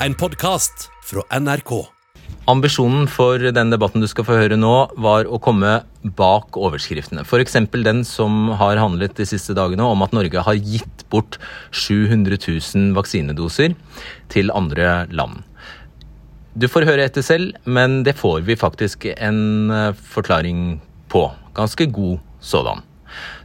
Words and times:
en 0.00 0.14
podkast 0.14 0.90
fra 1.08 1.22
NRK. 1.32 1.70
Ambisjonen 2.50 3.06
for 3.10 3.40
den 3.40 3.70
debatten 3.72 4.02
du 4.02 4.06
skal 4.10 4.26
få 4.28 4.36
høre 4.36 4.58
nå, 4.58 4.74
var 5.00 5.26
å 5.26 5.38
komme 5.42 5.78
bak 6.18 6.58
overskriftene. 6.60 7.24
F.eks. 7.24 7.56
den 7.72 8.04
som 8.06 8.50
har 8.60 8.78
handlet 8.80 9.16
de 9.16 9.26
siste 9.26 9.56
dagene 9.56 9.86
om 9.86 10.04
at 10.04 10.14
Norge 10.14 10.44
har 10.44 10.60
gitt 10.60 11.06
bort 11.10 11.40
700 11.72 12.36
000 12.36 12.92
vaksinedoser 12.98 13.74
til 14.32 14.52
andre 14.54 15.06
land. 15.10 15.40
Du 16.56 16.68
får 16.72 16.88
høre 16.88 17.08
etter 17.08 17.24
selv, 17.24 17.56
men 17.64 18.02
det 18.04 18.16
får 18.20 18.44
vi 18.46 18.56
faktisk 18.56 19.08
en 19.16 19.72
eh, 19.72 19.90
forklaring 20.14 20.78
på. 21.12 21.26
Ganske 21.56 21.88
god 21.92 22.20
sådan. 22.40 22.84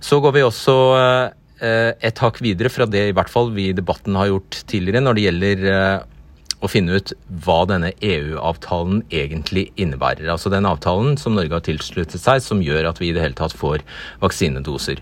Så 0.03 0.19
går 0.23 0.35
vi 0.35 0.45
også 0.45 0.77
eh, 0.99 1.91
et 1.95 2.23
hakk 2.23 2.39
videre 2.43 2.71
fra 2.71 2.87
det 2.87 3.07
i 3.09 3.15
hvert 3.15 3.31
fall 3.31 3.51
vi 3.55 3.69
i 3.71 3.75
debatten 3.75 4.15
har 4.19 4.31
gjort 4.31 4.63
tidligere 4.67 5.03
når 5.03 5.17
det 5.17 5.27
gjelder 5.27 5.69
eh, 5.71 6.07
å 6.61 6.69
finne 6.69 6.97
ut 6.99 7.13
hva 7.43 7.63
denne 7.69 7.91
EU-avtalen 8.05 9.03
egentlig 9.09 9.69
innebærer. 9.81 10.29
Altså 10.31 10.51
den 10.53 10.67
avtalen 10.69 11.17
som 11.19 11.35
Norge 11.37 11.57
har 11.57 11.65
tilsluttet 11.65 12.21
seg, 12.21 12.43
som 12.45 12.61
gjør 12.63 12.91
at 12.91 13.01
vi 13.01 13.09
i 13.09 13.15
det 13.15 13.23
hele 13.23 13.37
tatt 13.37 13.55
får 13.57 13.83
vaksinedoser. 14.21 15.01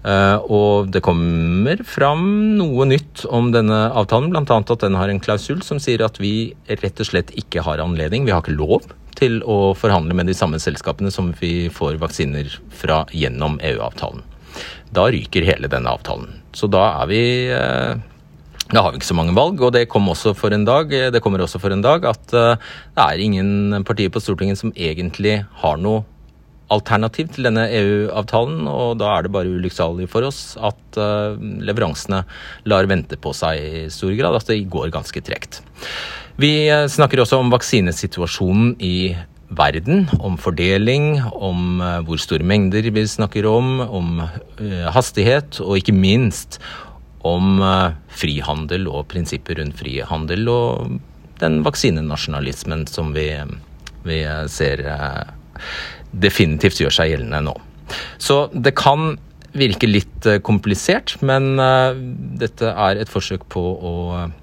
Uh, 0.00 0.40
og 0.48 0.88
det 0.94 1.02
kommer 1.04 1.82
fram 1.84 2.22
noe 2.56 2.86
nytt 2.88 3.26
om 3.28 3.50
denne 3.52 3.82
avtalen, 3.92 4.30
bl.a. 4.32 4.44
at 4.48 4.80
den 4.80 4.96
har 4.96 5.12
en 5.12 5.20
klausul 5.20 5.60
som 5.64 5.80
sier 5.82 6.00
at 6.06 6.16
vi 6.22 6.54
rett 6.70 7.02
og 7.04 7.10
slett 7.10 7.34
ikke 7.36 7.66
har 7.66 7.82
anledning, 7.84 8.24
vi 8.24 8.32
har 8.32 8.40
ikke 8.40 8.56
lov 8.56 8.88
til 9.20 9.42
å 9.44 9.74
forhandle 9.76 10.16
med 10.16 10.30
de 10.30 10.36
samme 10.36 10.60
selskapene 10.62 11.12
som 11.12 11.34
vi 11.40 11.68
får 11.72 11.98
vaksiner 12.00 12.48
fra 12.72 13.02
gjennom 13.12 13.58
EU-avtalen. 13.60 14.24
Da 14.96 15.04
ryker 15.12 15.44
hele 15.46 15.68
denne 15.70 15.92
avtalen. 15.92 16.32
Så 16.56 16.70
da 16.72 16.86
er 17.02 17.10
vi 17.10 17.22
uh, 17.52 18.00
da 18.70 18.84
har 18.84 18.92
vi 18.92 19.00
ikke 19.00 19.10
så 19.10 19.16
mange 19.18 19.34
valg, 19.34 19.58
og 19.64 19.72
det, 19.74 19.88
kom 19.90 20.08
også 20.12 20.32
for 20.38 20.54
en 20.54 20.64
dag, 20.66 20.92
det 21.10 21.20
kommer 21.22 21.42
også 21.42 21.58
for 21.62 21.74
en 21.74 21.82
dag 21.82 22.04
at 22.06 22.34
uh, 22.36 22.54
det 22.94 23.06
er 23.06 23.22
ingen 23.24 23.82
partier 23.86 24.12
på 24.12 24.22
Stortinget 24.22 24.60
som 24.60 24.74
egentlig 24.76 25.40
har 25.62 25.80
noe 25.82 26.04
alternativ 26.70 27.32
til 27.34 27.48
denne 27.48 27.64
EU-avtalen, 27.66 28.68
og 28.70 29.00
da 29.00 29.08
er 29.16 29.26
det 29.26 29.32
bare 29.34 29.50
ulykksalig 29.50 30.06
for 30.12 30.28
oss 30.28 30.54
at 30.54 31.00
uh, 31.02 31.34
leveransene 31.66 32.22
lar 32.70 32.86
vente 32.90 33.18
på 33.18 33.34
seg 33.34 33.58
i 33.58 33.82
stor 33.90 34.14
grad, 34.18 34.38
at 34.38 34.52
det 34.52 34.62
går 34.70 34.94
ganske 34.94 35.24
tregt. 35.26 35.64
Vi 36.40 36.70
snakker 36.70 37.20
også 37.20 37.40
om 37.42 37.50
vaksinesituasjonen 37.52 38.76
i 38.86 39.10
verden, 39.50 40.06
om 40.22 40.38
fordeling, 40.38 41.18
om 41.34 41.82
hvor 42.06 42.22
store 42.22 42.46
mengder 42.46 42.86
vi 42.94 43.02
snakker 43.02 43.48
om, 43.50 43.80
om 43.82 44.22
hastighet, 44.94 45.58
og 45.58 45.82
ikke 45.82 45.96
minst 45.96 46.60
om 47.26 47.60
eh, 47.62 47.96
frihandel 48.20 48.88
og 48.90 49.08
prinsipper 49.12 49.60
rundt 49.60 49.78
frihandel 49.78 50.48
og 50.50 50.98
den 51.40 51.60
vaksinenasjonalismen 51.64 52.86
som 52.90 53.14
vi, 53.16 53.28
vi 54.06 54.20
ser 54.52 54.84
eh, 54.88 55.32
definitivt 56.10 56.80
gjør 56.80 56.96
seg 56.96 57.14
gjeldende 57.14 57.42
nå. 57.50 57.56
Så 58.22 58.44
det 58.54 58.74
kan 58.78 59.14
virke 59.56 59.88
litt 59.90 60.28
eh, 60.28 60.40
komplisert, 60.44 61.16
men 61.26 61.52
dette 62.40 62.72
er 62.72 63.00
et 63.00 63.10
forsøk 63.12 63.48
på 63.52 63.62
å 63.62 63.94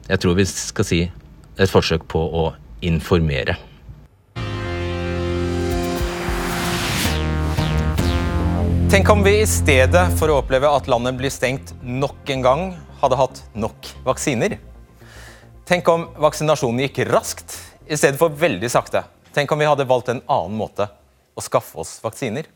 Jeg 0.08 0.22
tror 0.24 0.38
vi 0.38 0.46
skal 0.50 0.88
si 0.88 1.02
et 1.58 1.72
forsøk 1.72 2.06
på 2.12 2.22
å 2.22 2.50
informere. 2.86 3.58
Tenk 8.88 9.10
om 9.10 9.24
vi 9.24 9.34
i 9.42 9.48
stedet 9.48 10.06
for 10.16 10.32
å 10.32 10.38
oppleve 10.40 10.70
at 10.72 10.86
landet 10.88 11.18
blir 11.20 11.32
stengt 11.34 11.74
nok 11.84 12.30
en 12.32 12.44
gang, 12.46 12.62
hadde 13.02 13.18
hatt 13.20 13.42
nok 13.52 13.90
vaksiner. 14.06 14.54
Tenk 15.68 15.90
om 15.92 16.06
vaksinasjonen 16.24 16.86
gikk 16.86 17.02
raskt 17.10 17.58
i 17.84 17.98
stedet 18.00 18.16
for 18.16 18.32
veldig 18.32 18.70
sakte. 18.72 19.02
Tenk 19.36 19.52
om 19.52 19.60
vi 19.60 19.68
hadde 19.68 19.84
valgt 19.90 20.14
en 20.14 20.22
annen 20.24 20.56
måte 20.56 20.88
å 21.36 21.44
skaffe 21.44 21.76
oss 21.84 21.98
vaksiner. 22.00 22.48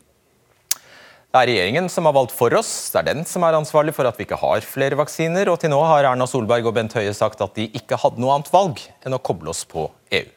Det 0.72 1.42
er 1.42 1.50
regjeringen 1.50 1.90
som 1.92 2.08
har 2.08 2.16
valgt 2.16 2.32
for 2.32 2.56
oss, 2.56 2.70
det 2.94 3.02
er 3.02 3.10
den 3.10 3.28
som 3.28 3.44
er 3.44 3.58
ansvarlig 3.58 3.92
for 3.92 4.08
at 4.08 4.16
vi 4.16 4.24
ikke 4.24 4.40
har 4.40 4.64
flere 4.64 4.96
vaksiner, 4.96 5.52
og 5.52 5.60
til 5.60 5.74
nå 5.74 5.82
har 5.84 6.08
Erna 6.14 6.24
Solberg 6.28 6.64
og 6.64 6.78
Bent 6.80 6.96
Høie 6.96 7.12
sagt 7.16 7.44
at 7.44 7.60
de 7.60 7.68
ikke 7.76 8.00
hadde 8.00 8.24
noe 8.24 8.38
annet 8.38 8.48
valg 8.56 8.80
enn 9.04 9.18
å 9.18 9.20
koble 9.20 9.52
oss 9.52 9.66
på 9.68 9.84
EU. 10.16 10.32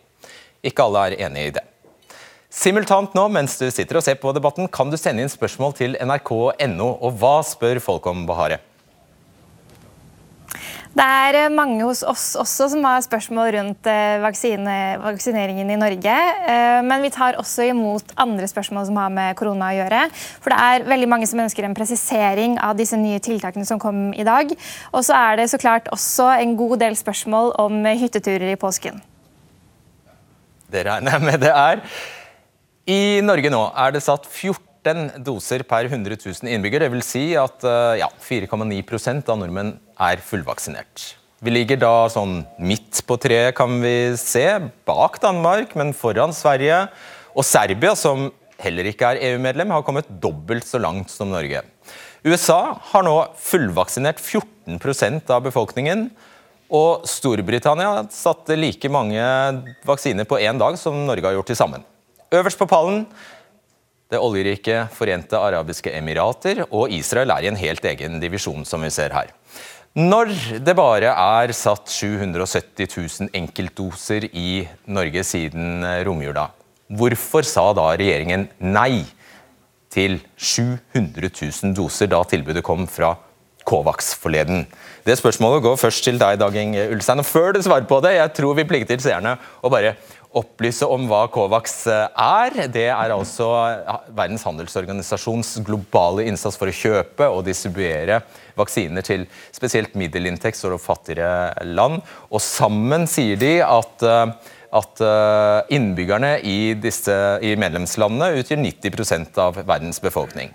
Ikke 0.60 0.90
alle 0.90 1.08
er 1.08 1.18
enig 1.30 1.48
i 1.54 1.56
det. 1.56 1.64
Simultant 2.56 3.12
nå, 3.18 3.26
mens 3.36 3.58
du 3.60 3.66
sitter 3.68 4.00
og 4.00 4.06
ser 4.06 4.16
på 4.22 4.32
debatten, 4.36 4.70
kan 4.72 4.88
du 4.88 4.96
sende 4.96 5.26
inn 5.26 5.32
spørsmål 5.32 5.76
til 5.76 5.98
nrk.no. 6.00 6.88
Og 7.04 7.20
hva 7.20 7.42
spør 7.44 7.82
folk 7.84 8.08
om, 8.08 8.24
Bahare? 8.30 8.62
Det 10.96 11.04
er 11.04 11.36
eh, 11.36 11.52
mange 11.52 11.84
hos 11.84 12.00
oss 12.08 12.30
også 12.40 12.70
som 12.72 12.86
har 12.88 13.04
spørsmål 13.04 13.50
rundt 13.58 13.90
eh, 13.92 14.16
vaksine, 14.24 14.78
vaksineringen 15.04 15.74
i 15.76 15.78
Norge. 15.82 16.16
Eh, 16.48 16.80
men 16.88 17.04
vi 17.04 17.12
tar 17.12 17.36
også 17.42 17.68
imot 17.74 18.16
andre 18.24 18.48
spørsmål 18.48 18.88
som 18.88 19.02
har 19.04 19.12
med 19.12 19.36
korona 19.36 19.74
å 19.74 19.78
gjøre. 19.82 20.06
For 20.40 20.56
det 20.56 20.62
er 20.64 20.90
veldig 20.96 21.12
mange 21.12 21.28
som 21.28 21.44
ønsker 21.44 21.68
en 21.68 21.76
presisering 21.76 22.56
av 22.64 22.80
disse 22.80 22.96
nye 22.96 23.20
tiltakene 23.20 23.68
som 23.68 23.84
kom 23.84 24.14
i 24.16 24.24
dag. 24.24 24.56
Og 24.96 25.04
så 25.04 25.20
er 25.20 25.42
det 25.42 25.52
så 25.52 25.60
klart 25.60 25.92
også 25.92 26.32
en 26.40 26.56
god 26.56 26.80
del 26.88 26.96
spørsmål 26.96 27.58
om 27.60 27.84
hytteturer 27.84 28.56
i 28.56 28.60
påsken. 28.64 29.04
Det 30.72 30.88
regner 30.88 31.20
jeg 31.20 31.28
med 31.28 31.44
det 31.44 31.52
er. 31.52 31.90
I 32.86 33.18
Norge 33.26 33.50
nå 33.50 33.64
er 33.82 33.96
det 33.96 34.04
satt 34.06 34.28
14 34.30 35.24
doser 35.26 35.64
per 35.66 35.88
100 35.90 36.20
000 36.22 36.52
innbyggere. 36.54 36.86
Dvs. 36.94 37.08
Si 37.16 37.24
at 37.40 37.64
eh, 37.66 38.02
ja, 38.04 38.10
4,9% 38.22 39.32
av 39.34 39.40
nordmenn 39.42 39.72
er 39.98 40.22
fullvaksinert. 40.22 41.16
Vi 41.42 41.54
ligger 41.54 41.80
da 41.82 41.94
sånn 42.14 42.44
midt 42.62 43.02
på 43.10 43.18
treet, 43.22 43.56
kan 43.58 43.80
vi 43.82 44.14
se, 44.22 44.46
bak 44.86 45.18
Danmark, 45.24 45.74
men 45.78 45.96
foran 45.98 46.34
Sverige. 46.34 46.84
Og 47.34 47.46
Serbia, 47.46 47.96
som 47.98 48.30
heller 48.62 48.92
ikke 48.92 49.16
er 49.16 49.24
EU-medlem, 49.32 49.74
har 49.74 49.84
kommet 49.86 50.14
dobbelt 50.22 50.70
så 50.70 50.78
langt 50.82 51.10
som 51.10 51.34
Norge. 51.34 51.64
USA 52.26 52.78
har 52.94 53.06
nå 53.06 53.16
fullvaksinert 53.42 54.22
14% 54.22 55.34
av 55.34 55.42
befolkningen. 55.50 56.08
Og 56.70 57.10
Storbritannia 57.10 58.06
satte 58.14 58.58
like 58.58 58.94
mange 58.94 59.26
vaksiner 59.86 60.30
på 60.30 60.38
én 60.46 60.62
dag 60.62 60.78
som 60.82 61.02
Norge 61.10 61.26
har 61.32 61.38
gjort 61.40 61.54
til 61.54 61.62
sammen. 61.66 61.86
Øverst 62.36 62.60
på 62.60 62.68
pallen 62.70 63.06
det 64.12 64.22
oljerike 64.22 64.86
Forente 64.94 65.38
arabiske 65.40 65.94
emirater, 65.98 66.62
og 66.70 66.92
Israel 66.94 67.34
er 67.34 67.46
i 67.46 67.50
en 67.50 67.58
helt 67.58 67.86
egen 67.90 68.20
divisjon, 68.22 68.66
som 68.68 68.84
vi 68.86 68.92
ser 68.94 69.16
her. 69.16 69.32
Når 69.96 70.34
det 70.66 70.76
bare 70.76 71.14
er 71.16 71.54
satt 71.56 71.90
770 71.90 72.90
000 72.92 73.30
enkeltdoser 73.40 74.28
i 74.34 74.66
Norge 74.92 75.24
siden 75.24 75.86
romjula, 76.06 76.50
hvorfor 76.92 77.48
sa 77.48 77.70
da 77.74 77.94
regjeringen 77.96 78.50
nei 78.60 79.06
til 79.96 80.20
700 80.36 81.32
000 81.32 81.78
doser 81.78 82.12
da 82.12 82.20
tilbudet 82.28 82.66
kom 82.68 82.84
fra 82.92 83.16
Covax 83.66 84.12
forleden? 84.20 84.66
Det 85.08 85.16
spørsmålet 85.18 85.64
går 85.64 85.80
først 85.80 86.04
til 86.06 86.20
deg, 86.22 86.38
Dag 86.44 86.60
Inge 86.60 86.90
Ulstein. 86.92 87.24
Og 87.24 87.30
før 87.30 87.56
du 87.56 87.64
svarer 87.64 87.88
på 87.88 88.02
det, 88.04 88.18
jeg 88.20 88.36
tror 88.38 88.60
vi 88.60 88.68
plikter 88.68 89.00
seerne 89.02 89.38
å 89.64 89.72
bare 89.72 89.96
opplyse 90.36 90.88
om 90.92 91.06
hva 91.10 91.26
Covax 91.34 91.86
eh, 91.92 92.08
er. 92.22 92.58
Det 92.72 92.88
er 92.90 93.14
altså 93.16 93.48
Verdens 94.16 94.46
handelsorganisasjons 94.48 95.56
globale 95.66 96.28
innsats 96.30 96.60
for 96.60 96.72
å 96.72 96.76
kjøpe 96.76 97.30
og 97.32 97.46
distribuere 97.48 98.22
vaksiner 98.56 99.06
til 99.06 99.26
spesielt 99.56 99.96
middelinntekts- 100.00 100.66
og 100.68 100.82
fattigere 100.84 101.66
land. 101.68 102.04
Og 102.32 102.44
sammen 102.44 103.08
sier 103.10 103.40
de 103.42 103.58
at 103.66 104.06
eh, 104.06 104.52
at 104.76 105.00
eh, 105.00 105.76
innbyggerne 105.78 106.34
i, 106.44 106.74
disse, 106.76 107.14
i 107.40 107.54
medlemslandene 107.60 108.42
utgjør 108.42 108.60
90 108.60 109.40
av 109.40 109.62
verdens 109.64 110.02
befolkning. 110.04 110.52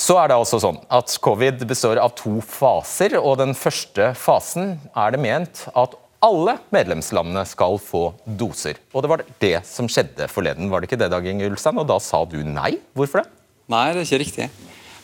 Så 0.00 0.16
er 0.16 0.30
det 0.30 0.36
altså 0.40 0.60
sånn 0.62 0.78
at 0.92 1.12
Covid 1.24 1.64
består 1.68 2.00
av 2.00 2.14
to 2.16 2.38
faser. 2.44 3.18
og 3.20 3.38
Den 3.40 3.52
første 3.56 4.12
fasen 4.16 4.78
er 4.96 5.12
det 5.12 5.20
ment 5.20 5.66
at 5.76 5.96
alle 6.24 6.56
medlemslandene 6.74 7.44
skal 7.48 7.78
få 7.80 8.10
doser. 8.24 8.80
Og 8.92 9.04
det 9.04 9.10
var 9.10 9.22
det 9.40 9.54
som 9.68 9.88
skjedde 9.88 10.28
forleden, 10.28 10.68
var 10.70 10.80
det 10.80 10.90
ikke 10.90 11.00
det, 11.00 11.10
Dag 11.12 11.26
Inge 11.26 11.48
Ulstein? 11.48 11.80
Og 11.80 11.88
da 11.88 11.96
sa 12.02 12.22
du 12.28 12.38
nei. 12.44 12.74
Hvorfor 12.96 13.22
det? 13.22 13.32
Nei, 13.70 13.86
det 13.94 14.02
er 14.02 14.08
ikke 14.08 14.20
riktig. 14.24 14.50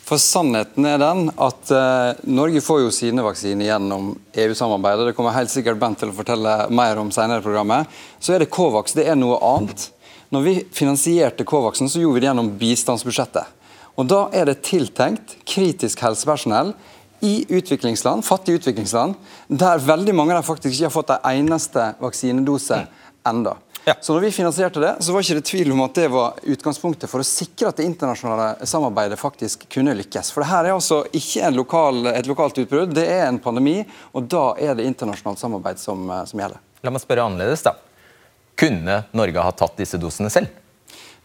For 0.07 0.21
sannheten 0.21 0.85
er 0.87 1.01
den 1.01 1.25
at 1.43 1.71
uh, 1.73 2.19
Norge 2.31 2.61
får 2.63 2.79
jo 2.85 2.93
sine 2.95 3.25
vaksiner 3.25 3.67
gjennom 3.67 4.13
EU-samarbeidet. 4.39 5.09
Det 5.09 5.17
kommer 5.17 5.35
helt 5.35 5.51
sikkert 5.51 5.81
Bent 5.81 5.99
til 5.99 6.13
å 6.13 6.15
fortelle 6.15 6.53
mer 6.71 7.01
om 7.01 7.09
senere 7.11 7.41
i 7.41 7.45
programmet. 7.45 7.89
Så 8.23 8.35
er 8.35 8.43
det 8.43 8.51
Covax. 8.53 8.95
Det 8.95 9.07
er 9.09 9.19
noe 9.19 9.41
annet. 9.43 9.89
Når 10.31 10.45
vi 10.45 10.55
finansierte 10.75 11.47
Covaxen, 11.47 11.89
så 11.91 11.99
gjorde 11.99 12.19
vi 12.19 12.23
det 12.23 12.29
gjennom 12.29 12.53
bistandsbudsjettet. 12.59 13.55
Og 13.97 14.07
Da 14.07 14.27
er 14.35 14.47
det 14.47 14.61
tiltenkt 14.67 15.39
kritisk 15.49 16.03
helsepersonell 16.05 16.75
i 17.19 17.45
utviklingsland, 17.49 18.25
fattige 18.25 18.59
utviklingsland, 18.61 19.15
der 19.47 19.81
veldig 19.83 20.15
mange 20.15 20.35
av 20.35 20.41
dem 20.41 20.47
faktisk 20.47 20.75
ikke 20.75 20.89
har 20.89 20.93
fått 20.93 21.13
en 21.15 21.31
eneste 21.31 21.91
vaksinedose 22.01 22.83
enda. 23.27 23.55
Ja. 23.87 23.93
Så 24.01 24.13
når 24.13 24.25
vi 24.25 24.31
finansierte 24.35 24.81
det, 24.83 24.89
så 24.99 25.13
var 25.15 25.23
ikke 25.23 25.37
det 25.37 25.45
tvil 25.47 25.71
om 25.71 25.81
at 25.85 25.95
det 25.95 26.09
var 26.11 26.41
utgangspunktet 26.43 27.07
for 27.07 27.23
å 27.23 27.27
sikre 27.27 27.69
at 27.69 27.77
det 27.79 27.85
internasjonale 27.87 28.67
samarbeidet 28.67 29.15
faktisk 29.19 29.63
kunne 29.71 29.95
lykkes. 29.95 30.33
For 30.35 30.43
det 30.43 30.49
her 30.49 30.67
er 30.67 30.75
altså 30.75 31.05
ikke 31.15 31.53
lokal, 31.55 32.01
et 32.11 32.27
lokalt 32.27 32.59
utbrudd, 32.59 32.91
det 32.97 33.05
er 33.07 33.29
en 33.29 33.39
pandemi, 33.39 33.77
og 34.11 34.27
da 34.27 34.49
er 34.59 34.75
det 34.75 34.89
internasjonalt 34.89 35.39
samarbeid 35.39 35.79
som, 35.79 36.03
som 36.27 36.43
gjelder. 36.43 36.59
La 36.83 36.91
meg 36.91 37.03
spørre 37.05 37.29
annerledes, 37.29 37.63
da. 37.63 37.77
Kunne 38.59 39.05
Norge 39.15 39.47
ha 39.47 39.55
tatt 39.55 39.79
disse 39.79 39.99
dosene 40.01 40.33
selv? 40.33 40.51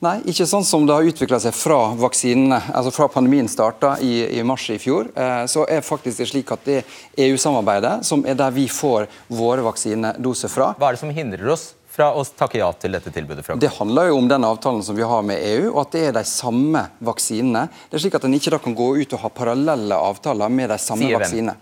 Nei, 0.03 0.17
ikke 0.27 0.49
sånn 0.51 0.65
som 0.67 0.83
det 0.83 0.95
har 0.97 1.07
utvikla 1.07 1.39
seg 1.39 1.53
fra 1.55 1.93
vaksinene, 1.95 2.57
altså 2.75 2.91
fra 2.91 3.07
pandemien 3.13 3.47
starta 3.47 3.93
i, 4.03 4.25
i, 4.35 4.41
mars 4.43 4.65
i 4.75 4.79
fjor. 4.83 5.13
Eh, 5.15 5.45
så 5.47 5.63
er 5.71 5.85
faktisk 5.87 6.19
det 6.19 6.27
slik 6.27 6.51
at 6.51 6.65
det 6.67 6.81
er 6.81 7.29
EU-samarbeidet 7.29 8.01
som 8.09 8.25
er 8.27 8.35
der 8.41 8.51
vi 8.51 8.67
får 8.67 9.07
våre 9.31 9.63
vaksinedoser 9.63 10.51
fra. 10.51 10.73
Hva 10.75 10.91
er 10.91 10.99
det 10.99 11.03
som 11.05 11.15
hindrer 11.15 11.55
oss 11.55 11.69
fra 11.93 12.11
å 12.19 12.25
takke 12.27 12.59
ja 12.59 12.73
til 12.83 12.99
dette 12.99 13.15
tilbudet? 13.15 13.47
fra 13.47 13.55
Det 13.55 13.71
handler 13.79 14.11
jo 14.11 14.19
om 14.19 14.27
den 14.27 14.49
avtalen 14.49 14.83
som 14.83 14.99
vi 14.99 15.07
har 15.07 15.23
med 15.23 15.39
EU, 15.39 15.71
og 15.71 15.85
at 15.85 15.95
det 15.95 16.07
er 16.09 16.19
de 16.19 16.27
samme 16.27 16.83
vaksinene. 16.99 17.69
Det 17.87 18.01
er 18.01 18.09
slik 18.09 18.19
at 18.19 18.27
En 18.27 18.35
ikke 18.35 18.57
da 18.57 18.59
kan 18.65 18.75
gå 18.75 18.97
ut 18.99 19.15
og 19.15 19.23
ha 19.23 19.31
parallelle 19.31 20.03
avtaler 20.11 20.51
med 20.51 20.75
de 20.75 20.83
samme 20.83 21.07
Sier 21.07 21.15
hvem? 21.15 21.29
vaksinene. 21.29 21.61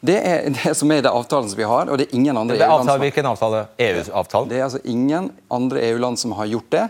Det 0.00 0.16
er 0.22 0.50
det 0.60 0.74
som 0.78 0.90
er 0.94 1.02
det 1.02 1.10
avtalen 1.10 1.48
som 1.50 1.58
vi 1.58 1.66
har, 1.66 1.88
og 1.88 1.98
det 1.98 2.08
er 2.08 2.16
ingen 2.18 2.36
andre 2.38 2.58
EU-land 2.58 2.90
som 2.90 3.02
hvilken 3.02 3.30
avtale? 3.32 3.64
EU-avtalen? 3.82 4.50
Det 4.50 4.58
er 4.58 4.66
altså 4.68 4.82
ingen 4.84 5.30
andre 5.50 5.82
EU-land 5.88 6.20
som 6.20 6.36
har 6.38 6.50
gjort 6.52 6.70
det. 6.74 6.84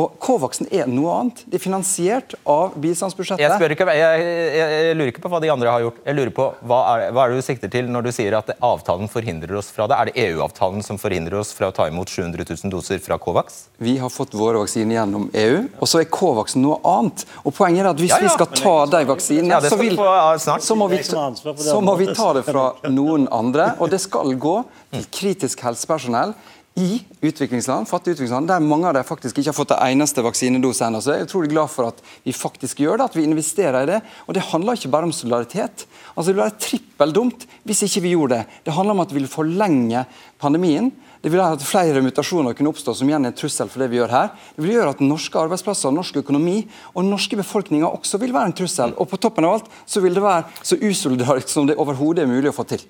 Og 0.00 0.14
Covaxen 0.24 0.70
er 0.72 0.86
noe 0.88 1.12
annet. 1.20 1.42
Det 1.44 1.58
er 1.58 1.60
finansiert 1.60 2.30
av 2.48 2.78
bistandsbudsjettet. 2.80 3.42
Jeg, 3.44 3.74
ikke, 3.74 3.86
jeg, 3.92 4.22
jeg, 4.56 4.76
jeg 4.86 4.94
lurer 4.96 5.10
ikke 5.12 5.24
på 5.26 5.30
hva 5.34 5.40
de 5.44 5.50
andre 5.52 5.68
har 5.68 5.82
gjort. 5.84 5.98
Jeg 6.06 6.16
lurer 6.16 6.30
på 6.32 6.46
Hva 6.70 6.78
er, 6.94 7.02
hva 7.12 7.26
er 7.26 7.34
det 7.34 7.42
du 7.42 7.44
sikter 7.44 7.72
til 7.74 7.90
når 7.92 8.06
du 8.06 8.10
sier 8.16 8.38
at 8.38 8.48
avtalen 8.56 9.10
forhindrer 9.12 9.58
oss 9.60 9.68
fra 9.74 9.84
det? 9.92 9.98
Er 9.98 10.08
det 10.08 10.14
EU-avtalen 10.24 10.80
som 10.86 10.96
forhindrer 11.00 11.36
oss 11.42 11.52
fra 11.52 11.68
å 11.68 11.74
ta 11.76 11.90
imot 11.92 12.08
700 12.08 12.48
000 12.48 12.72
doser 12.72 13.02
fra 13.04 13.18
Covax? 13.20 13.66
Vi 13.84 13.98
har 14.00 14.08
fått 14.14 14.32
våre 14.32 14.62
vaksiner 14.62 14.96
gjennom 14.96 15.28
EU, 15.42 15.60
og 15.76 15.92
så 15.92 16.00
er 16.00 16.08
Covaxen 16.08 16.64
noe 16.64 16.80
annet. 16.88 17.26
Og 17.44 17.52
Poenget 17.52 17.84
er 17.84 17.90
at 17.92 18.00
hvis 18.00 18.14
Ja, 18.14 18.22
ja. 18.22 18.30
vi 18.30 18.32
skal 18.32 18.48
ta 18.62 18.74
de 18.96 19.02
vaksinene, 19.12 19.52
Ja, 19.52 19.60
så, 19.60 19.76
vi 19.76 19.92
så, 19.92 20.78
må 20.78 20.88
vi, 20.88 21.02
så 21.04 21.84
må 21.84 21.98
vi 22.00 22.08
ta 22.16 22.32
det 22.38 22.46
fra 22.48 22.70
noen 22.88 23.28
andre. 23.28 23.74
Og 23.76 23.92
det 23.92 24.00
skal 24.00 24.32
gå 24.40 24.56
til 24.88 25.04
kritisk 25.12 25.60
helsepersonell 25.68 26.32
i 26.74 27.02
utviklingsland, 27.20 27.88
fattige 27.88 28.14
utviklingsland, 28.14 28.48
der 28.48 28.62
mange 28.64 28.88
av 28.88 28.94
dem 28.96 29.04
faktisk 29.04 29.36
ikke 29.38 29.50
har 29.50 29.56
fått 29.56 29.72
det 29.74 29.80
eneste 29.92 30.22
vaksinedose 30.24 30.86
ennå. 30.86 31.02
Så 31.04 31.12
jeg 31.12 31.20
er 31.20 31.28
utrolig 31.28 31.50
glad 31.52 31.68
for 31.68 31.90
at 31.90 32.00
vi 32.24 32.32
faktisk 32.32 32.80
gjør 32.80 32.96
det, 32.96 33.08
at 33.10 33.18
vi 33.18 33.26
investerer 33.28 33.82
i 33.82 33.90
det. 33.90 34.00
Og 34.24 34.36
det 34.36 34.46
handler 34.48 34.80
ikke 34.80 34.92
bare 34.94 35.08
om 35.08 35.12
solidaritet. 35.12 35.84
Altså 36.14 36.30
Det 36.30 36.32
ville 36.32 36.46
være 36.46 36.62
trippeldumt 36.64 37.46
hvis 37.68 37.84
ikke 37.84 38.04
vi 38.06 38.14
gjorde 38.16 38.40
det. 38.40 38.58
Det 38.64 38.76
handler 38.76 38.96
om 38.96 39.04
at 39.04 39.12
vi 39.12 39.20
vil 39.20 39.28
forlenge 39.28 40.06
pandemien. 40.40 40.88
Det 41.22 41.30
vil 41.30 41.38
være 41.38 41.60
at 41.60 41.62
flere 41.62 42.02
mutasjoner 42.02 42.56
kunne 42.56 42.72
oppstå, 42.72 42.96
som 42.98 43.08
igjen 43.08 43.28
er 43.28 43.30
en 43.30 43.38
trussel 43.38 43.68
for 43.70 43.84
det 43.84 43.92
vi 43.92 44.00
gjør 44.00 44.10
her. 44.16 44.32
Det 44.56 44.64
vil 44.64 44.74
gjøre 44.74 44.96
at 44.96 45.04
norske 45.04 45.38
arbeidsplasser, 45.38 45.92
norsk 45.94 46.18
økonomi 46.24 46.62
og 46.96 47.04
norske 47.06 47.38
befolkninger 47.38 47.86
også 48.00 48.18
vil 48.18 48.34
være 48.34 48.50
en 48.50 48.60
trussel. 48.64 48.96
Og 48.96 49.12
på 49.12 49.20
toppen 49.20 49.46
av 49.46 49.60
alt 49.60 49.68
så 49.86 50.02
vil 50.02 50.16
det 50.16 50.24
være 50.24 50.48
så 50.64 50.80
usolidarisk 50.80 51.52
som 51.52 51.68
det 51.68 51.78
overhodet 51.78 52.24
er 52.24 52.32
mulig 52.32 52.50
å 52.50 52.56
få 52.56 52.66
til. 52.72 52.82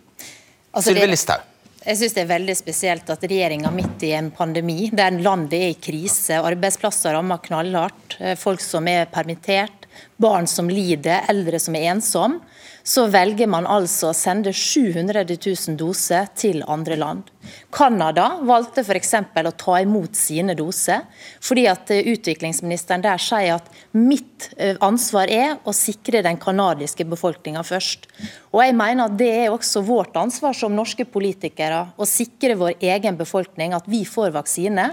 Altså, 0.72 0.94
det-. 0.94 1.51
Jeg 1.82 1.98
synes 1.98 2.12
det 2.14 2.20
er 2.22 2.30
veldig 2.30 2.54
spesielt 2.54 3.08
at 3.10 3.24
regjeringa 3.26 3.70
midt 3.74 4.04
i 4.06 4.12
en 4.14 4.28
pandemi, 4.30 4.86
der 4.94 5.16
landet 5.18 5.56
er 5.58 5.72
i 5.72 5.78
krise, 5.82 6.36
arbeidsplasser 6.38 7.16
rammer 7.16 7.40
knallhardt, 7.42 8.20
eh, 8.20 8.36
folk 8.38 8.62
som 8.62 8.86
er 8.86 9.08
permittert, 9.10 9.88
barn 10.22 10.46
som 10.46 10.70
lider, 10.70 11.24
eldre 11.32 11.58
som 11.58 11.74
er 11.74 11.88
ensomme, 11.90 12.38
så 12.82 13.06
velger 13.10 13.48
man 13.50 13.66
altså 13.70 14.10
å 14.10 14.16
sende 14.16 14.52
700 14.54 15.24
000 15.30 15.76
doser 15.78 16.26
til 16.38 16.62
andre 16.70 16.98
land. 16.98 17.28
Canada 17.74 18.38
valgte 18.46 18.84
f.eks. 18.84 19.14
å 19.18 19.52
ta 19.58 19.78
imot 19.82 20.18
sine 20.18 20.54
doser, 20.58 21.06
fordi 21.42 21.66
at 21.70 21.90
eh, 21.94 22.06
utviklingsministeren 22.12 23.04
der 23.04 23.22
sier 23.22 23.56
at 23.56 23.70
mitt 23.96 24.50
eh, 24.56 24.76
ansvar 24.82 25.30
er 25.30 25.56
å 25.64 25.74
sikre 25.74 26.22
den 26.26 26.38
canadiske 26.42 27.06
befolkninga 27.08 27.64
først. 27.66 28.08
Og 28.52 28.62
jeg 28.64 28.76
mener 28.78 29.06
at 29.06 29.18
Det 29.18 29.30
er 29.44 29.54
også 29.54 29.84
vårt 29.86 30.16
ansvar 30.18 30.56
som 30.56 30.74
norske 30.74 31.06
politikere 31.06 31.86
å 31.96 32.08
sikre 32.08 32.58
vår 32.58 32.78
egen 32.80 33.18
befolkning 33.18 33.74
at 33.76 33.88
vi 33.90 34.04
får 34.08 34.34
vaksine. 34.34 34.92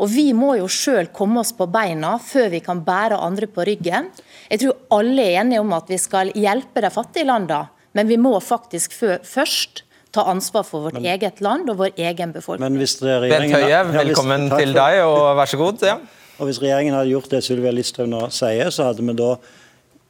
Og 0.00 0.10
Vi 0.12 0.32
må 0.36 0.56
jo 0.58 0.68
sjøl 0.68 1.08
komme 1.12 1.40
oss 1.40 1.52
på 1.56 1.66
beina 1.70 2.16
før 2.22 2.50
vi 2.52 2.60
kan 2.60 2.82
bære 2.84 3.18
andre 3.22 3.46
på 3.46 3.64
ryggen. 3.66 4.10
Jeg 4.50 4.60
tror 4.60 4.76
alle 4.98 5.22
er 5.22 5.40
enige 5.42 5.60
om 5.60 5.72
at 5.72 5.88
vi 5.88 5.98
skal 5.98 6.32
hjelpe 6.34 6.84
de 6.84 6.90
fattige 6.90 7.26
landene, 7.26 7.68
men 7.96 8.08
vi 8.08 8.16
må 8.20 8.34
faktisk 8.40 8.92
først 9.24 9.82
ta 10.12 10.24
ansvar 10.30 10.64
for 10.64 10.86
vårt 10.86 11.00
eget 11.02 11.40
land 11.44 11.68
og 11.70 11.80
vår 11.80 11.96
egen 12.00 12.32
befolkning. 12.32 12.64
Men 12.64 12.80
hvis 12.80 12.98
Bent 13.00 13.52
Høie, 13.52 13.68
Ja, 13.68 13.82
hvis- 13.84 14.06
velkommen 14.06 14.48
takk 14.48 14.58
til 14.58 14.72
deg, 14.72 15.02
og 15.04 15.36
vær 15.36 15.46
så 15.46 15.56
god. 15.56 15.82
Ja. 15.82 15.98
Og 16.38 16.46
Hvis 16.46 16.60
regjeringen 16.60 16.94
hadde 16.94 17.10
gjort 17.10 17.30
det 17.30 17.44
Sylvia 17.44 17.70
Listhaug 17.70 18.08
nå 18.08 18.30
sier, 18.30 18.68
så 18.70 18.84
hadde 18.84 19.04
vi 19.06 19.12
da 19.12 19.36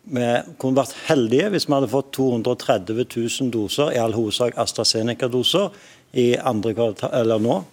vi 0.09 0.27
kunne 0.59 0.79
vært 0.79 0.95
heldige 1.09 1.51
hvis 1.51 1.67
vi 1.67 1.75
hadde 1.75 1.91
fått 1.91 2.13
230 2.13 3.07
000 3.41 3.51
doser, 3.51 3.93
i 3.95 3.99
all 3.99 4.13
hovedsak 4.13 4.55
AstraZeneca-doser, 4.57 5.71
i 6.15 6.37
andre 6.37 6.75
kvartal, 6.75 7.11
eller 7.13 7.39
nå. 7.43 7.65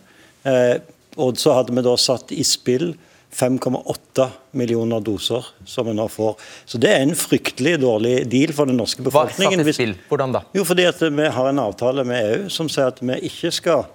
Eh, 0.45 0.79
og 1.15 1.39
så 1.41 1.57
hadde 1.59 1.75
vi 1.75 1.83
da 1.85 1.95
satt 1.99 2.31
i 2.33 2.43
spill 2.47 2.93
5,8 3.33 4.27
millioner 4.51 5.01
doser, 5.01 5.45
som 5.65 5.87
vi 5.87 5.95
nå 5.97 6.05
får. 6.11 6.37
Så 6.69 6.77
det 6.81 6.91
er 6.93 7.01
en 7.01 7.15
fryktelig 7.17 7.79
dårlig 7.81 8.15
deal 8.29 8.53
for 8.53 8.69
den 8.69 8.77
norske 8.77 9.01
befolkningen. 9.05 9.57
Hva 9.57 9.65
er 9.65 9.73
satt 9.73 9.73
i 9.73 9.77
spill? 9.79 9.95
Hvordan 10.09 10.35
da? 10.35 10.43
Jo, 10.53 10.65
fordi 10.69 10.85
at 10.89 11.01
vi 11.01 11.29
har 11.37 11.49
en 11.49 11.61
avtale 11.63 12.05
med 12.07 12.29
EU 12.29 12.49
som 12.53 12.69
sier 12.69 12.91
at 12.93 13.01
vi 13.01 13.17
ikke 13.29 13.53
skal 13.55 13.87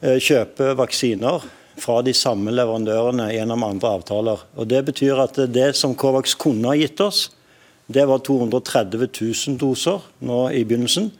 eh, 0.00 0.16
kjøpe 0.16 0.72
vaksiner 0.80 1.44
fra 1.80 2.00
de 2.04 2.14
samme 2.16 2.52
leverandørene 2.54 3.30
gjennom 3.34 3.64
andre 3.68 3.92
avtaler. 3.98 4.46
Og 4.56 4.68
Det 4.68 4.80
betyr 4.88 5.20
at 5.22 5.38
det 5.52 5.74
som 5.76 5.94
Covax 5.96 6.34
kunne 6.40 6.72
ha 6.72 6.76
gitt 6.78 7.00
oss, 7.04 7.28
det 7.90 8.06
var 8.06 8.22
230 8.22 9.08
000 9.08 9.58
doser 9.60 10.00
nå 10.24 10.44
i 10.54 10.62
begynnelsen. 10.64 11.10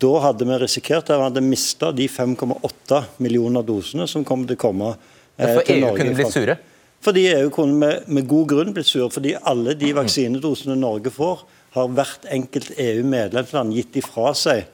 Da 0.00 0.12
hadde 0.24 0.46
vi 0.48 0.58
risikert 0.58 1.10
at 1.10 1.18
vi 1.18 1.22
hadde 1.28 1.42
mista 1.44 1.92
de 1.92 2.08
5,8 2.08 3.02
millioner 3.18 3.62
dosene 3.62 4.08
som 4.10 4.24
kommer 4.24 4.46
til 4.48 4.56
å 4.58 4.62
komme 4.62 4.92
eh, 5.38 5.58
til 5.62 5.76
EU 5.76 5.86
Norge. 5.86 5.98
kunne 6.00 6.14
blitt 6.18 6.34
sure? 6.34 6.58
fordi 7.02 7.24
EU 7.32 7.48
kunne 7.50 7.74
med, 7.74 8.04
med 8.06 8.28
god 8.30 8.46
grunn 8.52 8.74
blitt 8.74 8.86
sur, 8.86 9.08
fordi 9.10 9.32
alle 9.42 9.74
de 9.74 9.88
vaksinedosene 9.96 10.76
Norge 10.78 11.10
får, 11.10 11.40
har 11.74 11.88
hvert 11.96 12.28
enkelt 12.30 12.70
EU-medlemsland 12.78 13.74
gitt 13.74 13.96
ifra 13.98 14.30
seg 14.38 14.68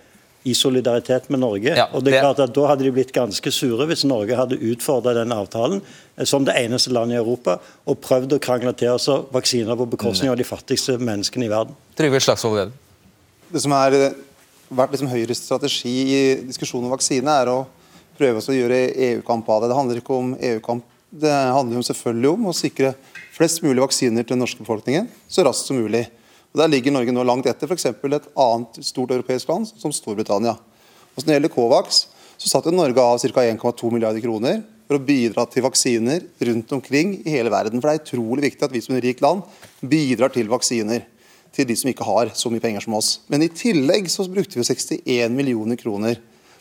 i 0.48 0.52
solidaritet 0.54 1.30
med 1.32 1.40
Norge. 1.40 1.72
Ja, 1.76 1.88
og 1.92 2.04
det 2.04 2.12
er 2.12 2.16
det- 2.18 2.20
klart 2.20 2.40
at 2.44 2.54
Da 2.54 2.66
hadde 2.68 2.84
de 2.84 2.92
blitt 2.92 3.12
ganske 3.12 3.50
sure 3.52 3.86
hvis 3.86 4.04
Norge 4.04 4.36
hadde 4.36 4.58
utfordra 4.60 5.14
den 5.14 5.32
avtalen 5.32 5.80
eh, 6.16 6.24
som 6.24 6.44
det 6.44 6.54
eneste 6.56 6.92
landet 6.92 7.16
i 7.16 7.22
Europa 7.22 7.58
og 7.86 8.00
prøvd 8.00 8.36
å 8.36 8.40
krangle 8.40 8.72
til 8.76 8.88
oss 8.88 9.08
vaksiner 9.08 9.76
på 9.76 9.88
bekostning 9.88 10.30
av 10.30 10.36
de 10.36 10.44
fattigste 10.44 10.98
menneskene 10.98 11.44
i 11.44 11.48
verden. 11.48 11.74
Trygve 11.96 12.20
Slagsvold 12.20 12.56
Vedum. 12.56 12.72
Det 13.52 13.62
som 13.62 13.72
har 13.72 13.92
vært 14.68 14.94
liksom 14.94 15.10
Høyres 15.10 15.40
strategi 15.44 15.96
i 16.12 16.20
diskusjonen 16.48 16.88
om 16.88 16.94
vaksine, 16.94 17.34
er 17.40 17.50
å 17.52 17.58
prøve 18.18 18.42
å 18.42 18.54
gjøre 18.54 18.80
EU-kamp 19.08 19.48
av 19.48 19.62
det. 19.62 19.70
Det 19.70 19.78
handler 19.78 20.00
ikke 20.00 20.16
om 20.16 20.34
EU-kamp, 20.36 20.86
det 21.08 21.32
handler 21.32 21.78
jo 21.78 21.86
selvfølgelig 21.88 22.30
om 22.34 22.48
å 22.50 22.56
sikre 22.56 22.92
flest 23.36 23.62
mulig 23.64 23.80
vaksiner 23.80 24.26
til 24.26 24.34
den 24.34 24.42
norske 24.44 24.60
befolkningen 24.60 25.08
så 25.30 25.44
raskt 25.46 25.70
som 25.70 25.78
mulig. 25.80 26.04
Og 26.52 26.60
Der 26.60 26.70
ligger 26.72 26.92
Norge 26.92 27.12
nå 27.14 27.24
langt 27.24 27.46
etter 27.48 27.68
f.eks. 27.68 27.86
et 27.88 28.30
annet 28.36 28.80
stort 28.84 29.12
europeisk 29.14 29.48
land 29.48 29.68
som 29.70 29.92
Storbritannia. 29.94 30.56
Og 31.16 31.22
Når 31.22 31.28
det 31.28 31.36
gjelder 31.36 31.54
Covax, 31.54 32.06
så 32.38 32.50
satte 32.50 32.74
Norge 32.74 33.00
av 33.00 33.18
ca. 33.20 33.44
1,2 33.44 33.92
milliarder 33.92 34.22
kroner 34.22 34.62
for 34.88 34.96
å 34.96 35.04
bidra 35.04 35.44
til 35.50 35.64
vaksiner 35.64 36.24
rundt 36.48 36.72
omkring 36.72 37.18
i 37.24 37.36
hele 37.36 37.52
verden. 37.52 37.80
For 37.80 37.88
Det 37.88 37.96
er 37.96 38.04
utrolig 38.04 38.48
viktig 38.48 38.64
at 38.64 38.74
vi 38.74 38.82
som 38.84 38.96
et 38.96 39.04
rikt 39.04 39.24
land 39.24 39.44
bidrar 39.80 40.32
til 40.34 40.48
vaksiner 40.48 41.04
til 41.54 41.66
de 41.68 41.76
som 41.76 41.90
ikke 41.90 42.04
har 42.06 42.30
så 42.36 42.50
mye 42.52 42.62
penger 42.62 42.84
som 42.84 42.94
oss. 42.98 43.20
Men 43.32 43.42
i 43.42 43.48
tillegg 43.52 44.08
så 44.12 44.26
brukte 44.30 44.58
vi 44.60 44.64
61 44.66 45.32
millioner 45.34 45.76
kroner 45.80 46.18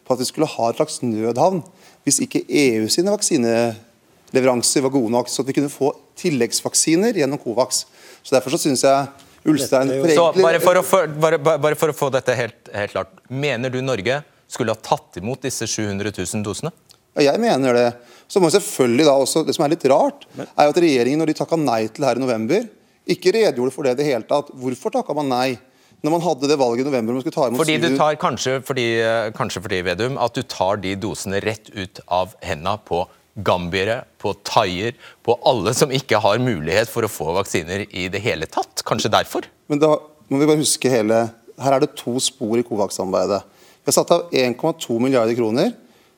på 0.08 0.14
at 0.16 0.22
vi 0.24 0.28
skulle 0.30 0.48
ha 0.48 0.70
et 0.72 0.80
slags 0.80 1.02
nødhavn 1.04 1.62
hvis 2.08 2.22
ikke 2.24 2.46
EU 2.48 2.86
sine 2.88 3.12
vaksineleveranser 3.12 4.86
var 4.86 4.94
gode 4.94 5.12
nok, 5.12 5.28
så 5.28 5.44
at 5.44 5.50
vi 5.50 5.56
kunne 5.58 5.72
få 5.72 5.92
tilleggsvaksiner 6.20 7.18
gjennom 7.20 7.40
Covax. 7.44 7.84
Så 8.24 8.36
Derfor 8.38 8.56
så 8.56 8.62
syns 8.64 8.84
jeg 8.88 9.08
Ulstein 9.48 9.92
er 9.92 10.16
Så 10.16 10.30
bare 10.42 10.60
for 10.64 10.76
å, 10.80 10.84
få- 10.84 11.06
bare, 11.20 11.38
bare 11.40 11.60
bare 11.64 11.76
for 11.80 11.92
å 11.92 11.96
få 11.96 12.10
dette 12.12 12.34
helt, 12.36 12.72
helt 12.74 12.92
klart. 12.96 13.12
Mener 13.30 13.70
du 13.72 13.82
Norge 13.84 14.22
skulle 14.48 14.72
ha 14.76 14.80
tatt 14.80 15.20
imot 15.22 15.44
disse 15.44 15.68
700 15.68 16.12
000 16.16 16.44
dosene? 16.48 16.72
Ja, 17.18 17.32
jeg 17.34 17.40
mener 17.42 17.74
det. 17.76 17.86
Så 18.30 18.40
må 18.44 18.50
selvfølgelig 18.54 19.06
da 19.08 19.14
også, 19.18 19.46
Det 19.48 19.56
som 19.56 19.64
er 19.66 19.72
litt 19.74 19.86
rart, 19.90 20.26
er 20.38 20.68
jo 20.68 20.74
at 20.74 20.82
regjeringen 20.84 21.20
når 21.24 21.32
de 21.32 21.38
takka 21.40 21.58
nei 21.60 21.88
til 21.88 22.04
det 22.04 22.10
her 22.10 22.20
i 22.20 22.24
november, 22.24 22.68
ikke 23.14 23.34
redegjorde 23.36 23.74
for 23.74 23.88
det 23.88 23.96
i 23.96 24.00
det 24.02 24.08
hele 24.10 24.28
tatt. 24.28 24.52
Hvorfor 24.56 24.94
takka 24.94 25.16
man 25.18 25.30
nei? 25.32 25.58
Når 26.06 26.14
man 26.14 26.22
hadde 26.22 26.50
det 26.52 26.58
valget 26.62 26.86
i 26.86 26.90
november 26.92 27.14
om 27.14 27.18
man 27.18 27.24
skulle 27.26 27.36
ta 27.36 27.48
imot 27.50 27.62
Fordi 27.64 27.78
du 27.82 27.96
tar, 27.98 28.18
kanskje 28.22 28.60
fordi, 28.66 28.86
eh, 29.02 29.30
kanskje 29.34 29.64
fordi 29.64 29.80
Vedum, 29.88 30.18
at 30.22 30.36
du 30.38 30.44
tar 30.46 30.78
de 30.84 30.94
dosene 30.96 31.42
rett 31.42 31.72
ut 31.74 32.02
av 32.06 32.36
henda 32.46 32.76
på 32.78 33.08
gambiere, 33.38 34.04
på 34.22 34.34
thaier, 34.46 34.94
på 35.26 35.36
alle 35.46 35.74
som 35.78 35.94
ikke 35.94 36.20
har 36.22 36.42
mulighet 36.42 36.90
for 36.90 37.06
å 37.06 37.12
få 37.12 37.32
vaksiner 37.38 37.86
i 37.90 38.08
det 38.14 38.22
hele 38.22 38.46
tatt. 38.50 38.84
Kanskje 38.86 39.14
derfor? 39.14 39.50
Men 39.70 39.82
da 39.82 39.96
må 40.30 40.40
vi 40.42 40.50
bare 40.50 40.62
huske 40.62 40.92
hele 40.92 41.28
Her 41.58 41.74
er 41.74 41.82
det 41.82 41.96
to 41.98 42.20
spor 42.22 42.60
i 42.60 42.62
Covax-samarbeidet. 42.62 43.40
Vi 43.82 43.90
har 43.90 43.96
satt 43.96 44.12
av 44.14 44.28
1,2 44.30 45.00
milliarder 45.02 45.34
kroner 45.34 45.72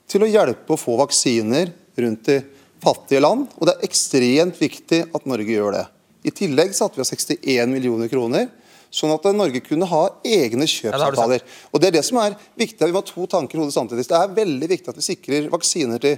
til 0.10 0.25
å 0.25 0.27
hjelpe 0.27 0.75
å 0.75 0.79
få 0.79 0.98
vaksiner 1.00 1.69
rundt 1.96 2.27
i 2.34 2.41
fattige 2.84 3.22
land. 3.24 3.48
Og 3.55 3.69
det 3.69 3.77
er 3.77 3.88
ekstremt 3.88 4.60
viktig 4.60 5.00
at 5.15 5.29
Norge 5.29 5.53
gjør 5.53 5.77
det. 5.77 5.86
I 6.25 6.31
tillegg 6.35 6.73
satte 6.75 6.99
vi 6.99 7.03
av 7.05 7.07
61 7.07 7.69
millioner 7.71 8.09
kroner, 8.11 8.49
sånn 8.91 9.13
at 9.13 9.23
Norge 9.38 9.61
kunne 9.63 9.85
ha 9.88 10.01
egne 10.25 10.65
kjøpsavtaler. 10.67 11.41
Og 11.71 11.79
Det 11.81 11.88
er 11.88 11.97
det 11.99 12.05
som 12.05 12.17
er 12.17 12.35
viktig. 12.57 12.79
Vi 12.81 12.91
må 12.91 13.03
ha 13.03 13.07
to 13.07 13.27
tanker 13.29 13.55
i 13.57 13.61
hodet 13.61 13.75
samtidig. 13.77 14.07
Det 14.09 14.17
er 14.17 14.35
veldig 14.35 14.69
viktig 14.69 14.89
at 14.89 14.99
vi 14.99 15.05
sikrer 15.05 15.49
vaksiner 15.53 16.01
til 16.01 16.17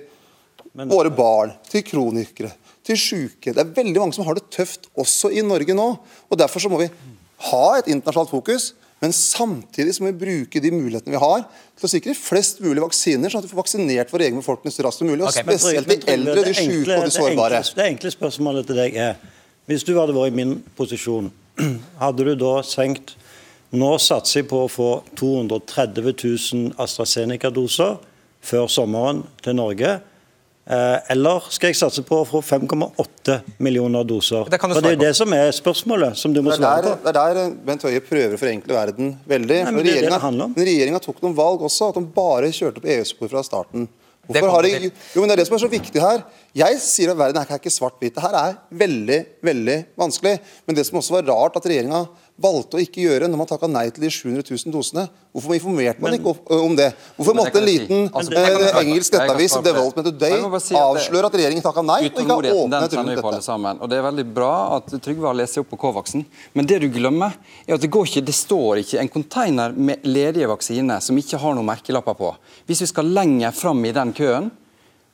våre 0.87 1.11
barn, 1.13 1.51
til 1.69 1.83
kronikere, 1.83 2.53
til 2.87 2.97
syke. 2.97 3.51
Det 3.53 3.59
er 3.59 3.73
veldig 3.75 3.99
mange 3.99 4.15
som 4.15 4.25
har 4.25 4.39
det 4.39 4.47
tøft 4.49 4.87
også 4.97 5.31
i 5.35 5.43
Norge 5.45 5.75
nå. 5.75 5.89
og 6.31 6.37
Derfor 6.39 6.63
så 6.63 6.71
må 6.71 6.79
vi 6.79 6.89
ha 7.51 7.65
et 7.77 7.87
internasjonalt 7.91 8.31
fokus. 8.31 8.73
Men 9.01 9.11
samtidig 9.17 9.95
så 9.97 10.03
må 10.03 10.11
vi 10.11 10.19
bruke 10.21 10.61
de 10.61 10.69
mulighetene 10.71 11.15
vi 11.15 11.21
har 11.21 11.41
til 11.75 11.87
å 11.87 11.89
sikre 11.89 12.13
flest 12.13 12.59
mulig 12.61 12.83
vaksiner, 12.83 13.33
sånn 13.33 13.41
at 13.41 13.47
vi 13.47 13.53
får 13.55 13.63
vaksinert 13.63 14.11
vår 14.13 14.27
egen 14.27 14.37
befolkning 14.37 14.73
så 14.73 14.85
raskt 14.85 15.01
som 15.01 15.09
mulig. 15.09 15.23
og 15.25 15.29
Okay, 15.33 15.43
men- 15.43 15.57
Spesielt 15.57 15.87
de 15.89 15.97
eldre, 16.13 16.43
de 16.45 16.53
syke 16.53 16.97
og 16.99 17.05
de 17.09 17.11
sårbare. 17.15 17.49
Det 17.49 17.65
enkle, 17.65 17.75
det 17.81 17.87
enkle 17.91 18.11
spørsmålet 18.13 18.67
til 18.67 18.75
deg 18.75 18.95
er 18.95 19.15
Hvis 19.69 19.83
du 19.87 19.93
hadde 19.99 20.15
vært 20.15 20.33
i 20.33 20.37
min 20.41 20.55
posisjon, 20.77 21.29
hadde 22.03 22.25
du 22.25 22.35
da 22.39 22.59
senkt 22.65 23.15
Nå 23.71 23.93
satser 24.03 24.41
jeg 24.41 24.49
på 24.49 24.65
å 24.65 24.67
få 24.67 24.85
230 25.15 26.09
000 26.11 26.73
AstraZeneca-doser 26.83 27.93
før 28.43 28.65
sommeren 28.67 29.21
til 29.45 29.55
Norge. 29.55 29.93
Eh, 30.67 30.97
Eller 31.13 31.47
skal 31.55 31.71
jeg 31.71 31.77
satse 31.79 32.03
på 32.03 32.19
å 32.19 32.25
få 32.27 32.41
5,8 32.43 33.37
millioner 33.63 34.03
doser? 34.03 34.49
Det 34.51 34.59
For 34.59 34.75
det 34.83 34.91
er 34.91 34.97
jo 34.97 35.01
det 35.05 35.13
som 35.15 35.33
er 35.37 35.53
spørsmålet, 35.55 36.19
som 36.19 36.35
du 36.35 36.41
må 36.43 36.51
svare 36.51 36.83
på. 36.83 36.97
det 37.05 37.13
er 37.15 37.39
der 37.39 37.55
Bent 37.65 37.87
Høie 37.87 38.03
prøver 38.03 38.35
å 38.35 38.41
forenkle 38.43 38.75
verden 38.75 39.15
veldig. 39.23 39.63
Nei, 39.63 39.71
men 39.71 39.81
er 39.85 39.89
regjeringa- 39.89 40.51
men 40.51 40.67
regjeringa 40.67 41.01
tok 41.07 41.23
noen 41.23 41.35
valg 41.39 41.63
også, 41.63 41.89
at 41.89 41.95
de 41.95 42.05
bare 42.19 42.51
kjørte 42.51 42.83
på 42.83 42.91
EU-spor 42.97 43.31
fra 43.31 43.43
starten. 43.47 43.87
Hvorfor 44.27 44.41
det, 44.41 44.51
har 44.53 44.61
de, 44.67 44.91
jo, 45.15 45.21
men 45.21 45.29
det 45.31 45.33
er 45.33 45.41
det 45.41 45.47
som 45.47 45.55
er 45.57 45.63
så 45.63 45.71
viktig 45.71 46.01
her. 46.03 46.21
Jeg 46.53 46.79
sier 46.83 47.11
at 47.13 47.17
verden 47.17 47.37
er 47.41 47.47
ikke- 47.47 47.71
svart-hvit. 47.71 48.13
Det 48.13 48.21
her 48.21 48.33
er 48.35 48.57
veldig 48.73 49.25
veldig 49.41 49.85
vanskelig. 49.97 50.39
Men 50.67 50.75
det 50.75 50.85
som 50.85 50.99
også 50.99 51.11
var 51.11 51.23
rart 51.23 51.55
at 51.55 51.63
regjeringa 51.63 52.07
valgte 52.41 52.75
å 52.75 52.81
ikke 52.81 53.03
gjøre 53.05 53.29
når 53.29 53.37
man 53.37 53.47
takka 53.47 53.69
nei 53.69 53.89
til 53.89 54.03
de 54.03 54.09
700 54.09 54.43
000 54.49 54.73
dosene. 54.73 55.09
Hvorfor 55.31 55.53
informerte 55.55 56.01
man 56.01 56.15
ikke 56.17 56.33
om 56.51 56.75
det? 56.75 56.93
Hvorfor 57.15 57.35
måtte 57.37 57.55
en 57.61 57.65
liten 57.65 58.09
Altså, 58.11 58.33
eh, 58.33 58.47
svare 58.47 58.73
på- 58.73 58.81
engelsk 58.83 59.11
nettavis, 59.13 59.53
det. 59.53 59.63
Development 59.63 60.05
Today, 60.07 60.59
si 60.59 60.75
at 60.75 60.81
avsløre 60.81 61.25
at 61.25 61.31
regjeringen 61.33 61.61
takka 61.63 61.85
nei 61.85 61.99
og 62.05 62.11
ikke 62.11 62.27
har 62.27 62.41
åpnet 62.41 62.93
rundt 62.97 63.15
dette? 63.15 63.43
sammen. 63.43 63.81
Og 63.81 63.89
Det 63.89 63.97
er 63.97 64.11
veldig 64.11 64.33
bra 64.33 64.75
at 64.77 64.87
Trygve 64.87 65.21
har 65.27 65.33
lest 65.33 65.53
seg 65.53 65.61
opp 65.63 65.69
på 65.69 65.79
Covaxen, 65.79 66.25
men 66.53 66.65
det 66.65 66.81
du 66.81 66.89
glemmer, 66.89 67.33
er 67.67 67.75
at 67.75 67.81
det 67.81 67.91
går 67.91 68.05
ikke, 68.05 68.25
det 68.25 68.35
står 68.35 68.79
ikke 68.83 68.99
en 68.99 69.09
container 69.09 69.73
med 69.77 70.03
ledige 70.03 70.47
vaksiner 70.47 71.01
som 71.01 71.15
ikke 71.15 71.39
har 71.39 71.53
noen 71.55 71.65
merkelapper 71.65 72.17
på. 72.17 72.35
Hvis 72.67 72.81
vi 72.81 72.87
skal 72.87 73.05
lenger 73.05 73.51
fram 73.53 73.85
i 73.85 73.91
den 73.91 74.11
køen, 74.13 74.51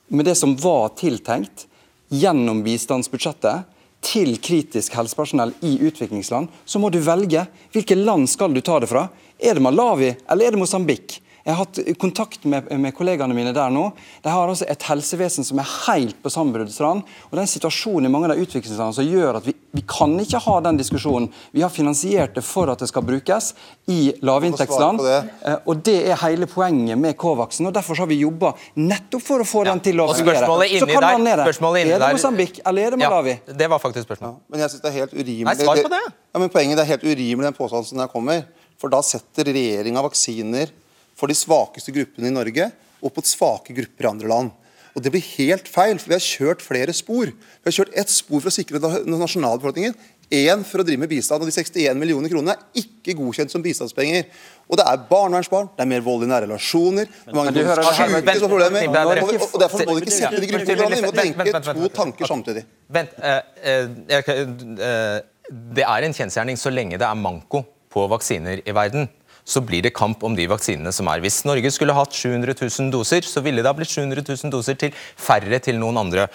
med 0.08 0.24
det 0.24 0.34
som 0.34 0.56
var 0.56 0.88
tiltenkt 0.98 1.66
gjennom 2.08 2.62
bistandsbudsjettet 2.64 3.68
til 4.04 4.36
kritisk 4.40 4.94
helsepersonell 4.94 5.52
i 5.66 5.74
utviklingsland, 5.88 6.48
så 6.64 6.78
må 6.78 6.90
du 6.90 7.00
velge. 7.02 7.44
Hvilke 7.74 7.98
land 7.98 8.28
skal 8.30 8.54
du 8.54 8.60
ta 8.64 8.78
det 8.80 8.90
fra? 8.90 9.08
Er 9.38 9.58
det 9.58 9.64
Malawi 9.64 10.12
eller 10.14 10.46
er 10.46 10.54
det 10.54 10.60
Mosambik? 10.60 11.18
Jeg 11.48 11.56
har 11.56 11.62
hatt 11.64 11.78
kontakt 11.96 12.42
med, 12.44 12.66
med 12.76 12.92
kollegaene 12.92 13.32
mine 13.32 13.54
der 13.56 13.70
nå. 13.72 13.86
De 14.20 14.28
har 14.28 14.50
altså 14.52 14.66
et 14.68 14.82
helsevesen 14.84 15.46
som 15.48 15.56
er 15.62 15.68
helt 15.86 16.18
på 16.20 16.28
sammenbruddsrand. 16.28 17.00
Og 17.08 17.30
det 17.32 17.40
er 17.40 17.46
en 17.46 17.48
situasjon 17.48 18.04
i 18.04 18.10
mange 18.12 18.28
av 18.28 18.34
de 18.36 18.42
utviklingslandene 18.44 18.96
som 18.98 19.06
gjør 19.08 19.38
at 19.40 19.46
vi, 19.48 19.54
vi 19.72 19.80
kan 19.88 20.12
ikke 20.20 20.42
ha 20.44 20.58
den 20.66 20.76
diskusjonen. 20.76 21.30
Vi 21.56 21.62
har 21.64 21.72
finansiert 21.72 22.34
det 22.36 22.42
for 22.44 22.68
at 22.68 22.82
det 22.84 22.90
skal 22.90 23.06
brukes 23.08 23.54
i 23.88 24.12
lavinntektsland. 24.20 25.00
Eh, 25.08 25.56
Og 25.64 25.80
Det 25.88 25.94
er 26.12 26.20
hele 26.20 26.44
poenget 26.52 27.00
med 27.00 27.16
Covaxen. 27.16 27.70
og 27.70 27.72
Derfor 27.78 27.96
har 28.02 28.10
vi 28.10 28.18
jobba 28.20 28.50
nettopp 28.76 29.24
for 29.24 29.40
å 29.40 29.46
få 29.48 29.62
den 29.70 29.80
til 29.80 30.02
å 30.04 30.08
fungere. 30.12 30.42
Så 30.44 30.84
kan 30.84 31.00
der- 31.00 31.16
man 31.16 31.24
ned 31.24 31.38
det. 31.38 31.94
Er 31.94 31.98
det 32.04 32.10
Mosambik 32.12 32.60
eller 32.66 32.82
er 32.82 32.90
det 32.90 32.98
Malawi? 32.98 33.38
Ja, 33.46 33.52
det 33.62 33.70
var 33.72 33.78
faktisk 33.80 34.04
spørsmålet. 34.04 34.36
Men 34.50 34.60
jeg 34.60 34.68
synes 34.74 34.82
det 34.84 34.92
er 34.92 34.98
helt 35.00 35.14
urimelig 35.16 35.44
Nei, 35.48 35.54
svar 35.64 35.80
på 35.80 35.88
det. 35.96 36.02
Ja, 36.34 36.38
men 36.44 36.50
poenget 36.50 36.76
det 36.76 36.84
er 36.84 36.92
helt 36.92 37.08
urimelig 37.08 37.48
den 37.48 37.56
påstanden 37.56 37.86
som 37.88 37.98
der 38.04 38.12
kommer. 38.12 38.44
For 38.78 38.92
da 38.92 39.00
setter 39.00 39.48
regjeringa 39.48 40.04
vaksiner 40.04 40.68
for 41.18 41.30
de 41.30 41.36
svakeste 41.36 41.94
gruppene 41.94 42.30
i 42.30 42.34
Norge 42.34 42.70
og 43.02 43.14
på 43.14 43.24
svake 43.26 43.74
grupper 43.76 44.06
i 44.06 44.12
andre 44.12 44.30
land. 44.30 44.54
Og 44.96 45.02
Det 45.02 45.12
blir 45.14 45.22
helt 45.38 45.68
feil, 45.70 45.98
for 46.00 46.10
vi 46.10 46.16
har 46.16 46.24
kjørt 46.24 46.62
flere 46.64 46.94
spor. 46.96 47.30
Vi 47.30 47.68
har 47.68 47.74
kjørt 47.76 47.94
ett 47.94 48.10
spor 48.10 48.40
for 48.42 48.50
å 48.50 48.54
sikre 48.54 48.80
den 48.82 49.18
nasjonale 49.20 49.60
befolkningen. 49.60 49.94
Én 50.28 50.64
for 50.66 50.82
å 50.82 50.84
drive 50.84 51.00
med 51.00 51.08
bistand. 51.08 51.40
og 51.40 51.48
De 51.48 51.54
61 51.54 51.96
millioner 51.96 52.28
kronene 52.28 52.56
er 52.56 52.82
ikke 52.82 53.14
godkjent 53.16 53.52
som 53.52 53.62
bistandspenger. 53.62 54.26
Og 54.68 54.76
Det 54.76 54.84
er 54.84 55.04
barnevernsbarn, 55.08 55.70
det 55.76 55.84
er 55.84 55.88
mer 55.88 56.02
vold 56.04 56.24
i 56.24 56.28
nære 56.28 56.48
relasjoner, 56.48 57.06
er 57.06 57.32
mange 57.32 57.52
Men 57.52 57.54
du 57.54 57.64
hører- 57.64 57.84
syke 57.84 57.94
som 57.94 58.50
har 58.50 58.52
problemer. 58.52 58.88
Og, 58.88 59.54
og, 59.54 59.60
Derfor 59.60 59.86
må 59.86 59.94
du 59.94 60.02
ikke 60.02 60.18
sette 60.18 60.40
de 60.40 60.50
gruppene 60.50 60.72
i 60.72 60.76
hverandre. 60.76 61.00
Vi 61.00 61.06
må 61.06 61.44
tenke 61.44 61.74
to 61.74 61.88
tanker 61.88 62.26
samtidig. 62.26 62.64
Vent, 62.90 63.10
eh, 63.22 63.40
eh, 63.62 63.88
eh, 64.10 65.20
Det 65.48 65.84
er 65.84 66.02
en 66.04 66.12
kjensgjerning 66.12 66.58
så 66.58 66.70
lenge 66.70 66.98
det 66.98 67.06
er 67.06 67.14
manko 67.14 67.64
på 67.88 68.08
vaksiner 68.08 68.60
i 68.66 68.72
verden. 68.72 69.08
Så 69.48 69.62
blir 69.64 69.80
det 69.84 69.94
kamp 69.96 70.22
om 70.26 70.36
de 70.36 70.44
vaksinene 70.50 70.92
som 70.92 71.08
er. 71.08 71.22
Hvis 71.24 71.40
Norge 71.48 71.72
skulle 71.72 71.96
hatt 71.96 72.12
700 72.12 72.52
000 72.60 72.92
doser, 72.92 73.24
så 73.24 73.40
ville 73.44 73.64
det 73.64 73.70
ha 73.70 73.76
blitt 73.76 73.94
700 73.94 74.26
000 74.28 74.52
doser 74.52 74.76
til 74.76 74.92
færre 75.16 75.60
til 75.64 75.80
noen 75.80 76.00
andre. 76.04 76.28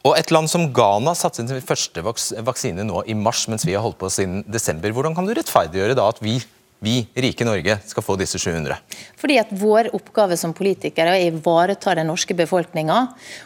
Og 0.00 0.16
Et 0.16 0.30
land 0.32 0.48
som 0.48 0.64
Ghana 0.72 1.12
satte 1.12 1.44
sin 1.44 1.60
første 1.60 2.00
vaks 2.04 2.30
vaksine 2.46 2.86
nå 2.88 3.02
i 3.04 3.16
mars, 3.16 3.44
mens 3.52 3.66
vi 3.68 3.74
har 3.76 3.84
holdt 3.84 3.98
på 4.00 4.08
siden 4.08 4.40
desember. 4.48 4.94
Hvordan 4.96 5.16
kan 5.16 5.28
du 5.28 5.34
rettferdiggjøre 5.36 5.96
da 5.98 6.06
at 6.08 6.22
vi, 6.24 6.38
vi 6.80 7.02
rike 7.20 7.44
Norge 7.44 7.76
skal 7.84 8.06
få 8.06 8.16
disse 8.16 8.40
700? 8.40 8.78
Fordi 9.20 9.36
at 9.42 9.52
Vår 9.60 9.90
oppgave 9.98 10.40
som 10.40 10.56
politikere 10.56 11.18
er 11.18 11.28
å 11.28 11.36
ivareta 11.36 11.92
den 11.98 12.08
norske 12.08 12.32
befolkninga. 12.38 12.96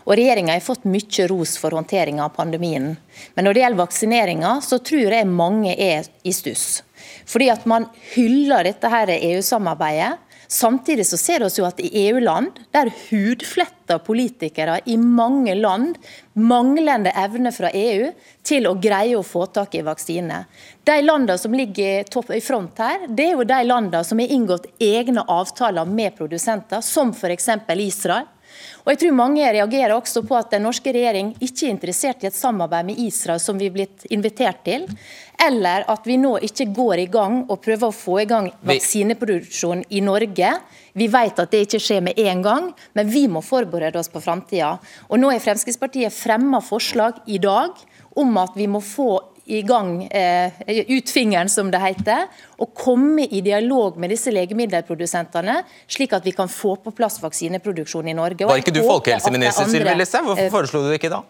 Regjeringa 0.07 0.55
har 0.55 0.63
fått 0.63 0.87
mye 0.87 1.27
ros 1.33 1.57
for 1.59 1.75
håndteringa 1.75 2.29
av 2.29 2.37
pandemien. 2.39 2.93
Men 3.35 3.49
når 3.49 3.59
det 3.59 3.65
gjelder 3.65 3.83
vaksineringa, 3.83 4.57
så 4.63 4.79
tror 4.79 5.19
jeg 5.19 5.35
mange 5.35 5.75
er 5.75 6.07
i 6.23 6.39
stuss. 6.39 6.85
Fordi 7.27 7.51
at 7.53 7.67
man 7.69 7.89
hyller 8.15 8.67
dette 8.69 8.91
her 8.91 9.13
EU-samarbeidet. 9.17 10.19
Samtidig 10.49 11.07
så 11.07 11.17
ser 11.17 11.43
vi 11.43 11.49
jo 11.59 11.65
at 11.67 11.81
i 11.81 11.89
EU-land, 12.07 12.59
der 12.75 12.91
hudfletter 13.09 13.99
politikere 14.05 14.77
i 14.85 14.97
mange 15.01 15.55
land 15.57 15.97
manglende 16.35 17.13
evne 17.17 17.53
fra 17.55 17.71
EU 17.75 18.11
til 18.45 18.69
å 18.69 18.75
greie 18.79 19.17
å 19.17 19.25
få 19.25 19.47
tak 19.47 19.75
i 19.75 19.83
vaksine. 19.87 20.45
De 20.85 20.99
landene 21.03 21.39
som 21.41 21.55
ligger 21.57 22.05
i 22.37 22.45
front 22.45 22.79
her, 22.79 23.09
det 23.09 23.31
er 23.31 23.35
jo 23.39 23.49
de 23.49 23.61
landene 23.65 24.05
som 24.05 24.21
har 24.21 24.37
inngått 24.37 24.69
egne 24.83 25.25
avtaler 25.27 25.89
med 25.89 26.17
produsenter, 26.19 26.85
som 26.85 27.15
f.eks. 27.17 27.49
Israel. 27.79 28.29
Og 28.85 28.93
jeg 28.93 29.01
tror 29.01 29.15
Mange 29.17 29.45
reagerer 29.49 29.95
også 29.97 30.21
på 30.29 30.37
at 30.37 30.51
den 30.53 30.67
norske 30.67 30.93
regjering 30.93 31.31
ikke 31.41 31.67
er 31.67 31.73
interessert 31.73 32.25
i 32.25 32.29
et 32.29 32.37
samarbeid 32.37 32.91
med 32.91 33.01
Israel, 33.01 33.41
som 33.41 33.57
vi 33.57 33.71
er 33.71 33.73
blitt 33.73 34.05
invitert 34.13 34.61
til. 34.67 34.85
Eller 35.41 35.87
at 35.89 36.05
vi 36.05 36.19
nå 36.21 36.35
ikke 36.45 36.69
går 36.77 37.01
i 37.01 37.09
gang 37.13 37.41
og 37.49 37.63
prøver 37.65 37.89
å 37.89 37.97
få 37.97 38.19
i 38.21 38.29
gang 38.29 38.51
vaksineproduksjon 38.69 39.87
i 39.89 40.05
Norge. 40.05 40.53
Vi 40.93 41.09
vet 41.11 41.41
at 41.41 41.55
det 41.55 41.65
ikke 41.65 41.81
skjer 41.81 42.05
med 42.05 42.21
en 42.21 42.45
gang, 42.45 42.71
men 42.93 43.09
vi 43.11 43.25
må 43.27 43.41
forberede 43.45 43.99
oss 43.99 44.13
på 44.13 44.23
framtida. 44.25 44.77
Nå 45.09 45.33
har 45.33 45.43
Fremskrittspartiet 45.43 46.13
fremma 46.13 46.61
forslag 46.65 47.25
i 47.25 47.41
dag 47.41 47.81
om 48.21 48.37
at 48.39 48.53
vi 48.59 48.69
må 48.71 48.85
få 48.85 49.17
i 49.45 49.61
gang 49.67 50.07
eh, 50.09 50.53
ut 50.89 51.11
fingeren, 51.11 51.51
som 51.53 51.71
det 51.73 51.81
heter, 51.83 52.29
og 52.59 52.73
komme 52.79 53.27
i 53.27 53.43
dialog 53.45 53.99
med 54.01 54.15
disse 54.15 54.33
legemiddelprodusentene, 54.33 55.61
slik 55.91 56.17
at 56.17 56.25
vi 56.25 56.33
kan 56.37 56.49
få 56.49 56.77
på 56.81 56.95
plass 56.97 57.21
vaksineproduksjon 57.23 58.09
i 58.09 58.17
Norge. 58.17 58.49
Var 58.49 58.63
ikke 58.63 58.75
du 58.75 58.83
folkehelseminister, 58.87 59.69
Sylvi 59.69 59.97
Listhaug? 60.01 60.31
Hvorfor 60.33 60.47
eh, 60.47 60.53
foreslo 60.53 60.85
du 60.85 60.93
det 60.93 61.01
ikke 61.03 61.13
da? 61.13 61.25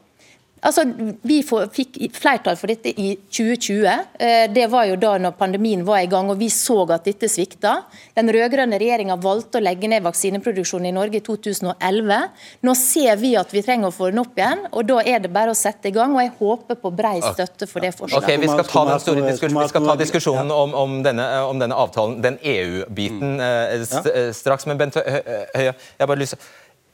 Altså, 0.65 0.85
Vi 1.23 1.43
fikk 1.45 1.99
flertall 2.17 2.57
for 2.57 2.71
dette 2.73 2.89
i 2.97 3.15
2020. 3.29 3.85
Eh, 4.19 4.47
Det 4.55 4.67
var 4.73 4.87
jo 4.89 4.97
da 4.97 5.17
når 5.21 5.35
pandemien 5.39 5.85
var 5.85 5.99
i 6.03 6.07
gang 6.11 6.31
og 6.33 6.39
vi 6.41 6.49
så 6.53 6.79
at 6.95 7.05
dette 7.05 7.29
svikta. 7.29 7.75
Den 8.17 8.29
rød-grønne 8.33 8.79
regjeringa 8.81 9.17
valgte 9.21 9.59
å 9.61 9.63
legge 9.65 9.89
ned 9.89 10.03
vaksineproduksjonen 10.07 10.89
i 10.89 10.95
Norge 10.97 11.21
i 11.21 11.21
2011. 11.21 12.31
Nå 12.65 12.75
ser 12.79 13.17
vi 13.21 13.35
at 13.37 13.53
vi 13.53 13.63
trenger 13.63 13.89
å 13.91 13.95
få 13.95 14.11
den 14.11 14.23
opp 14.25 14.35
igjen, 14.39 14.65
og 14.73 14.87
da 14.89 14.99
er 15.05 15.19
det 15.21 15.33
bare 15.33 15.53
å 15.53 15.59
sette 15.59 15.89
i 15.89 15.95
gang. 15.95 16.15
Og 16.17 16.23
jeg 16.25 16.33
håper 16.41 16.81
på 16.81 16.95
brei 16.97 17.21
støtte 17.21 17.69
for 17.69 17.81
det 17.85 17.93
Ok, 17.95 18.01
forslaget. 18.01 18.41
Vi 18.41 18.49
skal 18.49 18.65
ta, 18.65 18.85
den 18.89 19.01
store 19.05 19.29
diskusjonen, 19.29 19.63
vi 19.63 19.69
skal 19.69 19.87
ta 19.91 19.97
diskusjonen 20.01 20.51
om, 20.51 20.75
om, 20.75 21.03
denne, 21.05 21.29
om 21.49 21.59
denne 21.61 21.75
avtalen, 21.77 22.21
den 22.25 22.39
EU-biten, 22.43 23.41
eh, 23.41 23.81
st 23.85 24.07
eh, 24.15 24.33
straks. 24.33 24.67
Men 24.67 24.79
Bent 24.79 24.95
Hø- 24.97 25.05
Hø- 25.05 25.47
Høie, 25.55 25.73
jeg 25.75 26.01
har 26.01 26.07
bare 26.07 26.19
lyst 26.25 26.37
til 26.39 26.43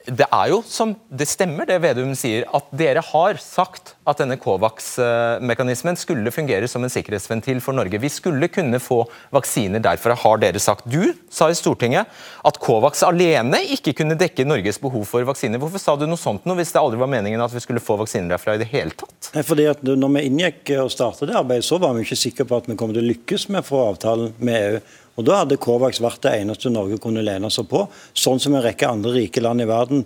det 0.08 0.24
er 0.32 0.48
jo 0.48 0.60
som 0.64 0.94
det 1.12 1.26
stemmer 1.28 1.66
det 1.68 1.76
Vedum 1.82 2.14
sier, 2.16 2.46
at 2.56 2.68
dere 2.72 3.02
har 3.04 3.36
sagt 3.42 3.94
at 4.08 4.22
denne 4.22 4.38
Covax-mekanismen 4.40 5.98
skulle 6.00 6.32
fungere 6.32 6.68
som 6.70 6.84
en 6.84 6.92
sikkerhetsventil 6.92 7.60
for 7.60 7.76
Norge. 7.76 8.00
Vi 8.00 8.08
skulle 8.12 8.48
kunne 8.48 8.80
få 8.80 9.02
vaksiner 9.34 9.82
derfra, 9.84 10.16
har 10.22 10.40
dere 10.40 10.62
sagt. 10.62 10.88
Du 10.88 11.12
sa 11.28 11.50
i 11.52 11.58
Stortinget 11.58 12.08
at 12.48 12.60
Covax 12.64 13.04
alene 13.04 13.60
ikke 13.76 13.94
kunne 14.00 14.16
dekke 14.18 14.46
Norges 14.48 14.80
behov 14.80 15.04
for 15.10 15.26
vaksiner. 15.28 15.60
Hvorfor 15.60 15.82
sa 15.82 15.96
du 16.00 16.06
noe 16.08 16.20
sånt 16.20 16.48
nå, 16.48 16.56
hvis 16.56 16.72
det 16.72 16.80
aldri 16.80 17.02
var 17.02 17.12
meningen 17.12 17.44
at 17.44 17.52
vi 17.54 17.62
skulle 17.62 17.84
få 17.84 17.98
vaksiner 18.00 18.32
derfra 18.32 18.56
i 18.56 18.62
det 18.64 18.70
hele 18.72 18.96
tatt? 18.96 19.34
Fordi 19.36 19.68
at 19.68 19.84
når 19.84 20.16
vi 20.16 20.24
inngikk 20.30 20.74
og 20.80 20.94
startet 20.94 21.28
det 21.28 21.36
arbeidet, 21.36 21.68
så 21.68 21.76
var 21.82 21.92
vi 21.94 22.08
ikke 22.08 22.18
sikre 22.24 22.48
på 22.48 22.62
at 22.62 22.72
vi 22.72 22.78
kom 22.80 22.96
til 22.96 23.04
å 23.04 23.10
lykkes 23.12 23.50
med 23.52 23.60
å 23.62 23.68
få 23.68 23.84
avtalen 23.92 24.32
med 24.40 24.64
EU. 24.64 24.82
Og 25.20 25.26
Da 25.28 25.42
hadde 25.42 25.60
Covax 25.60 26.00
vært 26.00 26.24
det 26.24 26.32
eneste 26.40 26.72
Norge 26.72 26.96
kunne 27.02 27.24
lene 27.24 27.50
seg 27.52 27.68
på, 27.68 27.84
sånn 28.16 28.40
som 28.40 28.56
en 28.56 28.64
rekke 28.64 28.88
andre 28.88 29.12
rike 29.18 29.42
land 29.44 29.60
i 29.60 29.68
verden 29.68 30.04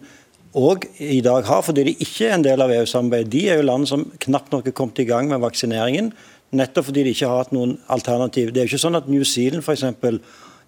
òg 0.54 0.86
i 1.02 1.18
dag 1.24 1.42
har, 1.48 1.64
fordi 1.66 1.82
de 1.88 1.96
ikke 1.98 2.28
er 2.28 2.36
en 2.36 2.44
del 2.46 2.62
av 2.62 2.70
EU-samarbeidet. 2.70 3.30
De 3.32 3.42
er 3.50 3.58
jo 3.58 3.66
land 3.66 3.88
som 3.90 4.04
knapt 4.22 4.52
nok 4.54 4.68
er 4.70 4.76
kommet 4.76 5.00
i 5.02 5.08
gang 5.08 5.26
med 5.30 5.42
vaksineringen. 5.42 6.12
nettopp 6.54 6.86
fordi 6.86 7.02
de 7.02 7.10
ikke 7.10 7.26
har 7.26 7.40
hatt 7.42 7.54
noen 7.54 7.72
alternativ. 7.90 8.52
Det 8.52 8.60
er 8.60 8.68
jo 8.68 8.76
ikke 8.76 8.84
sånn 8.84 8.94
at 8.94 9.08
New 9.10 9.24
Zealand 9.26 9.66
eksempel, 9.66 10.20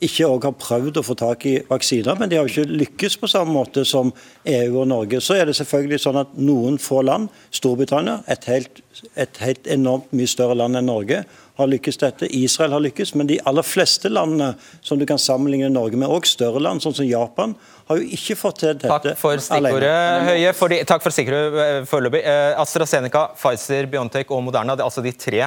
ikke 0.04 0.26
også 0.28 0.50
har 0.50 0.56
prøvd 0.60 0.98
å 1.00 1.04
få 1.06 1.14
tak 1.16 1.46
i 1.48 1.54
vaksiner, 1.68 2.18
men 2.20 2.28
de 2.28 2.36
har 2.36 2.48
ikke 2.48 2.68
lykkes 2.68 3.16
på 3.20 3.30
samme 3.32 3.54
måte 3.54 3.84
som 3.88 4.10
EU 4.44 4.82
og 4.82 4.90
Norge. 4.90 5.22
Så 5.24 5.38
er 5.38 5.48
det 5.48 5.56
selvfølgelig 5.56 6.02
sånn 6.02 6.20
at 6.20 6.34
noen 6.36 6.76
få 6.82 7.00
land, 7.06 7.30
Storbritannia, 7.54 8.18
et 8.28 8.44
helt, 8.50 8.82
et 9.16 9.40
helt 9.40 9.68
enormt 9.72 10.12
mye 10.16 10.28
større 10.28 10.58
land 10.58 10.76
enn 10.76 10.90
Norge, 10.90 11.22
har 11.56 11.70
lykkes 11.72 11.96
dette. 12.02 12.28
Israel 12.36 12.74
har 12.76 12.82
lykkes, 12.84 13.14
men 13.16 13.30
de 13.30 13.38
aller 13.48 13.64
fleste 13.64 14.10
landene 14.12 14.50
som 14.84 15.00
du 15.00 15.06
kan 15.08 15.20
sammenligne 15.20 15.70
Norge 15.72 15.96
med, 15.96 16.10
og 16.12 16.28
større 16.28 16.60
land, 16.60 16.84
sånn 16.84 16.98
som 16.98 17.08
Japan, 17.08 17.54
har 17.88 18.02
jo 18.02 18.10
ikke 18.18 18.36
fått 18.36 18.60
til 18.60 18.74
dette 18.74 18.90
Takk 18.90 19.20
for 19.20 19.40
stikkordet, 19.40 19.94
Høie. 20.28 20.52
Fordi, 20.58 20.82
takk 20.88 21.04
for 21.04 21.14
stikkordet 21.14 21.86
foreløpig. 21.88 22.20
Eh, 22.26 22.52
AstraZeneca, 22.60 23.30
Pfizer, 23.38 23.88
Biontech 23.88 24.34
og 24.34 24.44
Moderna, 24.44 24.76
det 24.76 24.84
er 24.84 24.90
altså 24.90 25.04
de 25.06 25.14
tre 25.16 25.46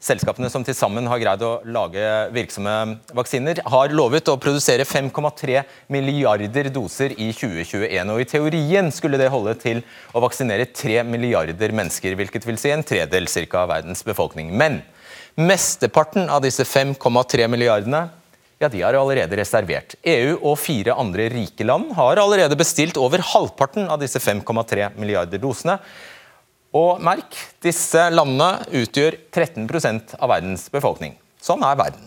selskapene 0.00 0.48
som 0.50 0.64
til 0.64 0.76
sammen 0.76 1.08
har 1.10 1.20
greid 1.20 1.42
å 1.44 1.52
lage 1.68 2.04
virksomme 2.34 2.74
vaksiner, 3.16 3.60
har 3.68 3.92
lovet 3.92 4.30
å 4.32 4.38
produsere 4.40 4.86
5,3 4.88 5.60
milliarder 5.92 6.70
doser 6.72 7.12
i 7.16 7.30
2021. 7.36 8.12
og 8.14 8.22
I 8.22 8.28
teorien 8.30 8.88
skulle 8.94 9.20
det 9.20 9.28
holde 9.32 9.54
til 9.60 9.82
å 10.14 10.22
vaksinere 10.24 10.70
3 10.72 11.04
milliarder 11.08 11.76
mennesker, 11.76 12.16
hvilket 12.16 12.48
vil 12.48 12.60
si 12.60 12.72
en 12.72 12.86
tredel 12.86 13.28
cirka, 13.28 13.64
av 13.64 13.74
verdens 13.74 14.00
befolkning. 14.06 14.54
Men 14.56 14.80
mesteparten 15.36 16.30
av 16.32 16.40
disse 16.44 16.64
5,3 16.64 17.50
milliardene 17.50 18.06
ja, 18.60 18.68
de 18.68 18.82
har 18.82 18.96
allerede 18.96 19.38
reservert. 19.40 19.94
EU 20.04 20.34
og 20.36 20.58
fire 20.60 20.92
andre 21.00 21.30
rike 21.32 21.64
land 21.64 21.94
har 21.96 22.20
allerede 22.20 22.58
bestilt 22.60 22.98
over 23.00 23.22
halvparten 23.24 23.88
av 23.88 24.02
disse 24.02 24.20
5,3 24.20 24.90
milliarder 25.00 25.40
dosene. 25.40 25.78
Og 26.76 27.00
merk, 27.02 27.34
disse 27.64 28.02
landene 28.14 28.62
utgjør 28.82 29.16
13% 29.32 30.14
av 30.20 30.30
verdens 30.30 30.68
befolkning. 30.70 31.16
Sånn 31.42 31.64
er 31.66 31.78
verden. 31.78 32.06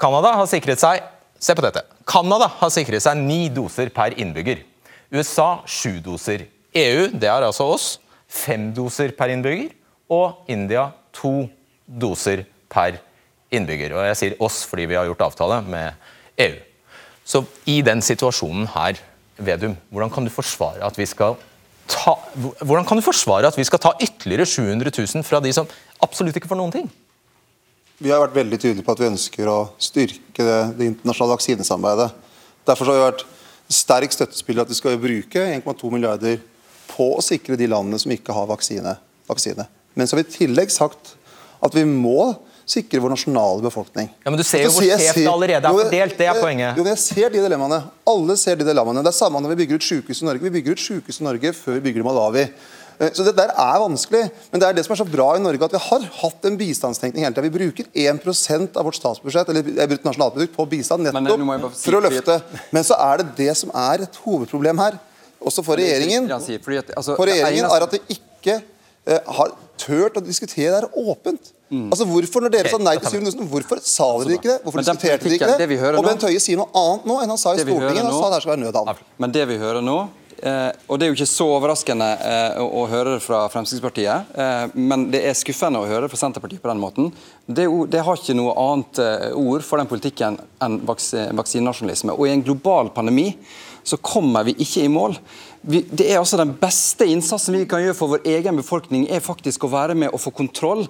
Canada 0.00 0.34
har 0.36 0.48
sikret 0.50 0.82
seg 0.82 1.00
se 1.44 1.54
på 1.56 1.64
dette. 1.64 1.82
Canada 2.08 2.48
har 2.60 2.72
sikret 2.72 3.04
seg 3.04 3.20
ni 3.20 3.48
doser 3.52 3.90
per 3.94 4.16
innbygger. 4.20 4.62
USA 5.14 5.62
sju 5.68 5.98
doser. 6.04 6.46
EU, 6.74 7.08
det 7.12 7.28
er 7.30 7.46
altså 7.46 7.68
oss, 7.70 7.86
fem 8.28 8.70
doser 8.76 9.14
per 9.16 9.32
innbygger. 9.32 9.72
Og 10.12 10.50
India 10.52 10.88
to 11.14 11.46
doser 11.86 12.44
per 12.72 12.98
innbygger. 13.54 13.94
Og 13.96 14.08
jeg 14.10 14.20
sier 14.20 14.38
oss 14.44 14.62
fordi 14.68 14.88
vi 14.90 14.98
har 14.98 15.08
gjort 15.08 15.26
avtale 15.30 15.60
med 15.68 15.96
EU. 16.44 16.60
Så 17.24 17.44
i 17.70 17.80
den 17.84 18.04
situasjonen 18.04 18.68
her, 18.74 19.00
Vedum, 19.34 19.72
hvordan 19.90 20.12
kan 20.14 20.22
du 20.22 20.30
forsvare 20.30 20.84
at 20.86 20.94
vi 20.94 21.08
skal 21.10 21.34
ta, 21.90 22.16
hvordan 22.60 22.86
kan 22.88 22.98
du 22.98 23.04
forsvare 23.04 23.48
at 23.50 23.58
vi 23.58 23.66
skal 23.66 23.82
ta 23.82 23.94
ytterligere 24.00 24.46
700 24.48 24.92
000 24.94 25.26
fra 25.26 25.40
de 25.44 25.52
som 25.54 25.68
absolutt 26.04 26.36
ikke 26.38 26.50
får 26.50 26.60
noen 26.60 26.74
ting? 26.74 26.88
Vi 28.02 28.10
har 28.10 28.22
vært 28.24 28.36
veldig 28.36 28.58
tydelige 28.58 28.86
på 28.86 28.94
at 28.96 29.02
vi 29.02 29.10
ønsker 29.12 29.50
å 29.50 29.58
styrke 29.78 30.46
det, 30.46 30.60
det 30.78 30.88
internasjonale 30.90 31.36
vaksinesamarbeidet. 31.36 32.08
Derfor 32.66 32.90
har 32.90 32.96
vi 32.96 33.04
vært 33.04 33.26
sterk 33.74 34.14
støttespiller 34.14 34.64
at 34.64 34.72
vi 34.72 34.78
skal 34.78 34.98
bruke 35.00 35.44
1,2 35.54 35.92
milliarder 35.92 36.40
på 36.90 37.06
å 37.16 37.22
sikre 37.24 37.58
de 37.58 37.68
landene 37.70 38.00
som 38.00 38.12
ikke 38.12 38.34
har 38.34 38.48
vaksine. 38.50 38.96
vaksine. 39.28 39.68
Men 39.94 40.08
så 40.08 40.16
har 40.16 40.24
vi 40.24 40.28
i 40.28 40.36
tillegg 40.38 40.72
sagt 40.74 41.14
at 41.64 41.76
vi 41.76 41.84
må 41.88 42.34
sikre 42.66 43.00
vår 43.04 43.12
nasjonale 43.14 43.64
befolkning. 43.64 44.08
Ja, 44.24 44.30
Men 44.30 44.40
du 44.40 44.44
ser 44.46 44.64
jo 44.64 44.70
hvor 44.74 44.84
skjevt 44.84 45.18
det 45.20 45.26
allerede 45.30 45.68
er 45.68 45.80
fordelt. 45.80 46.16
Det 46.18 46.28
er 46.30 46.40
poenget. 46.40 46.78
Jo, 46.80 46.86
jeg 46.88 47.02
ser 47.02 47.34
de 47.34 47.42
dilemmaene. 47.44 47.82
Alle 48.14 48.36
ser 48.40 48.56
de 48.60 48.68
dilemmaene. 48.68 49.02
Det 49.04 49.12
er 49.12 49.18
samme 49.18 49.42
når 49.44 49.54
vi 49.54 49.60
bygger 49.64 49.80
ut 49.82 49.88
sykehus 49.90 50.22
i 50.22 50.30
Norge. 50.30 50.46
Vi 50.46 50.54
bygger 50.58 50.78
ut 50.78 50.84
sykehus 50.84 51.20
i 51.20 51.28
Norge 51.28 51.52
før 51.56 51.78
vi 51.78 51.84
bygger 51.88 52.04
i 52.04 52.08
Malawi. 52.08 52.46
Eh, 52.98 53.10
så 53.12 53.24
det 53.26 53.34
der 53.36 53.50
er 53.50 53.78
vanskelig, 53.82 54.22
men 54.52 54.62
det 54.62 54.68
er 54.68 54.76
det 54.76 54.84
som 54.86 54.94
er 54.94 55.00
så 55.00 55.06
bra 55.08 55.32
i 55.36 55.42
Norge, 55.42 55.66
at 55.66 55.74
vi 55.74 55.80
har 55.82 56.04
hatt 56.20 56.46
en 56.46 56.58
bistandstenkning 56.58 57.26
hele 57.26 57.34
tida. 57.34 57.46
Vi 57.48 57.54
bruker 57.56 57.88
1% 57.90 58.78
av 58.78 58.86
vårt 58.86 58.98
statsbudsjett 58.98 59.50
eller 59.50 59.98
nasjonalprodukt 60.06 60.54
på 60.54 60.68
bistand 60.70 61.08
nettopp 61.08 61.74
for 61.80 61.98
å 61.98 62.04
løfte. 62.04 62.38
Men 62.74 62.86
så 62.86 62.98
er 63.10 63.22
det 63.22 63.32
det 63.40 63.50
som 63.58 63.74
er 63.74 64.06
et 64.06 64.20
hovedproblem 64.24 64.82
her, 64.84 65.00
også 65.44 65.64
for 65.66 65.76
regjeringen, 65.76 66.30
altså, 66.32 67.18
for 67.18 67.28
regjeringen 67.28 67.66
er 67.68 67.84
at 67.84 67.92
de 67.92 68.00
ikke 68.14 68.60
eh, 68.62 69.34
har 69.38 69.52
turt 69.80 70.16
å 70.16 70.24
diskutere 70.24 70.70
det 70.70 70.78
her 70.84 71.10
åpent. 71.10 71.50
Mm. 71.72 71.86
Altså 71.88 72.04
hvorfor, 72.04 72.44
når 72.44 72.52
dere 72.52 72.70
sa 72.70 72.78
nei 72.78 72.92
til 73.00 73.14
700 73.16 73.46
hvorfor 73.48 73.80
sa 73.80 74.08
dere 74.20 74.36
ikke 74.36 74.50
det? 74.50 74.58
Hvorfor 74.66 74.82
diskuterte 74.84 75.24
dere 75.24 75.38
ikke 75.38 75.48
det? 75.48 75.68
det 75.70 75.94
og 75.96 76.04
Bent 76.04 76.26
Høie 76.28 76.42
sier 76.42 76.60
noe 76.60 76.68
annet 76.76 77.06
nå 77.08 77.16
enn 77.22 77.32
han 77.32 77.40
sa 77.40 77.54
i 77.54 77.62
Stortinget. 77.62 78.02
Han 78.04 78.12
sa 78.12 78.28
det 78.34 78.42
skal 78.44 78.52
være 78.52 78.62
nødhavn. 78.66 79.00
Men 79.24 79.32
det 79.32 79.46
vi 79.48 79.56
hører 79.62 79.80
nå, 79.84 79.96
eh, 80.44 80.68
og 80.84 81.00
det 81.00 81.06
er 81.06 81.10
jo 81.12 81.16
ikke 81.16 81.30
så 81.30 81.46
overraskende 81.54 82.10
eh, 82.28 82.60
å, 82.60 82.68
å, 82.68 82.84
høre 82.92 83.16
det 83.16 83.24
fra 83.24 83.40
Fremskrittspartiet, 83.54 84.36
eh, 84.44 84.76
men 84.76 85.08
det 85.14 85.24
er 85.24 85.38
skuffende 85.40 85.80
å 85.80 85.88
høre 85.88 86.04
det 86.04 86.12
fra 86.12 86.20
Senterpartiet 86.20 86.60
på 86.60 86.68
den 86.68 86.84
måten. 86.84 87.08
Det, 87.46 87.64
det 87.94 88.04
har 88.04 88.20
ikke 88.20 88.36
noe 88.36 88.52
annet 88.66 89.00
eh, 89.00 89.30
ord 89.40 89.64
for 89.64 89.80
den 89.80 89.88
politikken 89.88 90.36
enn 90.64 90.82
vaks, 90.84 91.14
vaksinenasjonalisme. 91.32 92.12
Og 92.12 92.28
i 92.28 92.36
en 92.36 92.44
global 92.44 92.92
pandemi 92.92 93.30
så 93.84 93.96
kommer 94.04 94.44
vi 94.46 94.56
ikke 94.64 94.84
i 94.84 94.92
mål 94.92 95.16
vi, 95.66 95.80
det 95.88 96.06
er 96.10 96.18
altså 96.20 96.38
Den 96.40 96.54
beste 96.60 97.06
innsatsen 97.08 97.56
vi 97.56 97.64
kan 97.68 97.82
gjøre 97.82 97.96
for 97.96 98.14
vår 98.14 98.26
egen 98.28 98.58
befolkning, 98.60 99.06
er 99.08 99.24
faktisk 99.24 99.64
å 99.64 99.72
være 99.72 99.96
med 99.98 100.12
å 100.12 100.20
få 100.20 100.32
kontroll 100.34 100.84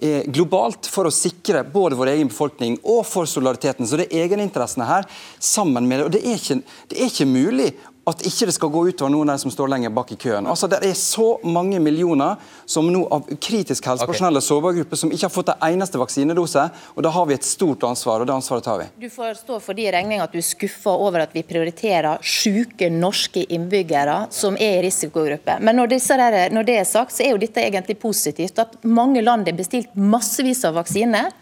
eh, 0.00 0.26
globalt 0.28 0.88
for 0.90 1.08
å 1.08 1.14
sikre 1.14 1.64
både 1.64 1.96
vår 1.98 2.12
egen 2.16 2.32
befolkning 2.32 2.76
og 2.82 3.04
for 3.08 3.28
solidariteten. 3.30 3.88
Så 3.88 4.00
det 4.00 4.10
er 4.10 4.26
egeninteressene 4.26 4.88
her 4.88 5.08
sammen 5.40 5.88
med 5.88 6.02
det. 6.02 6.08
og 6.08 6.16
Det 6.16 6.24
er 6.24 6.36
ikke, 6.36 6.60
det 6.90 6.98
er 6.98 7.12
ikke 7.12 7.30
mulig 7.30 7.70
at 8.10 8.24
ikke 8.26 8.48
det 8.48 8.54
skal 8.56 8.70
gå 8.72 8.84
utover 8.88 9.12
noen 9.12 9.30
av 9.30 9.38
de 9.38 9.44
som 9.44 9.52
står 9.52 9.70
lenger 9.72 9.92
bak 9.94 10.12
i 10.14 10.18
køen. 10.20 10.46
Altså, 10.48 10.68
Det 10.68 10.80
er 10.84 10.94
så 10.94 11.38
mange 11.44 11.80
millioner 11.80 12.36
som 12.66 12.86
nå 12.92 13.04
av 13.10 13.28
kritisk 13.40 13.86
helsepersonell 13.86 14.40
og 14.40 14.44
sårbare 14.44 14.78
grupper 14.80 15.00
som 15.00 15.12
ikke 15.12 15.26
har 15.26 15.34
fått 15.34 15.52
en 15.54 15.66
eneste 15.68 15.98
vaksinedose. 16.00 16.70
og 16.96 17.02
Da 17.02 17.10
har 17.10 17.26
vi 17.26 17.34
et 17.34 17.44
stort 17.44 17.84
ansvar, 17.84 18.20
og 18.20 18.26
det 18.26 18.34
ansvaret 18.34 18.64
tar 18.64 18.78
vi. 18.78 18.86
Du 19.00 19.08
får 19.10 19.34
stå 19.44 19.60
for 19.60 19.74
de 19.74 19.90
regningene 19.90 20.24
at 20.24 20.32
du 20.32 20.38
er 20.38 20.46
skuffa 20.46 20.90
over 20.90 21.20
at 21.20 21.34
vi 21.34 21.42
prioriterer 21.42 22.18
syke 22.22 22.90
norske 22.90 23.44
innbyggere 23.48 24.26
som 24.30 24.56
er 24.56 24.78
i 24.78 24.82
risikogruppe. 24.88 25.58
Men 25.60 25.76
når, 25.76 25.94
der, 25.98 26.50
når, 26.50 26.64
det 26.64 26.78
er 26.78 26.84
sagt, 26.84 27.12
så 27.12 27.24
er 27.24 27.34
jo 27.34 27.42
dette 27.42 27.62
egentlig 27.62 27.98
positivt. 28.00 28.58
At 28.58 28.78
mange 28.84 29.22
land 29.22 29.48
har 29.48 29.56
bestilt 29.56 29.94
massevis 29.94 30.64
av 30.64 30.78
vaksiner. 30.78 31.32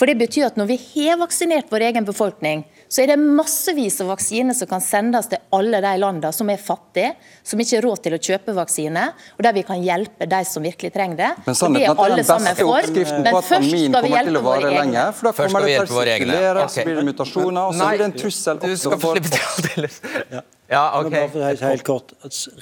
For 0.00 0.08
det 0.08 0.16
betyr 0.16 0.46
at 0.46 0.56
når 0.56 0.64
vi 0.70 0.76
har 0.80 1.18
vaksinert 1.20 1.66
vår 1.68 1.82
egen 1.90 2.06
befolkning, 2.08 2.62
så 2.88 3.02
er 3.02 3.10
det 3.10 3.18
massevis 3.20 3.98
av 4.00 4.08
vaksiner 4.14 4.56
som 4.56 4.70
kan 4.70 4.80
sendes 4.80 5.28
til 5.28 5.42
alle 5.52 5.82
de 5.84 5.90
landene 6.00 6.30
som 6.32 6.48
er 6.48 6.56
fattige, 6.56 7.10
som 7.44 7.60
ikke 7.60 7.76
har 7.76 7.84
råd 7.84 8.00
til 8.06 8.16
å 8.16 8.20
kjøpe 8.30 8.54
vaksine, 8.56 9.02
og 9.36 9.44
der 9.44 9.58
vi 9.58 9.64
kan 9.68 9.84
hjelpe 9.84 10.24
de 10.30 10.38
som 10.48 10.64
virkelig 10.64 10.94
trenger 10.94 11.20
det. 11.20 11.28
Men 11.44 11.58
sannheten 11.60 12.00
er 12.00 12.00
at 12.00 12.14
den 12.16 12.48
beste 12.48 12.68
oppskriften 12.70 13.28
på 13.28 13.42
at 13.42 13.50
pandemien 13.50 13.98
kommer 13.98 14.30
til 14.30 14.40
å 14.40 14.42
vare 14.46 14.70
lenge. 14.78 15.04
For 15.18 15.28
da 15.28 15.34
kommer 15.36 15.68
det 15.68 15.76
til 15.76 15.84
å 15.84 16.06
sirkulere, 16.08 16.64
så 16.72 16.86
blir 16.88 17.02
det 17.02 17.04
mutasjoner, 17.10 17.60
og 17.66 17.76
så 17.76 17.90
blir 17.90 18.00
det 18.00 18.08
en 18.08 18.16
trussel 18.24 18.64
også 18.70 18.96
for 19.04 20.56
ja, 20.70 21.00
ok. 21.00 21.14
Helt 21.60 21.82
kort. 21.84 22.12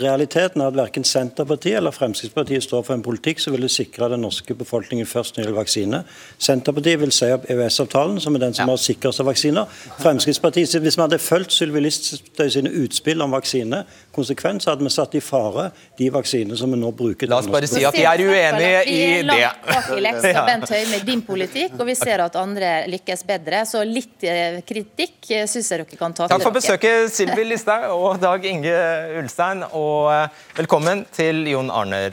Realiteten 0.01 0.63
er 0.63 0.71
at 0.71 0.77
verken 0.79 1.05
Senterpartiet 1.05 1.77
eller 1.77 1.93
Fremskrittspartiet 1.93 2.65
står 2.65 2.87
for 2.87 2.97
en 2.97 3.03
politikk 3.05 3.43
som 3.43 3.53
ville 3.53 3.69
sikre 3.69 4.09
den 4.09 4.23
norske 4.25 4.55
befolkningen 4.57 5.07
først 5.07 5.37
når 5.37 5.43
det 5.43 5.45
gjelder 5.45 5.59
vaksine. 5.61 6.01
Senterpartiet 6.41 7.03
vil 7.03 7.13
si 7.13 7.29
opp 7.35 7.45
EØS-avtalen, 7.53 8.17
som 8.25 8.39
er 8.39 8.47
den 8.47 8.57
som 8.57 8.65
ja. 8.65 8.73
har 8.73 8.81
sikrest 8.81 9.21
vaksiner. 9.29 9.69
Fremskrittspartiet, 10.01 10.79
Hvis 10.81 10.97
vi 10.97 11.05
hadde 11.05 11.19
fulgt 11.19 11.53
Sylvi 11.53 11.91
sine 11.91 12.73
utspill 12.81 13.21
om 13.21 13.37
vaksine 13.37 13.85
konsekvent, 14.19 14.65
så 14.65 14.73
hadde 14.73 14.87
vi 14.87 14.93
satt 14.93 15.15
i 15.19 15.23
fare 15.25 15.69
de 15.99 16.11
vaksinene 16.15 16.59
som 16.59 16.73
vi 16.75 16.81
nå 16.81 16.91
bruker. 16.97 17.31
La 17.31 17.41
oss 17.43 17.51
bare 17.51 17.69
si 17.71 17.85
at 17.87 17.97
vi 17.97 18.05
er 18.09 18.23
uenige 18.25 18.83
i 18.85 18.85
det. 18.85 18.89
Vi 18.89 19.03
er 19.21 19.29
langt 19.31 19.69
bak 19.69 19.91
i 19.95 20.01
leksa, 20.05 20.45
Bent 20.51 20.73
Høie, 20.75 20.87
med 20.93 21.07
din 21.09 21.25
politikk, 21.27 21.77
og 21.79 21.87
vi 21.91 21.97
ser 21.99 22.25
at 22.25 22.39
andre 22.41 22.73
lykkes 22.91 23.25
bedre. 23.29 23.65
Så 23.69 23.85
litt 23.87 24.27
eh, 24.27 24.61
kritikk 24.69 25.31
eh, 25.31 25.47
syns 25.51 25.71
jeg 25.73 25.85
dere 25.85 26.01
kan 26.01 26.17
ta 26.17 26.27
til. 26.27 26.35
Takk 26.35 26.47
for 26.49 26.57
besøket, 26.59 27.13
Sylvi 27.15 27.47
Listhaug 27.49 27.91
og 27.95 28.19
Dag 28.23 28.45
Inge 28.49 28.75
Ulstein. 29.21 29.65
Og 29.73 30.11
eh, 30.15 30.43
velkommen 30.59 31.07
til 31.15 31.47
Jon 31.51 31.73
Arne 31.75 32.09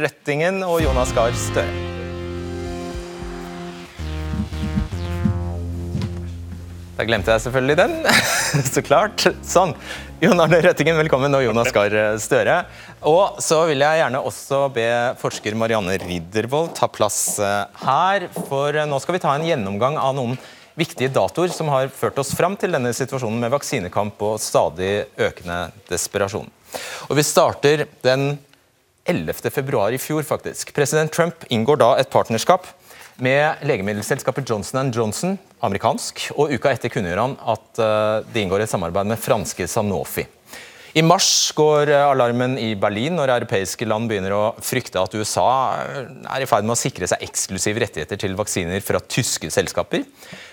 Røttingen 0.00 0.64
og 0.66 0.80
Jonas 0.84 1.14
Gahr 1.16 1.36
Støre. 1.36 1.94
Da 6.96 7.04
glemte 7.04 7.28
jeg 7.34 7.44
selvfølgelig 7.44 7.76
den. 7.76 7.96
Så 8.72 8.80
klart. 8.84 9.26
Sånn. 9.44 9.74
Jon 10.16 10.40
Arne 10.40 10.62
Røttingen, 10.64 10.96
velkommen, 10.96 11.34
og 11.36 11.42
Jonas 11.44 11.68
Gahr 11.76 11.92
Støre. 12.24 12.54
Og 13.04 13.36
så 13.44 13.58
vil 13.68 13.82
jeg 13.84 13.98
gjerne 14.00 14.22
også 14.24 14.60
be 14.72 14.86
forsker 15.20 15.52
Marianne 15.60 15.92
Riddervold 16.00 16.70
ta 16.78 16.88
plass 16.88 17.18
eh, 17.36 17.82
her. 17.82 18.24
For 18.48 18.78
nå 18.88 19.00
skal 19.04 19.18
vi 19.18 19.20
ta 19.20 19.34
en 19.36 19.44
gjennomgang 19.44 19.98
av 20.00 20.14
noen 20.16 20.38
viktige 20.80 21.12
datoer 21.12 21.52
som 21.52 21.68
har 21.68 21.92
ført 21.92 22.16
oss 22.22 22.32
fram 22.32 22.56
til 22.56 22.72
denne 22.72 22.94
situasjonen 22.96 23.44
med 23.44 23.52
vaksinekamp 23.58 24.24
og 24.24 24.40
stadig 24.40 25.04
økende 25.20 25.58
desperasjon. 25.92 26.48
Og 27.10 27.14
Vi 27.20 27.28
starter 27.34 27.84
den 28.00 28.38
11. 29.04 29.52
februar 29.52 29.92
i 29.92 30.00
fjor, 30.00 30.24
faktisk. 30.24 30.72
President 30.72 31.12
Trump 31.12 31.44
inngår 31.52 31.84
da 31.84 31.92
et 32.00 32.08
partnerskap 32.08 32.64
med 33.22 33.66
legemiddelselskapet 33.66 34.48
Johnson 34.48 34.92
Johnson, 34.94 35.36
amerikansk, 35.64 36.28
og 36.36 36.52
uka 36.52 36.72
etter 36.74 36.92
kunngjør 36.92 37.22
han 37.22 37.36
at 37.48 37.68
det 37.78 38.32
de 38.34 38.42
inngår 38.44 38.64
et 38.64 38.72
samarbeid 38.72 39.08
med 39.08 39.20
franske 39.20 39.68
Sanofi. 39.70 40.26
I 40.96 41.02
mars 41.04 41.52
går 41.52 41.90
alarmen 41.92 42.54
i 42.56 42.70
Berlin 42.80 43.18
når 43.18 43.34
europeiske 43.34 43.84
land 43.84 44.08
begynner 44.08 44.32
å 44.32 44.44
frykte 44.64 45.00
at 45.02 45.12
USA 45.12 45.48
er 45.76 46.40
i 46.40 46.48
ferd 46.48 46.64
med 46.64 46.72
å 46.72 46.80
sikre 46.80 47.08
seg 47.10 47.24
eksklusive 47.26 47.82
rettigheter 47.82 48.20
til 48.22 48.36
vaksiner 48.38 48.80
fra 48.84 49.02
tyske 49.04 49.50
selskaper. 49.52 50.06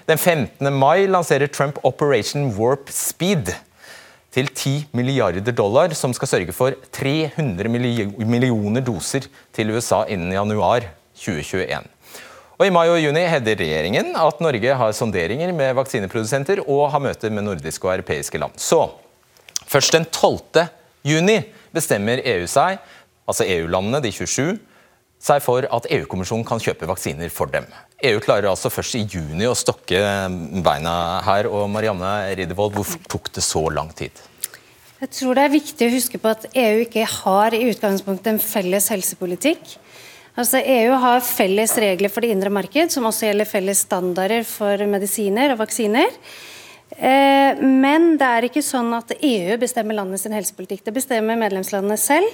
Den 0.10 0.19
15. 0.19 0.67
mai 0.76 1.08
lanserer 1.08 1.47
Trump 1.47 1.80
Operation 1.88 2.49
Warp 2.58 2.91
Speed 2.91 3.54
til 4.36 4.49
10 4.49 4.91
milliarder 4.97 5.56
dollar, 5.56 5.95
som 5.95 6.12
skal 6.15 6.32
sørge 6.32 6.56
for 6.56 6.76
300 6.91 7.71
millioner 7.71 8.84
doser 8.84 9.30
til 9.56 9.71
USA 9.71 10.04
innen 10.12 10.34
januar 10.36 10.89
2021. 11.23 11.88
Og 12.60 12.68
I 12.68 12.74
mai 12.74 12.86
og 12.86 13.00
juni 13.02 13.24
hevder 13.26 13.58
regjeringen 13.58 14.12
at 14.20 14.42
Norge 14.44 14.76
har 14.78 14.94
sonderinger 14.94 15.54
med 15.58 15.74
vaksineprodusenter 15.80 16.62
og 16.68 16.92
har 16.94 17.02
møter 17.02 17.34
med 17.34 17.48
nordiske 17.48 17.88
og 17.88 17.96
europeiske 17.96 18.42
land. 18.42 18.60
Så 18.62 18.86
først 19.66 19.96
den 19.96 20.06
12. 20.06 20.68
juni 21.08 21.39
bestemmer 21.74 22.22
EU 22.22 22.46
seg, 22.50 22.78
altså 23.26 23.48
EU-landene, 23.50 24.04
de 24.04 24.12
27, 24.13 24.60
seg 25.24 25.42
for 25.42 25.66
at 25.66 25.88
EU-kommisjonen 25.96 26.46
kan 26.46 26.62
kjøpe 26.62 26.88
vaksiner 26.89 27.32
for 27.34 27.50
dem. 27.50 27.66
EU 28.04 28.20
klarer 28.22 28.52
altså 28.52 28.70
først 28.74 29.00
i 29.00 29.06
juni 29.08 29.48
å 29.48 29.56
stokke 29.58 30.00
beina 30.63 30.96
her. 31.26 31.48
og 31.48 31.70
Marianne 31.72 32.36
Riddervold, 32.38 32.76
hvorfor 32.76 33.02
tok 33.10 33.32
det 33.34 33.46
så 33.46 33.63
lang 33.72 33.89
tid? 33.96 34.12
Jeg 35.02 35.12
tror 35.18 35.36
det 35.36 35.44
er 35.48 35.56
viktig 35.56 35.88
å 35.88 35.94
huske 35.96 36.20
på 36.22 36.32
at 36.32 36.46
EU 36.54 36.84
ikke 36.84 37.08
har 37.08 37.56
i 37.56 37.66
utgangspunktet 37.72 38.30
en 38.36 38.44
felles 38.44 38.92
helsepolitikk. 38.94 39.80
Altså 40.34 40.58
EU 40.65 40.96
har 40.98 41.22
felles 41.22 41.76
regler 41.78 42.10
for 42.10 42.26
det 42.26 42.34
indre 42.34 42.50
marked, 42.50 42.89
som 42.89 43.06
også 43.06 43.28
gjelder 43.28 43.50
felles 43.50 43.84
standarder 43.86 44.41
for 44.50 44.82
medisiner 44.89 45.54
og 45.54 45.60
vaksiner. 45.62 46.10
Eh, 46.98 47.62
men 47.62 48.15
det 48.17 48.30
er 48.30 48.48
ikke 48.48 48.63
sånn 48.65 48.89
at 48.98 49.13
EU 49.19 49.58
bestemmer 49.62 50.00
landet 50.00 50.24
sin 50.24 50.34
helsepolitikk. 50.34 50.82
Det 50.88 50.96
bestemmer 50.96 51.38
medlemslandene 51.38 52.00
selv. 52.02 52.30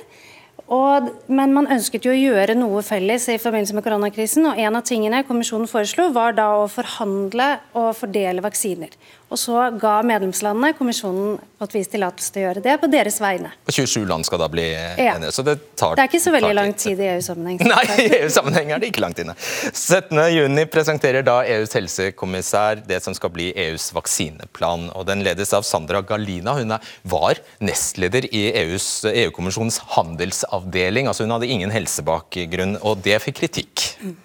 Og, 0.70 1.10
men 1.32 1.54
man 1.56 1.68
ønsket 1.74 2.06
jo 2.06 2.14
å 2.14 2.18
gjøre 2.20 2.56
noe 2.58 2.84
felles 2.86 3.26
i 3.34 3.40
forbindelse 3.42 3.76
med 3.76 3.86
koronakrisen. 3.86 4.48
og 4.48 4.60
En 4.62 4.78
av 4.80 4.86
tingene 4.88 5.24
kommisjonen 5.28 5.68
foreslo, 5.68 6.10
var 6.16 6.36
da 6.38 6.52
å 6.60 6.68
forhandle 6.72 7.56
og 7.74 7.96
fordele 7.98 8.44
vaksiner. 8.46 8.94
Og 9.30 9.38
så 9.38 9.56
ga 9.78 10.00
medlemslandene 10.06 10.74
kommisjonen 10.78 11.36
på 11.60 11.68
et 11.68 11.74
vis 11.76 11.90
tillatelse 11.92 12.34
til 12.34 12.42
å 12.42 12.46
gjøre 12.48 12.64
det 12.66 12.76
på 12.82 12.88
deres 12.90 13.20
vegne. 13.22 13.52
Og 13.70 13.76
27 13.76 14.08
land 14.10 14.26
skal 14.26 14.42
da 14.42 14.48
bli 14.50 14.66
ja. 14.72 15.14
enige, 15.14 15.34
så 15.36 15.44
det 15.46 15.56
tar 15.78 15.98
Det 15.98 16.06
er 16.06 16.10
ikke 16.10 16.22
så 16.24 16.34
veldig 16.34 16.56
lang 16.58 16.72
tid 16.74 17.04
i 17.04 17.10
EU-sammenheng. 17.12 17.60
Nei, 17.74 17.84
i 18.02 18.08
EU-sammenheng 18.24 18.74
er 18.74 18.82
det 18.82 18.90
ikke 18.90 19.04
langt 19.04 19.22
inne. 19.22 19.36
17.6 19.38 20.72
presenterer 20.74 21.26
da 21.28 21.42
EUs 21.58 21.78
helsekommissær 21.78 22.82
det 22.90 23.02
som 23.06 23.18
skal 23.18 23.34
bli 23.36 23.52
EUs 23.68 23.92
vaksineplan. 23.94 24.90
og 24.96 25.06
Den 25.12 25.22
ledes 25.28 25.54
av 25.54 25.68
Sandra 25.68 26.02
Galina. 26.02 26.58
Hun 26.58 26.74
var 27.14 27.44
nestleder 27.62 28.26
i 28.34 28.48
EU-kommisjonens 28.64 29.78
handelsavdeling. 29.94 31.12
altså 31.12 31.28
Hun 31.28 31.38
hadde 31.38 31.52
ingen 31.54 31.76
helsebakgrunn, 31.76 32.80
og 32.82 33.06
det 33.06 33.22
fikk 33.28 33.44
kritikk. 33.44 33.86
Mm. 34.02 34.18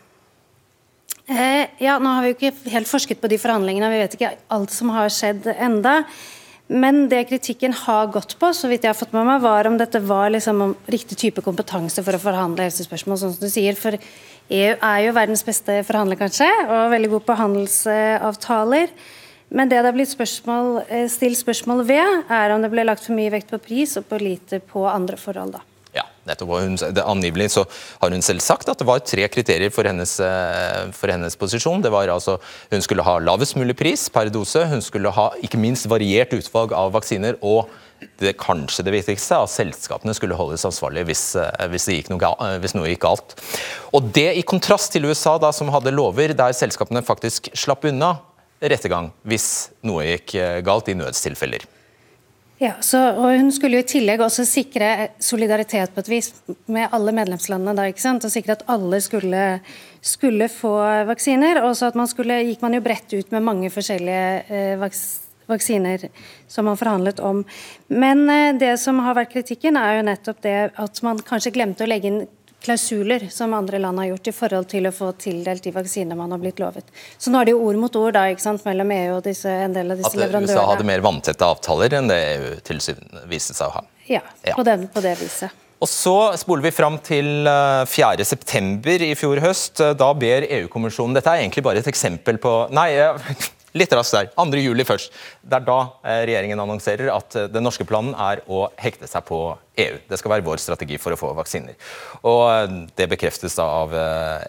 Eh, 1.24 1.66
ja, 1.80 1.96
nå 1.98 2.10
har 2.12 2.24
vi 2.24 2.32
jo 2.32 2.36
ikke 2.36 2.72
helt 2.74 2.88
forsket 2.90 3.20
på 3.22 3.30
de 3.32 3.38
forhandlingene, 3.40 3.88
vi 3.94 4.00
vet 4.02 4.16
ikke 4.16 4.32
alt 4.52 4.72
som 4.74 4.92
har 4.92 5.12
skjedd 5.12 5.48
enda. 5.54 6.02
Men 6.68 7.08
det 7.10 7.26
kritikken 7.28 7.74
har 7.76 8.08
gått 8.12 8.38
på, 8.40 8.48
så 8.56 8.68
vidt 8.70 8.84
jeg 8.84 8.92
har 8.92 8.98
fått 8.98 9.12
med 9.12 9.26
meg, 9.28 9.42
var 9.44 9.68
om 9.68 9.76
dette 9.80 10.00
var 10.04 10.30
liksom 10.32 10.62
riktig 10.88 11.18
type 11.20 11.44
kompetanse 11.44 12.04
for 12.04 12.16
å 12.16 12.22
forhandle 12.22 12.64
helsespørsmål, 12.64 13.20
sånn 13.20 13.34
som 13.36 13.44
du 13.44 13.52
sier. 13.52 13.76
For 13.76 13.96
EU 13.96 14.72
er 14.72 15.02
jo 15.04 15.16
verdens 15.16 15.44
beste 15.44 15.82
forhandler, 15.84 16.20
kanskje, 16.20 16.48
og 16.64 16.92
veldig 16.92 17.12
god 17.16 17.26
på 17.28 17.36
handelsavtaler. 17.40 18.96
Men 19.54 19.68
det 19.68 19.82
det 19.82 19.90
har 19.90 19.96
blitt 19.96 20.12
spørsmål, 20.12 20.84
eh, 20.88 21.06
stilt 21.12 21.38
spørsmål 21.38 21.84
ved, 21.84 22.24
er 22.32 22.50
om 22.50 22.64
det 22.64 22.72
ble 22.72 22.84
lagt 22.84 23.04
for 23.04 23.16
mye 23.16 23.32
vekt 23.32 23.52
på 23.52 23.60
pris 23.60 23.96
og 24.00 24.08
på 24.08 24.20
lite 24.20 24.60
på 24.60 24.88
andre 24.88 25.16
forhold. 25.20 25.52
da. 25.52 25.73
Hun, 26.24 26.76
det, 26.76 27.04
angivelig 27.04 27.50
så 27.52 27.64
har 28.00 28.10
hun 28.14 28.24
selv 28.24 28.40
sagt 28.40 28.68
at 28.68 28.80
det 28.80 28.86
var 28.88 29.02
tre 29.04 29.26
kriterier 29.28 29.72
for 29.74 29.84
hennes, 29.84 30.16
eh, 30.20 30.90
for 30.96 31.12
hennes, 31.12 31.36
posisjon. 31.36 31.82
Det 31.84 31.92
var 31.92 32.08
altså 32.08 32.38
Hun 32.70 32.82
skulle 32.82 33.04
ha 33.04 33.18
lavest 33.18 33.56
mulig 33.56 33.76
pris 33.76 34.08
per 34.08 34.30
dose, 34.32 34.64
hun 34.66 34.82
skulle 34.82 35.12
ha 35.12 35.30
ikke 35.42 35.60
minst 35.60 35.88
variert 35.90 36.32
utvalg 36.32 36.72
av 36.72 36.92
vaksiner. 36.92 37.36
og 37.42 37.68
det 38.20 38.34
kanskje 38.36 38.84
det 38.84 38.92
viktigste, 38.92 39.36
at 39.38 39.48
selskapene 39.48 40.12
skulle 40.12 40.36
holdes 40.36 40.64
ansvarlige 40.66 41.06
hvis, 41.08 41.36
eh, 41.40 41.68
hvis, 41.72 41.86
noe, 42.10 42.18
eh, 42.20 42.58
hvis, 42.60 42.74
noe, 42.74 42.88
gikk 42.88 43.00
galt. 43.00 43.36
Og 43.94 44.12
Det 44.12 44.36
i 44.36 44.42
kontrast 44.42 44.92
til 44.92 45.06
USA, 45.06 45.38
da, 45.38 45.52
som 45.52 45.68
hadde 45.68 45.94
lover 45.94 46.34
der 46.34 46.52
selskapene 46.52 47.02
faktisk 47.02 47.48
slapp 47.54 47.84
unna 47.84 48.18
rettergang 48.60 49.12
hvis 49.24 49.70
noe 49.82 50.04
gikk 50.04 50.36
galt 50.64 50.88
i 50.88 50.94
nødstilfeller. 50.94 51.64
Ja, 52.64 52.72
så, 52.80 52.98
og 53.18 53.34
Hun 53.36 53.50
skulle 53.52 53.76
jo 53.76 53.84
i 53.84 53.88
tillegg 53.88 54.22
også 54.24 54.46
sikre 54.48 55.10
solidaritet 55.20 55.92
på 55.92 56.00
et 56.00 56.08
vis 56.08 56.30
med 56.70 56.92
alle 56.96 57.12
medlemslandene. 57.12 57.74
da, 57.76 57.88
ikke 57.90 58.00
sant? 58.00 58.24
Og 58.24 58.32
Sikre 58.32 58.56
at 58.56 58.64
alle 58.72 59.00
skulle, 59.04 59.42
skulle 60.00 60.48
få 60.48 60.72
vaksiner. 61.10 61.60
Og 61.66 61.76
så 61.76 61.90
at 61.90 61.98
man 61.98 62.08
skulle, 62.08 62.40
gikk 62.48 62.64
man 62.64 62.76
jo 62.76 62.84
bredt 62.84 63.12
ut 63.12 63.34
med 63.34 63.44
mange 63.44 63.70
forskjellige 63.74 64.24
eh, 64.48 64.78
vaks, 64.80 65.02
vaksiner 65.50 66.06
som 66.48 66.64
man 66.70 66.80
forhandlet 66.80 67.20
om. 67.20 67.44
Men 67.92 68.24
eh, 68.32 68.54
det 68.56 68.78
som 68.80 69.02
har 69.04 69.18
vært 69.18 69.34
kritikken, 69.34 69.76
er 69.76 69.98
jo 69.98 70.08
nettopp 70.08 70.40
det 70.46 70.56
at 70.72 71.02
man 71.04 71.20
kanskje 71.20 71.52
glemte 71.58 71.84
å 71.84 71.90
legge 71.90 72.08
inn 72.08 72.22
klausuler 72.64 73.26
som 73.32 73.54
andre 73.56 73.78
land 73.82 74.00
har 74.00 74.12
gjort 74.12 74.30
i 74.30 74.34
forhold 74.34 74.68
til 74.72 74.88
å 74.88 74.92
få 74.94 75.10
tildelt 75.20 75.64
de 75.64 75.72
vaksinene 75.74 76.16
man 76.18 76.32
har 76.34 76.40
blitt 76.42 76.62
lovet. 76.62 76.88
Så 77.18 77.32
nå 77.32 77.40
er 77.40 77.48
det 77.48 77.56
jo 77.56 77.64
ord 77.66 77.80
mot 77.82 77.98
ord 78.00 78.16
da, 78.16 78.26
ikke 78.32 78.44
sant, 78.44 78.64
mellom 78.66 78.92
EU 78.96 79.18
og 79.18 79.24
disse, 79.26 79.50
en 79.66 79.76
del 79.76 79.94
av 79.94 80.00
disse 80.00 80.12
At 80.12 80.20
leverandørene. 80.22 80.56
USA 80.56 80.70
hadde 80.72 80.88
mer 80.88 81.04
vanntette 81.04 81.50
avtaler 81.50 81.98
enn 82.00 82.08
det 82.10 82.20
EU 82.32 82.54
tilsynet 82.66 83.28
viste 83.30 83.56
seg 83.56 83.68
å 83.68 83.76
ha. 83.78 83.84
Ja, 84.08 84.24
ja. 84.44 84.56
På, 84.56 84.64
den, 84.66 84.88
på 84.92 85.04
det 85.04 85.16
viset. 85.20 85.60
Og 85.84 85.90
Så 85.90 86.14
spoler 86.40 86.64
vi 86.64 86.72
fram 86.72 86.96
til 87.04 87.44
4.9. 87.44 88.78
Eh, 88.94 89.08
i 89.10 89.16
fjor 89.18 89.40
høst. 89.44 89.82
Da 89.98 90.12
ber 90.16 90.46
EU-kommisjonen 90.48 91.16
Dette 91.18 91.34
er 91.34 91.42
egentlig 91.42 91.64
bare 91.66 91.82
et 91.82 91.90
eksempel 91.90 92.38
på 92.40 92.54
Nei, 92.72 92.88
litt 93.80 93.92
raskt 93.96 94.16
der. 94.16 94.30
2.7 94.38 94.84
først. 94.88 95.12
Det 95.44 95.58
er 95.58 95.66
da 95.66 95.78
eh, 96.04 96.22
regjeringen 96.24 96.60
annonserer 96.62 97.12
at 97.12 97.36
eh, 97.36 97.50
den 97.52 97.66
norske 97.66 97.84
planen 97.88 98.16
er 98.16 98.40
å 98.48 98.66
hekte 98.80 99.08
seg 99.10 99.26
på 99.28 99.40
EU. 99.74 99.96
Det 100.06 100.16
skal 100.20 100.30
være 100.30 100.44
vår 100.46 100.60
strategi 100.62 100.96
for 101.02 101.12
å 101.12 101.18
få 101.18 101.32
vaksiner. 101.36 101.76
Og 102.30 102.42
eh, 102.48 102.76
Det 102.96 103.08
bekreftes 103.12 103.56
da 103.58 103.66
av 103.82 103.92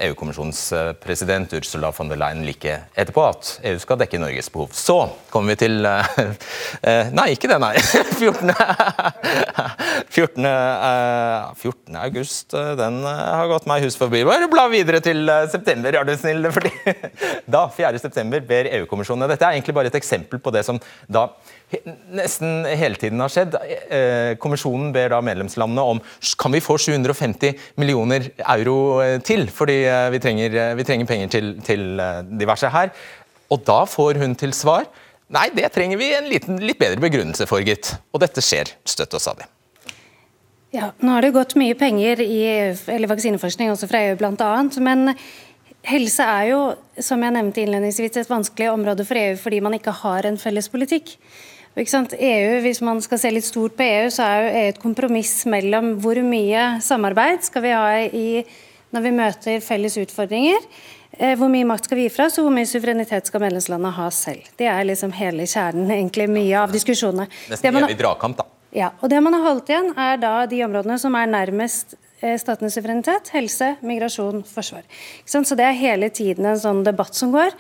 EU-kommisjonens 0.06 0.62
president 1.04 1.52
Ursula 1.58 1.92
von 1.96 2.12
der 2.12 2.20
Leyen 2.22 2.46
like 2.48 2.78
etterpå, 2.96 3.26
at 3.28 3.52
EU 3.68 3.80
skal 3.82 4.00
dekke 4.00 4.22
Norges 4.22 4.52
behov. 4.54 4.72
Så 4.78 4.98
kommer 5.34 5.56
vi 5.56 5.66
til 5.66 5.84
Nei, 7.16 7.28
ikke 7.34 7.50
det, 7.50 7.58
nei. 7.60 7.74
14. 8.22 8.54
14. 10.16 10.48
14. 11.60 11.98
august, 12.00 12.56
den 12.80 13.02
har 13.06 13.50
gått 13.52 13.68
meg 13.70 13.84
hus 13.86 13.98
forbi. 14.00 14.24
Bare 14.28 14.50
bla 14.52 14.68
videre 14.72 15.02
til 15.04 15.28
september, 15.52 15.98
er 15.98 16.08
du 16.08 16.14
snill. 16.20 16.48
fordi 16.56 16.72
Da, 17.56 17.66
4. 17.74 18.00
september, 18.02 18.44
ber 18.46 18.70
EU-kommisjonen 18.78 19.30
Dette 19.32 19.48
er 19.48 19.58
egentlig 19.58 19.76
bare 19.78 19.92
et 19.92 20.00
eksempel 20.00 20.42
på 20.44 20.54
det 20.56 20.64
som 20.68 20.80
da 21.12 21.30
nesten 22.16 22.66
hele 22.78 22.98
tiden 23.00 23.22
har 23.24 23.32
skjedd. 23.32 23.56
Eh, 23.90 24.36
kommisjonen 24.42 24.92
ber 24.96 25.12
da 25.14 25.22
medlemslandene 25.26 25.86
om 25.96 26.02
kan 26.40 26.54
vi 26.54 26.64
få 26.64 26.78
750 26.82 27.56
millioner 27.82 28.30
euro 28.44 29.02
eh, 29.04 29.18
til, 29.26 29.48
fordi 29.52 29.82
eh, 29.90 30.10
vi 30.14 30.22
trenger, 30.24 30.60
vi 30.78 30.88
trenger 30.88 31.10
penger 31.10 31.34
til, 31.34 31.56
til, 31.66 31.88
diverse 32.40 32.70
her. 32.72 32.94
Og 33.54 33.66
da 33.66 33.84
får 33.90 34.22
hun 34.22 34.38
til 34.38 34.54
svar 34.58 34.88
nei, 35.34 35.50
det 35.58 35.72
trenger 35.74 36.00
vi 36.02 36.14
en 36.14 36.30
liten, 36.30 36.62
litt 36.62 36.80
bedre 36.82 37.02
begrunnelse 37.02 37.48
for, 37.50 37.64
gitt. 37.66 37.96
Og 38.14 38.22
dette 38.24 38.44
skjer 38.46 38.76
støtt 38.86 39.18
og 39.18 39.24
stadig. 39.24 39.50
Ja, 40.76 40.90
nå 41.00 41.14
har 41.16 41.24
det 41.24 41.32
gått 41.36 41.54
mye 41.56 41.76
penger 41.80 42.20
i 42.20 43.06
vaksineforskning 43.08 43.72
også 43.72 43.88
fra 43.88 44.02
EU 44.10 44.18
bl.a. 44.20 44.50
Men 44.84 45.14
Helse 45.86 46.26
er 46.26 46.48
jo, 46.50 46.62
som 47.04 47.22
jeg 47.22 47.36
nevnte 47.36 47.62
innledningsvis, 47.62 48.18
et 48.18 48.32
vanskelig 48.32 48.72
område 48.72 49.06
for 49.06 49.20
EU 49.20 49.36
fordi 49.38 49.62
man 49.62 49.76
ikke 49.78 49.94
har 50.04 50.26
en 50.26 50.40
felles 50.42 50.70
politikk. 50.72 51.18
EU, 51.76 52.62
Hvis 52.64 52.82
man 52.82 53.02
skal 53.04 53.20
se 53.20 53.32
litt 53.32 53.46
stort 53.46 53.76
på 53.76 53.84
EU, 53.84 54.10
så 54.10 54.24
er 54.24 54.42
jo 54.42 54.52
EU 54.52 54.68
et 54.70 54.80
kompromiss 54.80 55.46
mellom 55.46 55.98
hvor 56.00 56.16
mye 56.24 56.80
samarbeid 56.82 57.44
skal 57.44 57.62
vi 57.66 57.74
ha 57.76 57.90
i, 58.08 58.46
når 58.96 59.04
vi 59.04 59.12
møter 59.12 59.60
felles 59.60 59.98
utfordringer, 60.00 60.64
eh, 61.20 61.36
hvor 61.36 61.52
mye 61.52 61.68
makt 61.68 61.90
skal 61.90 62.00
vi 62.00 62.08
gi 62.08 62.14
fra 62.16 62.30
oss, 62.30 62.40
og 62.40 62.48
hvor 62.48 62.56
mye 62.56 62.70
suverenitet 62.70 63.28
skal 63.28 63.44
medlemslandene 63.44 63.92
ha 63.92 64.08
selv. 64.10 64.48
Det 64.58 64.70
er 64.72 64.88
liksom 64.88 65.12
hele 65.20 65.44
kjernen, 65.44 65.92
egentlig 65.92 66.30
mye 66.32 66.64
av 66.64 66.72
diskusjonene. 66.72 67.28
Nesten 67.52 67.76
evig 67.84 68.00
dragkamp, 68.00 68.40
da. 68.40 68.48
Ja, 68.76 68.90
og 69.02 69.10
Det 69.10 69.22
man 69.24 69.36
har 69.36 69.44
holdt 69.44 69.70
igjen, 69.72 69.94
er 70.00 70.18
da 70.20 70.46
de 70.52 70.64
områdene 70.64 70.98
som 71.00 71.16
er 71.16 71.28
nærmest 71.32 71.96
Eh, 72.26 72.40
statens 72.42 72.74
suverenitet, 72.74 73.30
helse, 73.36 73.76
migrasjon, 73.86 74.42
forsvar. 74.50 74.82
Så 75.26 75.56
Det 75.56 75.66
er 75.66 75.74
hele 75.74 76.10
tiden 76.10 76.46
en 76.46 76.58
sånn 76.58 76.84
debatt 76.84 77.14
som 77.14 77.32
går. 77.32 77.52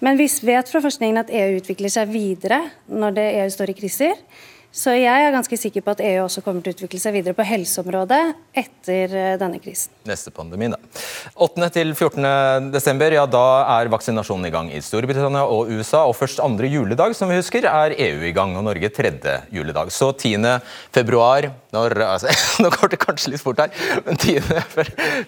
Men 0.00 0.16
vi 0.16 0.28
vet 0.42 0.68
fra 0.68 0.80
forskningen 0.80 1.18
at 1.18 1.30
EU 1.30 1.58
utvikler 1.58 1.90
seg 1.90 2.08
videre 2.08 2.70
når 2.88 3.14
det 3.14 3.34
EU 3.34 3.50
står 3.50 3.70
i 3.70 3.74
kriser. 3.74 4.14
Så 4.72 4.94
jeg 4.96 5.04
er 5.26 5.34
ganske 5.34 5.56
sikker 5.60 5.82
på 5.84 5.92
at 5.92 6.00
EU 6.00 6.22
også 6.24 6.40
kommer 6.40 6.64
til 6.64 6.72
å 6.72 6.76
utvikle 6.78 6.98
seg 7.00 7.12
videre 7.18 7.36
på 7.36 7.44
helseområdet 7.44 8.20
etter 8.56 9.12
eh, 9.12 9.34
denne 9.36 9.60
krisen. 9.60 9.92
Neste 10.08 10.32
pandemi, 10.32 10.70
da. 10.72 10.78
8. 11.44 11.68
til 11.74 11.92
14. 11.92 12.70
desember, 12.72 13.12
ja, 13.12 13.26
da 13.28 13.44
er 13.74 13.90
vaksinasjonen 13.92 14.48
i 14.48 14.52
gang 14.54 14.70
i 14.72 14.80
Storbritannia 14.80 15.44
og 15.44 15.68
USA. 15.76 16.06
Og 16.08 16.16
først 16.16 16.40
andre 16.40 16.70
juledag, 16.72 17.12
som 17.18 17.28
vi 17.28 17.36
husker, 17.36 17.68
er 17.68 17.92
EU 17.98 18.24
i 18.24 18.32
gang, 18.32 18.56
og 18.56 18.64
Norge 18.64 18.88
tredje 18.96 19.36
juledag. 19.52 19.92
Så 19.92 20.08
10. 20.16 20.48
februar 20.94 21.50
når, 21.76 21.98
altså, 22.14 22.32
Nå 22.64 22.72
går 22.72 22.94
det 22.94 23.02
kanskje 23.04 23.34
litt 23.34 23.44
fort 23.44 23.60
her, 23.60 23.76
men 24.08 24.16
10. 24.16 24.40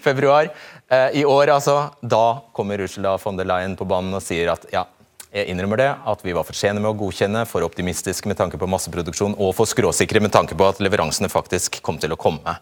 februar 0.08 0.48
eh, 0.88 1.20
i 1.20 1.28
år, 1.28 1.52
altså. 1.58 1.90
Da 2.00 2.40
kommer 2.56 2.80
Ursula 2.80 3.18
von 3.20 3.36
der 3.36 3.52
Leyen 3.52 3.76
på 3.76 3.84
banen 3.92 4.16
og 4.16 4.24
sier 4.24 4.56
at 4.56 4.64
ja, 4.72 4.86
jeg 5.34 5.50
innrømmer 5.50 5.80
det, 5.80 5.88
at 6.06 6.20
vi 6.22 6.34
var 6.36 6.46
for 6.46 6.54
sene 6.54 6.78
med 6.78 6.92
å 6.92 6.98
godkjenne, 6.98 7.42
for 7.50 7.66
optimistiske 7.66 8.30
med 8.30 8.38
tanke 8.38 8.60
på 8.60 8.68
masseproduksjon 8.70 9.34
og 9.34 9.50
for 9.58 9.66
skråsikre 9.66 10.22
med 10.22 10.32
tanke 10.34 10.54
på 10.54 10.68
at 10.68 10.78
leveransene 10.84 11.32
faktisk 11.32 11.80
kom 11.82 11.98
til 11.98 12.14
å 12.14 12.20
komme. 12.20 12.54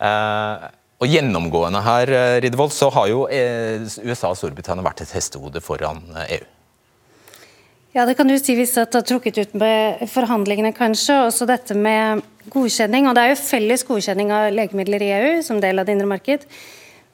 Eh, 0.00 0.64
og 1.04 1.10
Gjennomgående 1.10 1.82
her 1.84 2.12
Ridvold, 2.40 2.72
så 2.72 2.88
har 2.94 3.10
jo 3.10 3.26
eh, 3.28 3.84
USA 4.06 4.32
og 4.32 4.38
Storbritannia 4.40 4.86
vært 4.86 5.04
et 5.04 5.12
hestehode 5.12 5.60
foran 5.64 6.00
EU. 6.24 6.40
Eh, 6.40 6.50
ja, 7.94 8.02
det 8.08 8.16
kan 8.18 8.26
du 8.26 8.34
si 8.40 8.56
hvis 8.58 8.72
det 8.74 8.88
har 8.90 9.04
trukket 9.06 9.36
ut 9.38 9.52
med 9.60 10.00
forhandlingene, 10.10 10.72
kanskje. 10.74 11.20
Også 11.28 11.46
dette 11.46 11.76
med 11.78 12.24
godkjenning. 12.50 13.06
Og 13.06 13.14
det 13.14 13.22
er 13.22 13.30
jo 13.30 13.42
felles 13.42 13.86
godkjenning 13.86 14.32
av 14.34 14.48
legemidler 14.50 15.04
i 15.04 15.12
EU 15.14 15.36
som 15.46 15.60
del 15.62 15.78
av 15.78 15.86
det 15.86 15.94
indre 15.94 16.08
marked. 16.10 16.48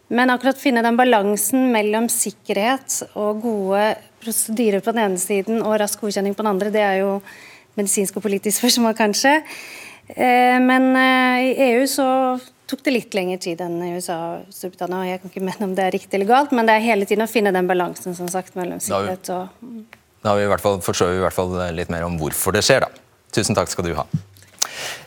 Men 0.09 0.33
akkurat 0.33 0.59
finne 0.59 0.81
den 0.83 0.97
balansen 0.97 1.69
mellom 1.75 2.09
sikkerhet 2.11 2.97
og 3.13 3.43
gode 3.45 3.83
prosedyrer 4.23 4.85
på 4.85 4.95
den 4.95 5.05
ene 5.05 5.21
siden 5.21 5.61
og 5.65 5.79
rask 5.81 6.01
godkjenning 6.03 6.37
på 6.37 6.45
den 6.45 6.53
andre, 6.53 6.73
det 6.75 6.85
er 6.85 7.01
jo 7.03 7.19
medisinsk 7.79 8.19
og 8.19 8.27
politisk 8.27 8.59
spørsmål, 8.63 8.97
kanskje. 8.99 9.41
Eh, 10.11 10.57
men 10.63 10.91
eh, 10.99 11.51
i 11.51 11.69
EU 11.71 11.85
så 11.91 12.09
tok 12.71 12.85
det 12.87 12.95
litt 12.95 13.15
lengre 13.19 13.39
tid 13.43 13.63
enn 13.65 13.79
i 13.83 13.93
USA 13.97 14.19
og 14.35 14.55
Storbritannia. 14.55 15.13
Jeg 15.13 15.23
kan 15.23 15.33
ikke 15.33 15.47
mene 15.51 15.71
om 15.71 15.77
det 15.79 15.87
er 15.87 15.97
riktig 15.97 16.19
eller 16.19 16.31
galt, 16.31 16.55
men 16.57 16.69
det 16.69 16.77
er 16.77 16.89
hele 16.89 17.09
tiden 17.09 17.27
å 17.27 17.31
finne 17.31 17.55
den 17.55 17.71
balansen 17.71 18.17
som 18.19 18.31
sagt, 18.31 18.57
mellom 18.59 18.83
sikkerhet 18.83 19.33
og 19.35 19.71
Da 20.21 20.35
har 20.35 20.41
vi 20.41 20.45
i 20.45 20.51
hvert 20.53 20.65
fall, 20.65 20.83
forstår 20.85 21.15
vi 21.15 21.23
i 21.23 21.25
hvert 21.25 21.37
fall 21.37 21.55
litt 21.73 21.93
mer 21.93 22.05
om 22.05 22.19
hvorfor 22.21 22.53
det 22.57 22.67
skjer, 22.67 22.85
da. 22.85 23.07
Tusen 23.33 23.57
takk 23.57 23.71
skal 23.73 23.87
du 23.87 23.95
ha. 23.97 24.05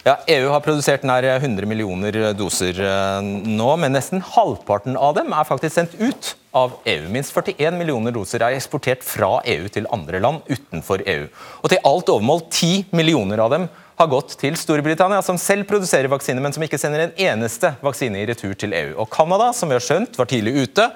Ja, 0.03 0.17
EU 0.27 0.49
har 0.51 0.63
produsert 0.65 1.05
nær 1.07 1.23
100 1.37 1.67
millioner 1.69 2.17
doser 2.35 2.79
eh, 2.83 3.19
nå, 3.23 3.69
men 3.79 3.95
nesten 3.95 4.23
halvparten 4.33 4.97
av 4.99 5.13
dem 5.15 5.31
er 5.31 5.47
faktisk 5.47 5.77
sendt 5.77 5.93
ut 6.01 6.33
av 6.53 6.75
EU. 6.85 7.05
Minst 7.09 7.33
41 7.33 7.77
millioner 7.79 8.13
doser 8.13 8.43
er 8.43 8.57
eksportert 8.57 9.05
fra 9.05 9.37
EU 9.49 9.69
til 9.73 9.87
andre 9.95 10.19
land 10.21 10.43
utenfor 10.49 11.05
EU. 11.07 11.29
Og 11.63 11.71
til 11.71 11.81
alt 11.87 12.11
overmål 12.13 12.43
10 12.49 12.91
millioner 12.93 13.41
av 13.45 13.53
dem 13.55 13.69
har 13.97 14.09
gått 14.09 14.35
til 14.41 14.57
Storbritannia, 14.57 15.21
som 15.25 15.37
selv 15.39 15.67
produserer 15.69 16.11
vaksine, 16.11 16.41
men 16.43 16.53
som 16.53 16.65
ikke 16.65 16.79
sender 16.81 17.05
en 17.05 17.15
eneste 17.29 17.73
vaksine 17.85 18.19
i 18.19 18.27
retur 18.29 18.57
til 18.59 18.75
EU. 18.75 18.91
Og 19.03 19.09
Canada, 19.13 19.51
som 19.55 19.71
vi 19.71 19.77
har 19.77 19.85
skjønt 19.85 20.19
var 20.19 20.29
tidlig 20.29 20.65
ute, 20.65 20.89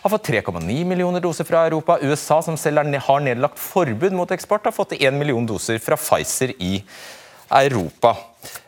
har 0.00 0.12
fått 0.12 0.30
3,9 0.30 0.80
millioner 0.86 1.20
doser 1.20 1.46
fra 1.46 1.66
Europa. 1.66 1.98
USA, 2.02 2.40
som 2.42 2.56
selv 2.56 2.86
har 3.08 3.22
nedlagt 3.26 3.60
forbud 3.60 4.14
mot 4.14 4.32
eksport, 4.34 4.64
har 4.64 4.74
fått 4.74 4.96
1 4.98 5.14
million 5.18 5.46
doser 5.46 5.82
fra 5.82 5.98
Pfizer 6.00 6.54
i 6.56 6.78
Europa. 6.78 7.25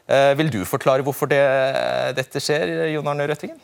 Eh, 0.08 0.34
vil 0.38 0.52
du 0.52 0.62
forklare 0.68 1.04
hvorfor 1.06 1.30
det, 1.30 1.42
dette 2.16 2.40
skjer, 2.42 2.88
Jon 2.94 3.10
Arne 3.10 3.26
Røttingen? 3.28 3.58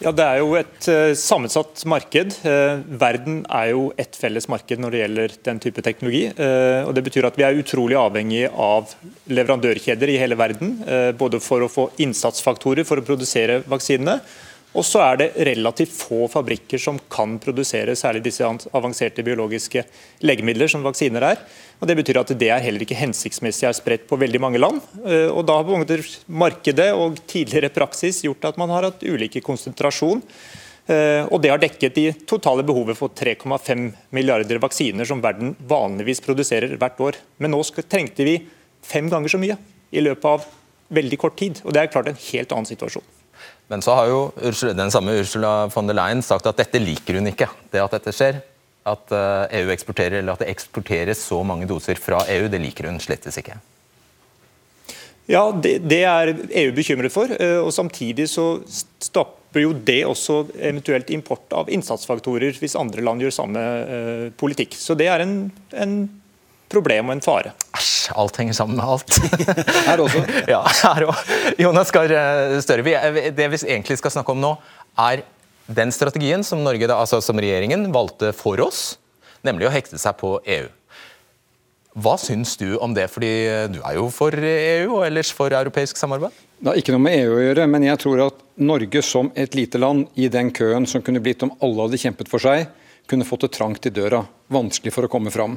Ja, 0.00 0.12
Det 0.16 0.24
er 0.24 0.38
jo 0.40 0.54
et 0.56 0.86
uh, 0.88 1.12
sammensatt 1.12 1.82
marked. 1.84 2.32
Uh, 2.40 2.80
verden 3.00 3.42
er 3.52 3.72
jo 3.74 3.82
et 4.00 4.16
felles 4.16 4.46
marked 4.48 4.80
når 4.80 4.94
det 4.94 5.02
gjelder 5.02 5.34
den 5.50 5.60
type 5.60 5.84
teknologi. 5.84 6.22
Og 6.30 6.94
Det 6.96 7.04
betyr 7.04 7.28
at 7.28 7.36
vi 7.36 7.44
er 7.44 7.60
utrolig 7.60 7.98
avhengig 8.00 8.46
av 8.48 8.94
leverandørkjeder 9.28 10.14
i 10.14 10.20
hele 10.22 10.38
verden. 10.40 10.78
både 11.18 11.40
for 11.40 11.60
å 11.60 11.68
få 11.68 11.90
innsatsfaktorer 12.00 12.88
for 12.88 12.96
å 12.96 13.04
produsere 13.04 13.60
vaksinene, 13.68 14.20
og 14.70 14.84
så 14.86 15.00
er 15.02 15.16
det 15.18 15.28
relativt 15.48 15.90
få 15.90 16.28
fabrikker 16.30 16.78
som 16.78 16.98
kan 17.10 17.38
produsere 17.42 17.96
særlig 17.98 18.22
disse 18.28 18.46
avanserte 18.46 19.24
biologiske 19.26 19.82
legemidler 20.22 20.70
som 20.70 20.84
vaksiner 20.86 21.26
er. 21.32 21.42
Og 21.80 21.88
Det 21.88 21.96
betyr 21.98 22.20
at 22.20 22.30
det 22.38 22.50
er 22.54 22.62
heller 22.62 22.84
ikke 22.84 22.98
hensiktsmessig 22.98 23.66
er 23.66 23.74
spredt 23.74 24.06
på 24.06 24.18
veldig 24.20 24.40
mange 24.40 24.62
land. 24.62 24.80
Eh, 25.04 25.26
og 25.26 25.46
Da 25.46 25.58
har 25.58 26.06
markedet 26.28 26.92
og 26.94 27.18
tidligere 27.26 27.74
praksis 27.74 28.22
gjort 28.22 28.44
at 28.44 28.58
man 28.58 28.70
har 28.70 28.86
hatt 28.86 29.02
ulike 29.02 29.42
konsentrasjon. 29.42 30.22
Eh, 30.86 31.26
og 31.26 31.42
Det 31.42 31.50
har 31.50 31.58
dekket 31.58 31.94
de 31.94 32.12
totale 32.24 32.62
behovet 32.62 32.96
for 32.96 33.08
3,5 33.08 33.92
milliarder 34.12 34.58
vaksiner 34.58 35.04
som 35.04 35.20
verden 35.20 35.56
vanligvis 35.66 36.22
produserer 36.22 36.76
hvert 36.78 37.00
år. 37.00 37.16
Men 37.38 37.50
nå 37.50 37.62
trengte 37.88 38.22
vi 38.22 38.38
fem 38.82 39.10
ganger 39.10 39.28
så 39.28 39.38
mye 39.38 39.58
i 39.90 40.00
løpet 40.00 40.24
av 40.24 40.46
veldig 40.90 41.18
kort 41.18 41.36
tid. 41.36 41.60
Og 41.64 41.72
Det 41.72 41.82
er 41.82 41.90
klart 41.90 42.06
en 42.06 42.14
helt 42.30 42.52
annen 42.52 42.70
situasjon. 42.70 43.19
Men 43.70 43.82
så 43.86 43.94
har 43.94 44.08
jo 44.10 44.20
den 44.74 44.90
samme 44.90 45.14
Ursula 45.20 45.68
von 45.70 45.86
der 45.86 45.94
Leyen 45.94 46.24
sagt 46.26 46.48
at 46.50 46.58
dette 46.58 46.80
liker 46.82 47.20
hun 47.20 47.30
ikke. 47.30 47.46
Det 47.70 47.82
at 47.82 47.92
dette 47.94 48.14
skjer. 48.14 48.40
At 48.90 49.12
EU 49.12 49.66
eh, 49.68 49.74
eksporterer, 49.76 50.18
eller 50.18 50.34
at 50.34 50.42
det 50.42 50.50
eksporteres 50.50 51.20
så 51.22 51.38
mange 51.46 51.68
doser 51.70 52.00
fra 52.00 52.24
EU, 52.34 52.48
det 52.50 52.58
liker 52.62 52.88
hun 52.90 52.98
slettes 53.02 53.38
ikke. 53.38 53.60
Ja, 55.30 55.44
det, 55.54 55.76
det, 55.86 56.00
er 56.02 56.32
EU 56.64 56.72
bekymret 56.74 57.14
for. 57.14 57.30
Eh, 57.30 57.60
og 57.62 57.70
Samtidig 57.76 58.26
så 58.32 58.56
stopper 58.66 59.62
jo 59.62 59.74
det 59.74 60.00
også 60.08 60.40
eventuelt 60.58 61.10
import 61.14 61.54
av 61.54 61.70
innsatsfaktorer 61.70 62.58
hvis 62.58 62.78
andre 62.78 63.04
land 63.06 63.22
gjør 63.22 63.34
samme 63.34 63.62
uh, 63.62 64.26
politikk. 64.38 64.76
Så 64.78 64.94
det 64.98 65.08
er 65.10 65.24
en, 65.24 65.34
en 65.74 65.94
problem 66.70 67.10
og 67.10 67.16
en 67.16 67.24
fare. 67.24 67.52
Æsj, 67.76 68.12
alt 68.22 68.40
henger 68.40 68.56
sammen 68.56 68.78
med 68.78 68.86
alt. 68.94 69.18
her 69.88 70.02
også. 70.04 70.24
ja, 70.54 70.62
her 70.80 71.06
også. 71.10 71.38
Jonas 71.60 71.92
Gahr 71.94 72.16
eh, 72.16 72.56
Støre, 72.64 72.96
det 73.36 73.50
vi 73.52 73.62
egentlig 73.66 73.98
skal 74.00 74.14
snakke 74.14 74.34
om 74.34 74.42
nå, 74.42 74.54
er 75.00 75.24
den 75.70 75.92
strategien 75.94 76.42
som, 76.46 76.62
Norge, 76.66 76.88
altså 76.90 77.20
som 77.22 77.38
regjeringen 77.38 77.90
valgte 77.94 78.32
for 78.36 78.60
oss, 78.64 78.98
nemlig 79.46 79.68
å 79.68 79.74
hekte 79.74 80.00
seg 80.00 80.18
på 80.20 80.38
EU. 80.58 80.68
Hva 82.00 82.14
syns 82.22 82.54
du 82.58 82.76
om 82.78 82.92
det, 82.94 83.08
fordi 83.10 83.30
du 83.74 83.80
er 83.82 83.96
jo 83.98 84.06
for 84.14 84.34
EU 84.34 84.92
og 85.00 85.04
ellers 85.08 85.32
for 85.34 85.50
europeisk 85.50 85.98
samarbeid? 85.98 86.34
Det 86.60 86.68
har 86.68 86.78
ikke 86.78 86.92
noe 86.94 87.02
med 87.02 87.16
EU 87.18 87.32
å 87.34 87.42
gjøre, 87.42 87.66
men 87.72 87.86
jeg 87.86 87.98
tror 88.02 88.22
at 88.28 88.42
Norge 88.60 89.02
som 89.02 89.30
et 89.34 89.56
lite 89.58 89.80
land 89.80 90.06
i 90.14 90.28
den 90.30 90.52
køen 90.54 90.86
som 90.86 91.02
kunne 91.02 91.22
blitt 91.24 91.42
om 91.42 91.54
alle 91.58 91.86
hadde 91.86 91.98
kjempet 92.02 92.30
for 92.30 92.42
seg, 92.42 92.68
kunne 93.10 93.26
fått 93.26 93.46
det 93.46 93.54
trangt 93.56 93.88
i 93.88 93.92
døra. 93.94 94.20
Vanskelig 94.52 94.92
for 94.94 95.08
å 95.08 95.10
komme 95.10 95.32
fram. 95.34 95.56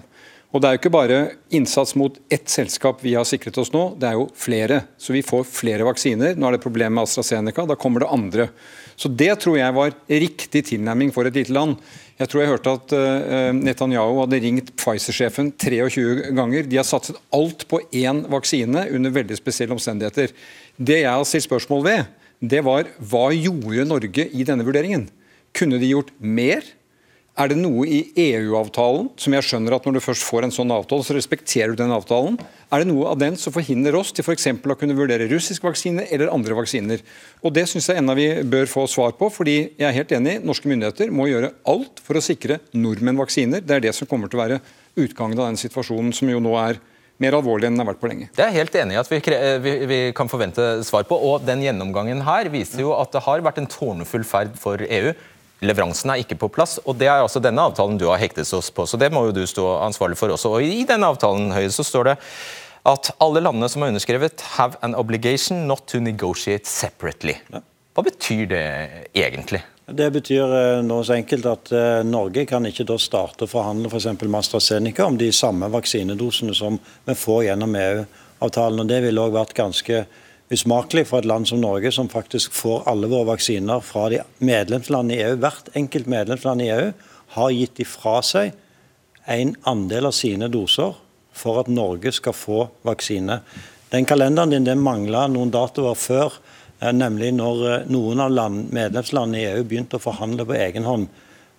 Og 0.54 0.62
Det 0.62 0.70
er 0.70 0.76
jo 0.76 0.82
ikke 0.84 0.94
bare 0.94 1.20
innsats 1.58 1.96
mot 1.98 2.20
ett 2.30 2.46
selskap 2.52 3.00
vi 3.02 3.16
har 3.18 3.26
sikret 3.26 3.58
oss 3.58 3.72
nå, 3.74 3.96
det 3.98 4.06
er 4.06 4.20
jo 4.20 4.28
flere. 4.38 4.84
Så 5.02 5.16
vi 5.16 5.24
får 5.26 5.48
flere 5.50 5.88
vaksiner. 5.88 6.36
Nå 6.38 6.46
er 6.46 6.56
det 6.56 6.62
problem 6.62 6.94
med 6.94 7.08
AstraZeneca, 7.08 7.66
da 7.66 7.78
kommer 7.80 8.06
det 8.06 8.12
andre. 8.14 8.46
Så 8.94 9.10
Det 9.10 9.32
tror 9.42 9.58
jeg 9.58 9.74
var 9.74 9.96
riktig 10.08 10.62
tilnærming 10.70 11.10
for 11.12 11.26
et 11.26 11.34
lite 11.34 11.54
land. 11.54 11.80
Jeg 12.20 12.30
tror 12.30 12.42
jeg 12.44 12.52
hørte 12.52 12.76
at 12.78 12.94
uh, 12.94 13.50
Netanyahu 13.58 14.20
hadde 14.22 14.42
ringt 14.44 14.70
Pfizer-sjefen 14.78 15.50
23 15.58 16.30
ganger. 16.38 16.70
De 16.70 16.78
har 16.78 16.86
satset 16.86 17.18
alt 17.34 17.66
på 17.68 17.82
én 17.90 18.22
vaksine 18.30 18.86
under 18.94 19.16
veldig 19.18 19.40
spesielle 19.40 19.74
omstendigheter. 19.74 20.30
Det 20.78 21.02
jeg 21.02 21.10
har 21.10 21.26
stilt 21.26 21.48
spørsmål 21.50 21.84
ved, 21.88 22.14
det 22.46 22.62
var 22.62 22.86
hva 23.02 23.32
gjorde 23.34 23.90
Norge 23.90 24.30
i 24.30 24.46
denne 24.46 24.66
vurderingen? 24.68 25.10
Kunne 25.58 25.82
de 25.82 25.90
gjort 25.96 26.14
mer? 26.22 26.62
Er 27.34 27.50
det 27.50 27.56
noe 27.58 27.88
i 27.90 28.04
EU-avtalen 28.14 29.08
som 29.18 29.34
jeg 29.34 29.46
skjønner 29.48 29.74
at 29.74 29.88
når 29.88 29.96
du 29.98 30.04
først 30.06 30.26
får 30.28 30.46
en 30.46 30.52
sånn 30.54 30.70
avtale, 30.76 31.02
så 31.02 31.16
respekterer 31.18 31.74
du 31.74 31.80
den 31.80 31.94
avtalen? 31.96 32.36
Er 32.70 32.84
det 32.84 32.92
noe 32.92 33.08
av 33.10 33.18
den 33.18 33.40
som 33.42 33.56
forhindrer 33.56 33.98
oss 33.98 34.12
til 34.14 34.22
f.eks. 34.22 34.52
å 34.54 34.78
kunne 34.78 34.94
vurdere 34.94 35.26
russisk 35.32 35.66
vaksine 35.66 36.06
eller 36.14 36.30
andre 36.30 36.54
vaksiner? 36.60 37.02
Og 37.42 37.56
Det 37.58 37.66
syns 37.72 37.90
jeg 37.90 38.04
enda 38.04 38.14
vi 38.14 38.28
bør 38.46 38.70
få 38.70 38.86
svar 38.86 39.18
på, 39.18 39.32
fordi 39.34 39.58
jeg 39.80 39.88
er 39.90 39.98
helt 39.98 40.14
enig, 40.14 40.38
norske 40.46 40.70
myndigheter 40.70 41.10
må 41.10 41.26
gjøre 41.32 41.56
alt 41.74 42.06
for 42.06 42.22
å 42.22 42.22
sikre 42.22 42.62
nordmenn 42.78 43.18
vaksiner. 43.18 43.66
Det 43.66 43.80
er 43.80 43.88
det 43.88 43.98
som 43.98 44.10
kommer 44.10 44.30
til 44.30 44.38
å 44.38 44.46
være 44.46 44.62
utgangen 45.02 45.40
av 45.40 45.50
den 45.50 45.62
situasjonen 45.66 46.14
som 46.14 46.30
jo 46.30 46.38
nå 46.44 46.54
er 46.62 46.78
mer 47.22 47.34
alvorlig 47.38 47.66
enn 47.66 47.74
den 47.74 47.82
har 47.82 47.94
vært 47.96 48.02
på 48.02 48.10
lenge. 48.10 48.30
Det 48.36 48.46
er 48.46 48.54
jeg 48.54 48.62
helt 48.62 48.82
enig 48.84 48.96
i 48.96 49.02
at 49.02 49.10
vi, 49.10 49.22
vi, 49.64 49.78
vi, 49.90 50.00
kan 50.18 50.30
forvente 50.30 50.70
svar 50.86 51.06
på. 51.10 51.18
og 51.18 51.46
Den 51.50 51.66
gjennomgangen 51.66 52.22
her 52.26 52.50
viser 52.54 52.86
jo 52.86 52.94
at 52.98 53.14
det 53.14 53.26
har 53.26 53.42
vært 53.46 53.62
en 53.62 53.70
tårnefull 53.70 54.26
ferd 54.28 54.54
for 54.60 54.82
EU 54.86 55.14
leveransen 55.66 56.14
er 56.14 56.24
ikke 56.24 56.40
på 56.44 56.52
plass. 56.54 56.80
og 56.86 56.98
Det 57.00 57.08
er 57.08 57.24
altså 57.24 57.42
denne 57.44 57.64
avtalen 57.64 58.00
du 58.00 58.08
har 58.10 58.22
hektet 58.22 58.52
oss 58.54 58.72
på, 58.72 58.86
så 58.88 59.00
det 59.00 59.12
må 59.14 59.26
jo 59.28 59.36
du 59.36 59.44
stå 59.48 59.66
ansvarlig 59.84 60.20
for 60.20 60.34
også. 60.34 60.56
Og 60.58 60.64
I 60.64 60.86
denne 60.90 61.10
avtalen 61.10 61.54
Høyre, 61.56 61.72
så 61.74 61.86
står 61.88 62.12
det 62.12 62.18
at 62.90 63.14
alle 63.24 63.44
landene 63.44 63.70
som 63.72 63.84
har 63.84 63.94
underskrevet, 63.94 64.42
have 64.58 64.80
an 64.84 64.96
obligation 64.96 65.68
not 65.68 65.86
to 65.88 66.02
negotiate 66.04 66.68
separately. 66.68 67.38
Hva 67.94 68.04
betyr 68.04 68.50
det 68.52 68.66
egentlig? 69.14 69.62
Det 69.86 70.10
betyr 70.16 70.54
eh, 70.58 70.82
noe 70.86 71.04
så 71.04 71.18
enkelt 71.18 71.48
at 71.50 71.72
eh, 71.76 72.02
Norge 72.08 72.46
kan 72.48 72.64
ikke 72.66 72.86
da 72.88 72.96
starte 73.00 73.44
å 73.44 73.52
forhandle 73.52 73.92
f.eks. 73.92 74.08
For 74.16 74.32
med 74.32 74.40
AstraZeneca 74.40 75.08
om 75.08 75.18
de 75.20 75.28
samme 75.36 75.68
vaksinedosene 75.72 76.56
som 76.56 76.80
vi 77.06 77.16
får 77.20 77.50
gjennom 77.50 77.76
EU-avtalen. 77.76 78.80
og 78.80 78.92
Det 78.92 79.02
ville 79.04 79.26
også 79.26 79.38
vært 79.38 79.58
ganske 79.58 80.06
usmakelig 80.52 81.08
for 81.10 81.22
et 81.22 81.30
land 81.30 81.48
som 81.48 81.62
Norge, 81.62 81.92
som 81.92 82.10
faktisk 82.12 82.54
får 82.56 82.84
alle 82.90 83.10
våre 83.12 83.32
vaksiner 83.32 83.84
fra 83.86 84.10
de 84.12 84.22
medlemslandene 84.44 85.16
i 85.16 85.24
EU. 85.28 85.38
Hvert 85.42 85.72
enkelt 85.78 86.10
medlemsland 86.12 86.62
i 86.62 86.72
EU 86.74 86.92
har 87.38 87.56
gitt 87.56 87.80
ifra 87.84 88.20
seg 88.26 88.54
en 89.26 89.56
andel 89.70 90.10
av 90.10 90.16
sine 90.16 90.50
doser 90.52 90.96
for 91.34 91.62
at 91.62 91.72
Norge 91.72 92.12
skal 92.14 92.36
få 92.38 92.68
vaksine. 92.86 93.40
Den 93.94 94.08
kalenderen 94.10 94.54
din 94.54 94.68
det 94.68 94.76
mangla 94.78 95.28
noen 95.32 95.52
datoer 95.54 95.98
før, 95.98 96.34
eh, 96.80 96.92
nemlig 96.94 97.34
når 97.38 97.68
eh, 97.70 97.86
noen 97.94 98.20
av 98.20 98.32
land, 98.32 98.72
medlemslandene 98.74 99.42
i 99.42 99.48
EU 99.54 99.64
begynte 99.64 99.98
å 99.98 100.04
forhandle 100.04 100.46
på 100.46 100.58
egen 100.58 100.88
hånd. 100.90 101.08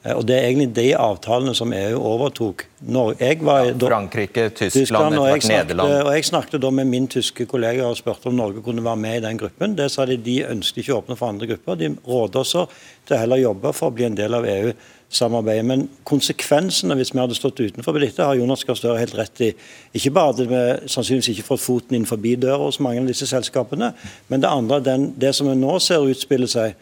Eh, 0.04 0.12
og 0.12 0.26
Det 0.26 0.36
er 0.36 0.48
egentlig 0.48 0.74
de 0.76 0.88
avtalene 0.96 1.54
som 1.56 1.72
EU 1.72 1.98
overtok. 1.98 2.66
Når 2.84 3.14
jeg 3.20 3.38
var, 3.40 3.64
ja, 3.64 3.76
Frankrike, 3.80 4.48
Tyskland, 4.50 4.72
Tyskland 4.72 5.18
og, 5.18 5.28
jeg 5.28 5.42
snakket, 5.42 5.80
og 5.80 6.10
jeg 6.14 6.24
snakket 6.24 6.62
da 6.62 6.70
med 6.70 6.84
min 6.84 7.08
tyske 7.08 7.46
kollega 7.46 7.86
og 7.88 7.96
spurte 7.96 8.28
om 8.28 8.36
Norge 8.36 8.62
kunne 8.62 8.84
være 8.84 9.00
med 9.00 9.16
i 9.16 9.22
den 9.24 9.38
gruppen. 9.40 9.76
Det 9.76 9.90
sa 9.90 10.04
de 10.04 10.16
de 10.16 10.42
ønsket 10.44 10.84
ikke 10.84 10.92
å 10.92 10.98
åpne 11.00 11.16
for 11.16 11.32
andre 11.32 11.48
grupper. 11.54 11.80
De 11.80 11.94
råder 12.04 12.40
oss 12.40 12.52
til 12.52 13.16
å 13.16 13.22
heller 13.22 13.40
jobbe 13.40 13.72
for 13.72 13.88
å 13.88 13.96
bli 13.96 14.04
en 14.04 14.18
del 14.18 14.36
av 14.36 14.44
EU-samarbeidet. 14.44 15.64
Men 15.64 15.88
konsekvensene 16.04 16.96
hvis 17.00 17.14
vi 17.14 17.22
hadde 17.22 17.38
stått 17.38 17.64
utenfor 17.64 17.96
dette, 17.98 18.24
har 18.24 18.36
Jonas 18.36 18.64
Gahr 18.68 18.76
Støre 18.76 19.00
helt 19.00 19.16
rett 19.16 19.40
i. 19.40 19.52
Ikke 19.96 20.12
bare 20.12 20.34
hadde 20.34 20.50
vi 20.50 20.64
sannsynligvis 20.84 21.32
ikke 21.32 21.48
fått 21.48 21.64
foten 21.64 21.96
inn 21.96 22.08
forbi 22.08 22.36
døra 22.36 22.66
hos 22.66 22.80
mange 22.84 23.00
av 23.00 23.08
disse 23.08 23.28
selskapene, 23.30 23.94
men 24.28 24.44
det 24.44 24.52
andre, 24.52 24.82
den, 24.84 25.14
det 25.16 25.32
som 25.36 25.48
vi 25.48 25.56
nå 25.56 25.78
ser 25.80 26.04
utspille 26.04 26.50
seg, 26.50 26.76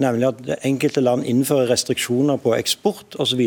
nemlig 0.00 0.28
at 0.28 0.64
enkelte 0.66 1.02
land 1.02 1.26
innfører 1.28 1.70
restriksjoner 1.72 2.38
på 2.42 2.54
eksport 2.56 3.16
osv. 3.22 3.42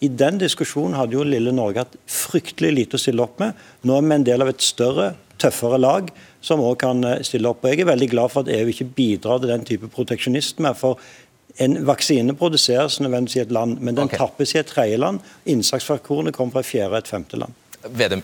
I 0.00 0.08
den 0.22 0.40
diskusjonen 0.42 0.96
hadde 0.98 1.18
jo 1.18 1.26
lille 1.26 1.54
Norge 1.54 1.84
hatt 1.84 1.98
fryktelig 2.10 2.72
lite 2.74 2.98
å 2.98 3.02
stille 3.02 3.24
opp 3.24 3.38
med. 3.42 3.56
Nå 3.86 3.96
er 3.96 4.06
vi 4.06 4.18
en 4.18 4.26
del 4.26 4.44
av 4.44 4.52
et 4.52 4.64
større, 4.64 5.14
tøffere 5.40 5.78
lag 5.80 6.08
som 6.44 6.62
òg 6.64 6.78
kan 6.80 7.02
eh, 7.04 7.22
stille 7.26 7.50
opp. 7.50 7.64
Og 7.64 7.72
Jeg 7.72 7.84
er 7.84 7.90
veldig 7.90 8.10
glad 8.12 8.32
for 8.32 8.46
at 8.46 8.52
EU 8.56 8.70
ikke 8.72 8.88
bidrar 8.96 9.42
til 9.42 9.52
den 9.52 9.66
type 9.68 9.90
proteksjonisme. 9.92 10.74
for 10.74 10.98
en 11.58 11.86
vaksine 11.88 12.34
produseres 12.36 12.98
nødvendigvis 13.00 13.36
i 13.36 13.44
et 13.46 13.52
land, 13.52 13.78
men 13.80 13.96
den 13.96 14.10
okay. 14.10 14.18
tappes 14.18 14.54
i 14.54 14.58
et 14.60 14.68
tredjeland. 14.68 15.20
Innsatsfaktorene 15.48 16.32
kommer 16.32 16.58
fra 16.58 16.64
et 16.64 16.68
fjerde 16.68 16.92
og 16.92 16.98
et 16.98 17.08
femte 17.08 17.40
land. 17.40 17.52
Vedum. 17.96 18.22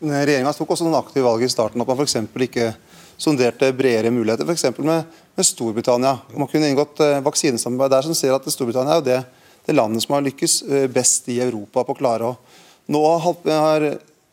Regjeringa 0.00 0.52
tok 0.56 0.72
også 0.74 0.86
noen 0.86 0.98
aktive 0.98 1.26
valg 1.26 1.44
i 1.44 1.50
starten, 1.52 1.82
at 1.82 1.86
man 1.86 1.98
for 2.00 2.44
ikke 2.46 2.72
sonderte 3.20 3.68
bredere 3.76 4.12
muligheter, 4.14 4.48
f.eks. 4.48 4.70
Med, 4.78 5.08
med 5.36 5.46
Storbritannia. 5.46 6.16
Man 6.32 6.48
kunne 6.50 6.70
inngått 6.72 7.02
uh, 7.04 7.18
vaksinesamarbeid 7.26 7.94
der 7.94 8.08
som 8.08 8.16
ser 8.16 8.36
at 8.36 8.48
Storbritannia 8.48 8.96
er 8.96 9.02
jo 9.02 9.08
det, 9.10 9.20
det, 9.66 9.76
landet 9.76 10.06
som 10.06 10.16
har 10.16 10.24
lykkes 10.24 10.60
uh, 10.70 10.86
best 10.92 11.28
i 11.32 11.40
Europa 11.44 11.84
på 11.84 11.96
å 11.96 12.00
klare 12.00 12.32
å 12.32 12.38
nå 12.90 13.00
har 13.06 13.84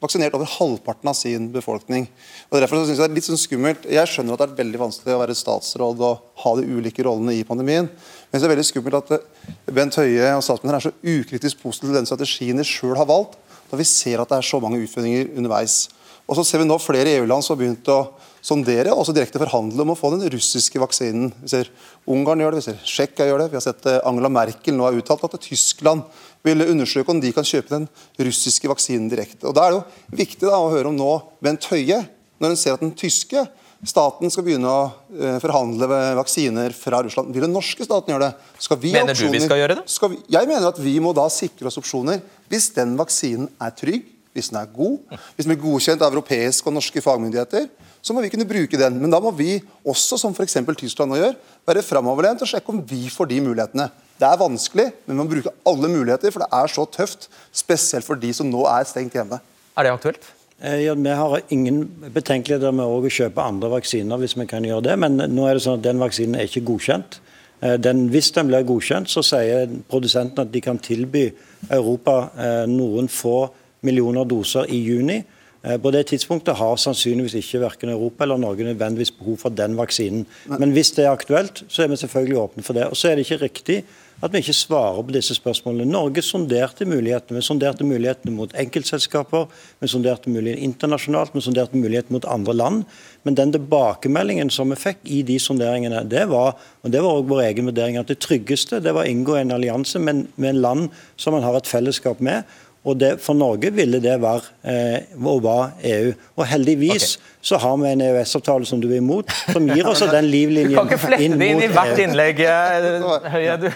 vaksinert 0.02 0.36
over 0.38 0.50
halvparten 0.50 1.10
av 1.10 1.15
sin 1.17 1.50
befolkning. 1.54 2.06
Og 2.50 2.62
derfor 2.62 2.84
synes 2.84 2.93
jeg 2.93 3.02
det 3.02 3.08
er 3.10 3.17
litt 3.17 3.28
sånn 3.28 3.41
skummelt. 3.41 3.88
Jeg 3.89 4.12
skjønner 4.12 4.36
at 4.36 4.43
det 4.43 4.47
er 4.47 4.60
veldig 4.60 4.82
vanskelig 4.82 5.15
å 5.15 5.21
være 5.23 5.36
statsråd 5.38 6.04
og 6.06 6.23
ha 6.43 6.54
de 6.60 6.67
ulike 6.69 7.06
rollene 7.06 7.34
i 7.38 7.45
pandemien. 7.47 7.89
Men 7.89 8.41
det 8.41 8.45
er 8.45 8.54
veldig 8.54 8.67
skummelt 8.67 9.00
at 9.00 9.15
eh, 9.17 9.54
Bent 9.73 9.97
Høie 9.97 10.32
og 10.36 10.45
statsministeren 10.45 10.78
er 10.78 10.86
så 10.86 11.17
ukritisk 11.17 11.63
positive 11.63 11.91
til 11.91 12.00
den 12.00 12.10
strategien 12.10 12.62
de 12.62 12.67
sjøl 12.67 12.97
har 13.00 13.10
valgt, 13.10 13.39
da 13.71 13.80
vi 13.80 13.88
ser 13.89 14.21
at 14.21 14.32
det 14.32 14.39
er 14.39 14.50
så 14.50 14.62
mange 14.63 14.82
utfordringer 14.84 15.32
underveis. 15.34 15.88
Og 16.28 16.38
så 16.38 16.45
ser 16.45 16.62
vi 16.62 16.69
nå 16.69 16.78
flere 16.84 17.17
EU-land 17.17 17.45
som 17.45 17.56
har 17.56 17.63
begynt 17.63 17.89
å 17.89 18.02
sondere 18.47 18.93
og 18.93 19.03
også 19.03 19.15
direkte 19.15 19.41
forhandle 19.41 19.83
om 19.83 19.91
å 19.91 19.97
få 19.97 20.13
den 20.13 20.23
russiske 20.31 20.79
vaksinen. 20.79 21.33
Vi 21.43 21.51
ser 21.51 21.71
Ungarn 22.07 22.41
gjør 22.43 22.55
det, 22.55 22.62
vi 22.62 22.67
ser 22.69 22.79
Tsjekkia 22.86 23.27
gjør 23.27 23.43
det. 23.43 23.49
Vi 23.51 23.60
har 23.60 23.65
sett 23.65 23.88
eh, 23.89 23.99
Angela 24.07 24.31
Merkel 24.31 24.77
nå 24.77 24.88
har 24.88 24.97
uttalt 24.97 25.25
at 25.27 25.38
Tyskland 25.43 26.05
vil 26.47 26.63
undersøke 26.63 27.12
om 27.12 27.21
de 27.23 27.33
kan 27.36 27.47
kjøpe 27.47 27.73
den 27.73 27.88
russiske 28.23 28.71
vaksinen 28.71 29.10
direkte. 29.12 29.49
Og 29.49 29.55
Da 29.57 29.67
er 29.67 29.75
det 29.75 29.79
jo 29.81 30.17
viktig 30.23 30.45
da, 30.47 30.60
å 30.62 30.71
høre 30.71 30.91
om 30.91 30.97
nå 30.97 31.13
Bent 31.43 31.67
Høie, 31.73 32.01
når 32.39 32.53
hun 32.53 32.60
ser 32.60 32.77
at 32.77 32.86
den 32.86 32.95
tyske 32.95 33.43
staten 33.86 34.31
skal 34.33 34.45
begynne 34.45 34.69
å 34.71 34.86
forhandle 34.88 35.41
forhandle 35.88 35.88
vaksiner 36.17 36.73
fra 36.73 37.03
Russland. 37.05 37.29
Vil 37.36 37.45
den 37.45 37.53
norske 37.53 37.86
staten 37.86 38.10
gjøre 38.10 38.31
det? 38.31 38.89
Mener 38.95 39.17
du 39.17 39.27
vi 39.29 39.41
skal 39.43 39.62
gjøre 39.62 39.77
det? 39.77 39.83
Skal 39.91 40.15
vi, 40.15 40.21
jeg 40.33 40.49
mener 40.49 40.71
at 40.71 40.79
vi 40.81 40.95
må 41.03 41.13
da 41.17 41.27
sikre 41.33 41.69
oss 41.69 41.77
opsjoner 41.77 42.23
hvis 42.49 42.71
den 42.77 42.95
vaksinen 42.97 43.51
er 43.62 43.75
trygg 43.77 44.07
hvis 44.38 44.52
den 44.54 44.62
er 44.62 44.69
god, 44.71 45.17
hvis 45.36 45.50
den 45.50 45.56
er 45.56 45.62
godkjent 45.62 46.06
av 46.06 46.13
europeiske 46.13 46.69
og 46.69 46.78
norske 46.78 47.04
fagmyndigheter, 47.04 47.67
så 48.06 48.15
må 48.15 48.23
vi 48.23 48.32
kunne 48.32 48.47
bruke 48.47 48.80
den. 48.80 49.00
Men 49.02 49.12
da 49.12 49.19
må 49.23 49.34
vi 49.36 49.58
også, 49.84 50.19
som 50.21 50.36
f.eks. 50.36 50.60
Tyskland 50.80 51.12
nå 51.12 51.19
gjør, 51.19 51.36
være 51.67 51.84
framoverlent 51.84 52.45
og 52.45 52.50
sjekke 52.50 52.71
om 52.71 52.80
vi 52.88 53.10
får 53.12 53.32
de 53.34 53.41
mulighetene. 53.43 53.89
Det 54.17 54.26
er 54.30 54.39
vanskelig, 54.39 54.88
men 55.06 55.13
vi 55.13 55.19
må 55.19 55.28
bruke 55.34 55.54
alle 55.67 55.91
muligheter, 55.91 56.34
for 56.34 56.45
det 56.45 56.50
er 56.56 56.71
så 56.71 56.88
tøft. 56.93 57.28
Spesielt 57.52 58.08
for 58.08 58.19
de 58.19 58.32
som 58.34 58.50
nå 58.50 58.63
er 58.69 58.88
stengt 58.88 59.17
hjemme. 59.17 59.41
Er 59.78 59.86
det 59.86 59.93
aktuelt? 59.97 60.32
Eh, 60.62 60.88
ja, 60.88 60.95
vi 60.97 61.13
har 61.19 61.41
ingen 61.54 61.84
betenkeligheter 62.13 62.73
med 62.73 62.88
å 62.89 63.12
kjøpe 63.13 63.43
andre 63.43 63.69
vaksiner 63.76 64.17
hvis 64.17 64.34
vi 64.39 64.47
kan 64.50 64.65
gjøre 64.65 64.88
det, 64.89 64.95
men 65.04 65.19
nå 65.19 65.45
er 65.45 65.58
det 65.58 65.65
sånn 65.67 65.78
at 65.78 65.86
den 65.86 66.02
vaksinen 66.02 66.39
er 66.39 66.50
ikke 66.50 66.65
godkjent. 66.71 67.19
Eh, 67.62 67.76
den, 67.82 68.08
hvis 68.13 68.32
den 68.34 68.50
blir 68.50 68.65
godkjent, 68.65 69.10
så 69.10 69.21
sier 69.26 69.69
produsenten 69.89 70.45
at 70.45 70.54
de 70.54 70.62
kan 70.63 70.82
tilby 70.82 71.28
Europa 71.69 72.17
eh, 72.38 72.65
noen 72.69 73.10
få 73.10 73.47
millioner 73.82 74.26
doser 74.26 74.70
i 74.70 74.80
juni. 74.84 75.22
Eh, 75.63 75.78
på 75.78 75.92
det 75.92 76.08
tidspunktet 76.12 76.58
har 76.58 76.76
sannsynligvis 76.82 77.38
ikke 77.42 77.62
verken 77.66 77.94
Europa 77.94 78.24
eller 78.24 78.38
Norge 78.42 78.68
nødvendigvis 78.68 79.12
behov 79.12 79.38
for 79.38 79.50
den 79.50 79.78
vaksinen. 79.78 80.26
Men 80.60 80.72
hvis 80.72 80.92
det 80.92 81.06
er 81.06 81.12
aktuelt, 81.12 81.63
så 81.68 81.84
er 81.84 81.88
vi 81.88 81.98
selvfølgelig 81.98 82.38
åpne 82.38 82.63
for 82.63 82.74
det. 82.78 82.88
Og 82.88 82.98
så 82.98 83.10
er 83.10 83.16
det 83.16 83.26
ikke 83.26 83.44
riktig 83.46 83.84
at 84.18 84.34
vi 84.34 84.40
ikke 84.42 84.54
svarer 84.54 85.04
på 85.06 85.13
disse 85.13 85.36
spørsmålene. 85.38 85.86
Norge 85.92 86.24
sonderte 86.26 86.86
mulighetene. 86.90 87.38
Vi 87.38 87.46
sonderte 87.46 87.86
mulighetene 87.86 88.34
mot 88.34 88.54
enkeltselskaper, 88.58 89.46
vi 89.80 89.90
sonderte 89.92 90.32
mulighetene 90.34 90.66
internasjonalt, 90.66 91.36
vi 91.36 91.44
sonderte 91.46 91.78
mulighetene 91.78 92.18
mot 92.18 92.26
andre 92.26 92.56
land. 92.56 92.84
Men 93.24 93.38
den 93.38 93.54
tilbakemeldingen 93.54 94.50
som 94.50 94.74
vi 94.74 94.80
fikk 94.82 95.04
i 95.06 95.22
de 95.22 95.38
sonderingene, 95.40 96.02
det 96.10 96.26
var 96.32 96.56
og 96.82 96.92
det 96.92 97.04
var 97.04 97.20
også 97.20 97.30
vår 97.30 97.44
egen 97.44 97.70
vurdering, 97.70 97.98
at 98.00 98.10
det 98.10 98.22
tryggeste 98.24 98.82
det 98.82 98.96
var 98.96 99.06
å 99.06 99.12
inngå 99.12 99.36
en 99.38 99.54
allianse 99.54 100.00
med, 100.02 100.26
med 100.36 100.58
land 100.63 100.88
som 101.20 101.36
man 101.36 101.46
har 101.46 101.60
et 101.60 101.70
fellesskap 101.70 102.22
med. 102.24 102.48
Og 102.88 102.95
det, 103.00 103.17
For 103.23 103.36
Norge 103.36 103.71
ville 103.76 104.00
det 104.04 104.15
være 104.23 104.43
eh, 104.63 105.15
å 105.19 105.38
være 105.43 105.88
EU. 105.91 106.12
Og 106.38 106.43
Heldigvis 106.47 107.17
okay. 107.17 107.36
så 107.50 107.60
har 107.62 107.78
vi 107.82 107.91
en 107.91 108.04
EØS-avtale 108.06 108.67
som 108.69 108.82
du 108.84 108.88
er 108.89 109.02
imot, 109.02 109.32
som 109.52 109.67
gir 109.67 109.89
oss 109.91 110.06
den 110.17 110.30
livlinjen 110.32 110.71
inn 110.71 110.78
mot 110.78 110.88
EU. 110.88 110.88
Du 110.88 110.93
kan 110.93 110.93
ikke 110.93 111.04
flette 111.04 111.39
det 111.41 111.50
inn 111.52 111.63
i 111.65 111.71
hvert 111.76 112.04
innlegg, 112.06 112.43
eh, 112.47 113.32
Høie. 113.36 113.58
Du, 113.62 113.67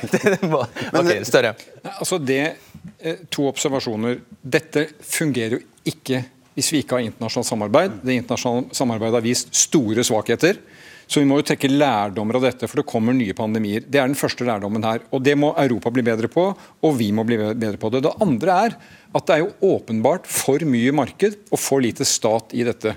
ok, 1.01 1.11
Større. 1.27 1.55
Altså 1.97 2.21
det, 2.23 2.43
eh, 2.99 3.25
To 3.35 3.49
observasjoner. 3.51 4.21
Dette 4.41 4.87
fungerer 5.03 5.59
jo 5.59 5.65
ikke 5.91 6.23
hvis 6.55 6.71
vi 6.73 6.81
ikke 6.83 6.97
har 6.97 7.07
internasjonalt 7.07 7.47
samarbeid. 7.47 7.99
Det 8.03 8.15
internasjonale 8.19 8.75
samarbeidet 8.75 9.17
har 9.17 9.25
vist 9.25 9.53
store 9.55 10.03
svakheter. 10.07 10.59
Så 11.11 11.19
vi 11.19 11.27
må 11.27 11.41
jo 11.41 11.43
trekke 11.43 11.67
lærdommer 11.67 12.37
av 12.39 12.45
dette, 12.45 12.69
for 12.71 12.79
det 12.79 12.87
kommer 12.87 13.11
nye 13.11 13.35
pandemier. 13.35 13.83
Det 13.83 13.99
er 13.99 14.07
den 14.07 14.15
første 14.15 14.45
lærdommen 14.47 14.85
her. 14.87 15.03
Og 15.11 15.19
det 15.25 15.33
må 15.35 15.49
Europa 15.59 15.91
bli 15.91 16.05
bedre 16.07 16.29
på, 16.31 16.45
og 16.55 16.93
vi 16.95 17.09
må 17.11 17.25
bli 17.27 17.35
bedre 17.51 17.75
på 17.81 17.91
det. 17.91 18.05
Det 18.05 18.13
andre 18.23 18.59
er 18.67 18.77
at 19.11 19.25
det 19.27 19.35
er 19.35 19.41
jo 19.43 19.73
åpenbart 19.73 20.29
for 20.31 20.63
mye 20.63 20.93
marked 20.95 21.35
og 21.51 21.59
for 21.59 21.83
lite 21.83 22.07
stat 22.07 22.55
i 22.55 22.63
dette. 22.63 22.95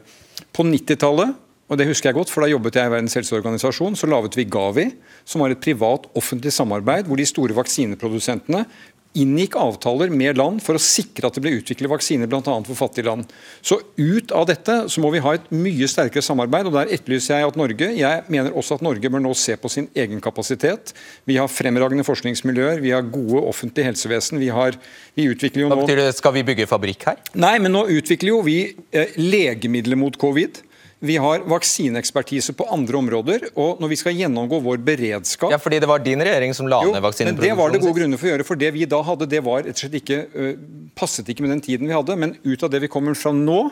På 0.55 0.62
90-tallet 0.62 1.40
og 1.64 1.79
det 1.81 1.87
husker 1.88 2.11
jeg 2.11 2.18
godt, 2.18 2.31
for 2.31 2.44
Da 2.44 2.50
jobbet 2.50 2.77
jeg 2.77 2.87
i 2.87 2.92
Verdens 2.92 3.16
helseorganisasjon. 3.16 3.96
Så 3.96 4.07
laget 4.07 4.37
vi 4.37 4.44
Gavi, 4.44 4.85
som 5.24 5.40
var 5.40 5.50
et 5.50 5.62
privat-offentlig 5.64 6.53
samarbeid 6.53 7.09
hvor 7.09 7.16
de 7.16 7.24
store 7.27 7.57
vaksineprodusentene 7.57 8.66
inngikk 9.14 9.55
avtaler 9.61 10.11
med 10.11 10.38
land 10.38 10.62
for 10.64 10.79
å 10.79 10.83
sikre 10.83 11.29
at 11.29 11.37
det 11.37 11.42
ble 11.44 11.55
utviklet 11.61 11.90
vaksiner 11.90 12.31
bl.a. 12.31 12.42
for 12.42 12.79
fattige 12.79 13.07
land. 13.07 13.31
Så 13.62 13.79
ut 13.96 14.35
av 14.35 14.48
dette 14.50 14.77
så 14.90 15.03
må 15.03 15.12
vi 15.14 15.22
ha 15.24 15.37
et 15.37 15.46
mye 15.55 15.88
sterkere 15.90 16.24
samarbeid. 16.24 16.68
og 16.70 16.77
Der 16.77 16.92
etterlyser 16.96 17.38
jeg 17.38 17.48
at 17.48 17.59
Norge 17.61 17.90
Jeg 17.94 18.24
mener 18.33 18.57
også 18.57 18.79
at 18.79 18.85
Norge 18.87 19.11
bør 19.11 19.22
nå 19.22 19.35
se 19.38 19.57
på 19.61 19.70
sin 19.72 19.88
egen 19.94 20.22
kapasitet. 20.24 20.94
Vi 21.29 21.38
har 21.38 21.50
fremragende 21.50 22.07
forskningsmiljøer, 22.07 22.83
vi 22.83 22.94
har 22.94 23.07
gode 23.07 23.44
offentlige 23.46 23.92
helsevesen. 23.92 24.42
vi 24.42 24.50
har 24.55 24.79
vi 25.14 25.29
utvikler 25.31 25.64
jo 25.64 25.70
nå... 25.70 25.79
Hva 25.79 25.87
betyr 25.87 26.03
det? 26.03 26.12
Skal 26.18 26.35
vi 26.35 26.46
bygge 26.46 26.68
fabrikk 26.70 27.07
her? 27.11 27.22
Nei, 27.38 27.57
men 27.62 27.74
nå 27.74 27.87
utvikler 27.94 28.35
jo 28.35 28.42
vi 28.46 28.59
eh, 28.90 29.14
legemidler 29.20 29.98
mot 30.00 30.18
covid. 30.18 30.59
Vi 31.05 31.17
har 31.21 31.43
vaksineekspertise 31.51 32.55
på 32.57 32.67
andre 32.73 32.97
områder. 32.97 33.49
og 33.55 33.81
Når 33.83 33.93
vi 33.93 33.99
skal 34.01 34.17
gjennomgå 34.17 34.61
vår 34.64 34.79
beredskap 34.85 35.53
Ja, 35.53 35.59
fordi 35.61 35.81
det 35.83 35.88
var 35.90 36.01
din 36.05 36.23
regjering 36.25 36.55
som 36.57 36.69
la 36.71 36.81
ned 36.81 37.03
vaksineproduksjonen? 37.05 37.45
Det 37.45 37.59
var 37.59 37.75
det 37.75 37.83
gode 37.83 37.99
grunner 37.99 38.21
for 38.21 38.29
å 38.29 38.33
gjøre. 38.33 38.47
For 38.49 38.61
det 38.61 38.71
vi 38.77 38.87
da 38.88 39.03
hadde, 39.05 39.29
det 39.29 39.43
var 39.45 39.67
rett 39.67 39.77
og 39.77 39.83
slett 39.85 39.99
ikke, 40.01 40.21
uh, 40.33 40.55
passet 40.97 41.29
ikke 41.29 41.45
med 41.45 41.53
den 41.57 41.64
tiden 41.64 41.90
vi 41.90 41.97
hadde. 41.97 42.17
Men 42.17 42.37
ut 42.45 42.64
av 42.64 42.73
det 42.73 42.81
vi 42.87 42.93
kommer 42.93 43.19
fra 43.19 43.35
nå, 43.37 43.67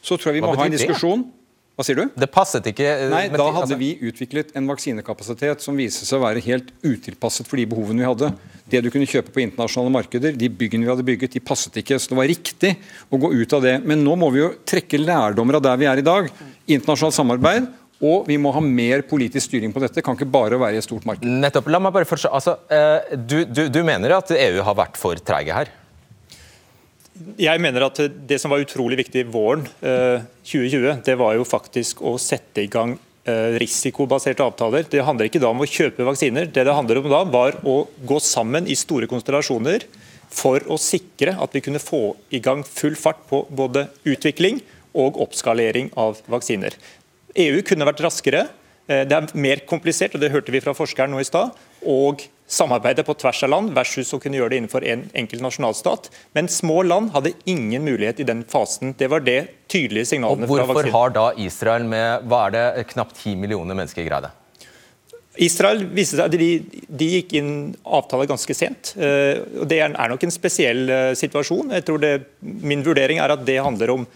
så 0.00 0.16
tror 0.16 0.32
jeg 0.32 0.40
vi 0.40 0.46
Hva 0.46 0.54
må 0.54 0.62
ha 0.62 0.68
en 0.70 0.76
diskusjon. 0.78 1.26
Det? 1.28 1.37
Hva 1.78 1.84
sier 1.86 1.94
du? 1.94 2.08
Det 2.18 2.26
passet 2.34 2.64
ikke 2.66 2.86
uh, 3.04 3.04
Nei, 3.12 3.20
Da 3.30 3.44
hadde 3.46 3.60
altså... 3.68 3.76
vi 3.78 3.92
utviklet 4.08 4.48
en 4.58 4.66
vaksinekapasitet 4.66 5.62
som 5.62 5.78
viste 5.78 6.08
seg 6.08 6.18
å 6.18 6.24
være 6.24 6.42
helt 6.42 6.72
utilpasset 6.82 7.46
for 7.46 7.60
de 7.60 7.68
behovene 7.70 8.02
vi 8.02 8.08
hadde. 8.08 8.32
Det 8.66 8.80
du 8.82 8.88
kunne 8.90 9.06
kjøpe 9.06 9.30
på 9.30 9.44
internasjonale 9.44 9.94
markeder, 9.94 10.34
de 10.34 10.48
byggene 10.50 10.88
vi 10.88 10.90
hadde 10.90 11.06
bygget, 11.06 11.36
de 11.38 11.44
passet 11.46 11.78
ikke. 11.78 12.00
Så 12.02 12.10
det 12.10 12.18
var 12.18 12.26
riktig 12.26 12.72
å 13.14 13.22
gå 13.22 13.30
ut 13.30 13.54
av 13.54 13.62
det. 13.62 13.76
Men 13.86 14.02
nå 14.02 14.18
må 14.18 14.32
vi 14.34 14.42
jo 14.42 14.50
trekke 14.66 14.98
lærdommer 14.98 15.60
av 15.60 15.68
der 15.68 15.78
vi 15.78 15.86
er 15.86 16.02
i 16.02 16.08
dag 16.08 16.26
internasjonalt 16.66 17.14
samarbeid. 17.14 17.70
Og 18.02 18.26
vi 18.26 18.42
må 18.42 18.50
ha 18.54 18.62
mer 18.62 19.06
politisk 19.06 19.46
styring 19.46 19.70
på 19.74 19.82
dette. 19.82 20.00
Det 20.00 20.06
kan 20.06 20.18
ikke 20.18 20.30
bare 20.34 20.58
være 20.58 20.78
i 20.78 20.82
et 20.82 20.86
stort 20.86 21.06
marked. 21.06 21.30
Nettopp. 21.30 21.70
La 21.70 21.78
meg 21.82 21.94
bare 21.94 22.10
forstå, 22.10 22.34
altså, 22.34 22.58
eh, 22.74 23.14
du, 23.22 23.44
du, 23.46 23.68
du 23.70 23.84
mener 23.86 24.18
at 24.18 24.34
EU 24.34 24.64
har 24.66 24.82
vært 24.82 24.98
for 24.98 25.18
treige 25.18 25.54
her? 25.54 25.70
Jeg 27.38 27.60
mener 27.62 27.86
at 27.86 28.00
Det 28.28 28.38
som 28.40 28.52
var 28.52 28.62
utrolig 28.62 28.98
viktig 29.00 29.26
våren 29.32 29.64
2020, 29.82 30.88
eh, 30.90 31.00
det 31.04 31.16
var 31.18 31.34
jo 31.38 31.46
faktisk 31.46 32.02
å 32.06 32.16
sette 32.20 32.62
i 32.62 32.70
gang 32.70 32.96
eh, 33.28 33.58
risikobaserte 33.58 34.44
avtaler. 34.44 34.86
Det 34.90 35.04
handler 35.04 35.28
ikke 35.28 35.42
da 35.42 35.50
om 35.50 35.64
å 35.64 35.68
kjøpe 35.68 36.06
vaksiner. 36.06 36.50
Det 36.50 36.64
det 36.68 36.74
handler 36.74 37.00
om 37.00 37.10
da, 37.10 37.24
var 37.24 37.58
å 37.66 37.80
gå 38.06 38.20
sammen 38.22 38.68
i 38.70 38.76
store 38.78 39.10
konstellasjoner 39.10 39.86
for 40.28 40.62
å 40.68 40.76
sikre 40.80 41.34
at 41.40 41.54
vi 41.56 41.62
kunne 41.64 41.82
få 41.82 42.12
i 42.34 42.40
gang 42.44 42.62
full 42.66 42.96
fart 42.98 43.24
på 43.30 43.46
både 43.48 43.88
utvikling 44.08 44.60
og 44.98 45.18
oppskalering 45.24 45.90
av 45.98 46.20
vaksiner. 46.30 46.76
EU 47.38 47.62
kunne 47.66 47.86
vært 47.88 48.02
raskere. 48.04 48.46
Eh, 48.88 49.04
det 49.08 49.16
er 49.16 49.30
mer 49.38 49.64
komplisert, 49.68 50.14
og 50.14 50.22
det 50.22 50.32
hørte 50.32 50.54
vi 50.54 50.62
fra 50.64 50.76
forskeren 50.76 51.12
nå 51.14 51.22
i 51.22 51.28
stad. 51.28 51.56
Og 51.86 52.24
samarbeide 52.48 53.04
på 53.04 53.14
tvers 53.20 53.42
av 53.44 53.52
land 53.52 53.74
versus 53.76 54.10
å 54.16 54.18
kunne 54.22 54.40
gjøre 54.40 54.54
det 54.54 54.60
innenfor 54.62 54.84
en 54.88 55.04
enkelt 55.20 55.44
nasjonalstat. 55.44 56.08
Men 56.36 56.48
små 56.48 56.80
land 56.86 57.12
hadde 57.14 57.34
ingen 57.44 57.84
mulighet 57.84 58.22
i 58.24 58.26
den 58.28 58.42
fasen. 58.48 58.94
Det 58.98 59.10
var 59.12 59.24
det 59.24 59.40
tydelige 59.68 60.08
signalene 60.14 60.48
fra 60.48 60.64
vaksinen. 60.64 60.74
Hvorfor 60.74 60.96
har 60.96 61.14
da 61.16 61.26
Israel 61.44 61.84
med 61.88 62.28
hva 62.28 62.46
er 62.48 62.56
det, 62.56 62.86
knapt 62.94 63.18
10 63.20 63.36
millioner 63.42 63.76
mennesker 63.78 64.08
greid 64.08 64.28
det? 64.28 64.34
Israel 65.38 65.84
viste 65.94 66.16
seg 66.18 66.24
at 66.26 66.34
de, 66.34 66.48
de 66.88 67.10
gikk 67.12 67.36
inn 67.38 67.52
avtale 67.86 68.26
ganske 68.26 68.56
sent. 68.56 68.94
Eh, 68.98 69.38
og 69.60 69.68
Det 69.70 69.82
er 69.84 69.92
nok 69.94 70.24
en 70.26 70.34
spesiell 70.34 70.88
eh, 70.90 71.12
situasjon. 71.18 71.76
Jeg 71.76 71.86
tror 71.86 72.02
det, 72.02 72.14
Min 72.40 72.82
vurdering 72.86 73.20
er 73.22 73.36
at 73.36 73.44
det 73.46 73.60
handler 73.62 73.94
om 73.94 74.08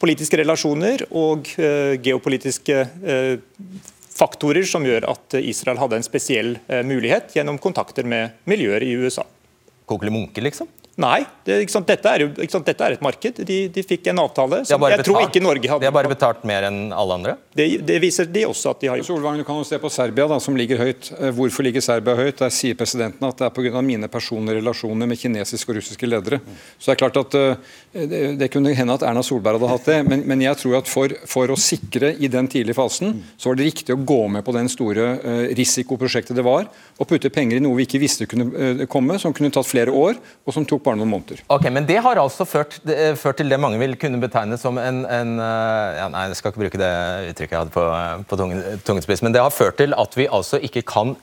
politiske 0.00 0.38
relasjoner 0.40 1.04
og 1.10 1.50
eh, 1.60 1.98
geopolitiske 2.02 2.78
faktorer 4.22 4.66
som 4.68 4.86
gjør 4.86 5.08
at 5.10 5.38
Israel 5.40 5.80
hadde 5.82 5.98
en 5.98 6.06
spesiell 6.06 6.54
eh, 6.68 6.84
mulighet 6.86 7.34
gjennom 7.34 7.58
kontakter 7.62 8.06
med 8.06 8.38
miljøer 8.48 8.84
i 8.86 8.94
USA. 8.94 9.24
Kokelig 9.90 10.14
munke, 10.14 10.44
liksom? 10.44 10.70
Nei, 11.00 11.22
det, 11.46 11.54
ikke 11.64 11.72
sant, 11.72 11.86
dette, 11.88 12.10
er 12.10 12.20
jo, 12.20 12.26
ikke 12.36 12.52
sant, 12.52 12.66
dette 12.68 12.84
er 12.84 12.94
et 12.98 13.02
marked. 13.04 13.38
De, 13.48 13.54
de 13.72 13.82
fikk 13.86 14.10
en 14.12 14.18
avtale 14.26 14.58
som 14.68 14.82
jeg 14.84 14.98
jeg 14.98 15.06
tror 15.08 15.22
ikke 15.24 15.40
Norge 15.40 15.70
hadde. 15.70 15.80
De 15.80 15.88
har 15.88 15.94
bare 15.96 16.10
betalt 16.10 16.42
mer 16.48 16.66
enn 16.68 16.80
alle 16.92 17.16
andre? 17.16 17.32
Det, 17.56 17.64
det 17.88 17.96
viser 18.02 18.28
de 18.28 18.42
også 18.44 18.74
at 18.74 18.82
de 18.82 18.90
har 18.90 19.00
gjort. 19.00 19.08
Solvang, 19.08 19.38
du 19.40 19.44
kan 19.48 19.56
jo 19.56 19.64
se 19.64 19.78
på 19.80 19.88
Serbia, 19.92 20.26
da, 20.28 20.36
som 20.44 20.56
ligger 20.58 20.82
høyt. 20.82 21.08
Eh, 21.16 21.32
Hvorfor 21.32 21.64
ligger 21.64 21.84
Serbia 21.84 22.16
høyt? 22.18 22.36
Der 22.42 22.52
sier 22.52 22.76
presidenten 22.76 23.24
at 23.24 23.40
det 23.40 23.48
er 23.48 23.54
pga. 23.56 23.80
mine 23.80 24.10
personlige 24.12 24.60
relasjoner 24.60 25.08
med 25.08 25.20
kinesiske 25.22 25.72
og 25.72 25.78
russiske 25.80 26.10
ledere. 26.10 26.42
Så 26.76 26.90
det 26.90 26.94
er 26.94 27.00
klart 27.00 27.16
at 27.22 27.38
eh, 27.40 27.72
det, 28.12 28.22
det 28.42 28.50
kunne 28.52 28.74
hende 28.76 28.98
at 29.00 29.06
Erna 29.08 29.24
Solberg 29.24 29.62
hadde 29.62 29.72
hatt 29.72 29.88
det, 29.88 29.98
men, 30.10 30.26
men 30.28 30.44
jeg 30.44 30.60
tror 30.60 30.76
at 30.82 30.92
for, 30.92 31.16
for 31.24 31.54
å 31.54 31.56
sikre 31.56 32.12
i 32.20 32.28
den 32.28 32.52
tidlige 32.52 32.76
fasen, 32.76 33.16
så 33.40 33.48
var 33.48 33.56
det 33.56 33.70
riktig 33.70 33.96
å 33.96 34.00
gå 34.12 34.20
med 34.36 34.44
på 34.44 34.52
den 34.58 34.68
store 34.72 35.08
eh, 35.16 35.42
risikoprosjektet 35.56 36.36
det 36.36 36.44
var, 36.44 36.68
og 37.00 37.08
putte 37.08 37.32
penger 37.32 37.56
i 37.56 37.64
noe 37.64 37.80
vi 37.80 37.88
ikke 37.88 38.02
visste 38.02 38.28
kunne 38.28 38.84
komme, 38.92 39.16
som 39.22 39.32
kunne 39.32 39.52
tatt 39.54 39.72
flere 39.72 39.92
år, 39.96 40.20
og 40.44 40.54
som 40.54 40.68
tok 40.68 40.81
bare 40.84 40.98
noen 41.00 41.10
måneder. 41.12 41.42
Ok, 41.52 41.68
Men 41.70 41.86
det 41.88 41.98
har 42.04 42.20
altså 42.20 42.46
ført, 42.48 42.78
eh, 42.88 43.14
ført 43.18 43.38
til 43.40 43.48
det 43.52 43.58
mange 43.60 43.78
vil 43.80 43.96
kunne 44.00 44.20
betegne 44.22 44.58
som 44.60 44.78
en, 44.78 45.04
en 45.06 45.32
eh, 45.38 46.00
ja, 46.00 46.08
Nei, 46.12 46.26
jeg 46.30 46.40
skal 46.40 46.52
ikke 46.52 46.64
bruke 46.64 46.80
det 46.82 46.92
uttrykket 47.32 47.56
jeg 47.56 47.62
hadde 47.62 47.74
på, 47.74 47.86
eh, 47.86 48.24
på 48.28 48.38
tungen, 48.40 48.62
tungen 48.86 49.04
spiss, 49.04 49.22
men 49.24 49.34
det 49.34 49.42
har 49.44 49.54
ført 49.54 49.78
til 49.80 49.96
at 49.98 50.18
vi 50.18 50.28
altså 50.28 50.60
ikke 50.62 50.84
kan 50.88 51.16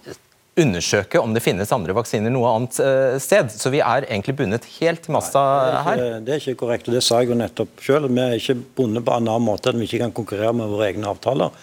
undersøke 0.60 1.20
om 1.22 1.32
det 1.36 1.43
finnes 1.45 1.70
andre 1.72 1.93
vaksiner 1.95 2.34
noe 2.34 2.49
annet 2.51 2.80
sted. 3.24 3.51
Så 3.53 3.72
vi 3.72 3.80
er 3.80 4.03
egentlig 4.10 4.36
bundet 4.41 4.66
helt 4.80 5.05
til 5.05 5.16
masta 5.16 5.43
her. 5.86 6.01
Det, 6.01 6.10
det 6.28 6.34
er 6.36 6.41
ikke 6.43 6.66
korrekt, 6.66 6.89
og 6.89 6.97
det 6.97 7.03
sa 7.05 7.22
jeg 7.22 7.32
jo 7.32 7.38
nettopp 7.39 7.80
selv. 7.86 8.10
Vi 8.12 8.20
er 8.26 8.36
ikke 8.36 8.57
bundet 8.82 9.05
på 9.07 9.14
en 9.16 9.30
annen 9.30 9.45
måte 9.45 9.72
enn 9.72 9.80
vi 9.80 9.88
ikke 9.88 10.01
kan 10.03 10.16
konkurrere 10.18 10.51
med 10.60 10.74
våre 10.74 10.89
egne 10.91 11.07
avtaler. 11.14 11.55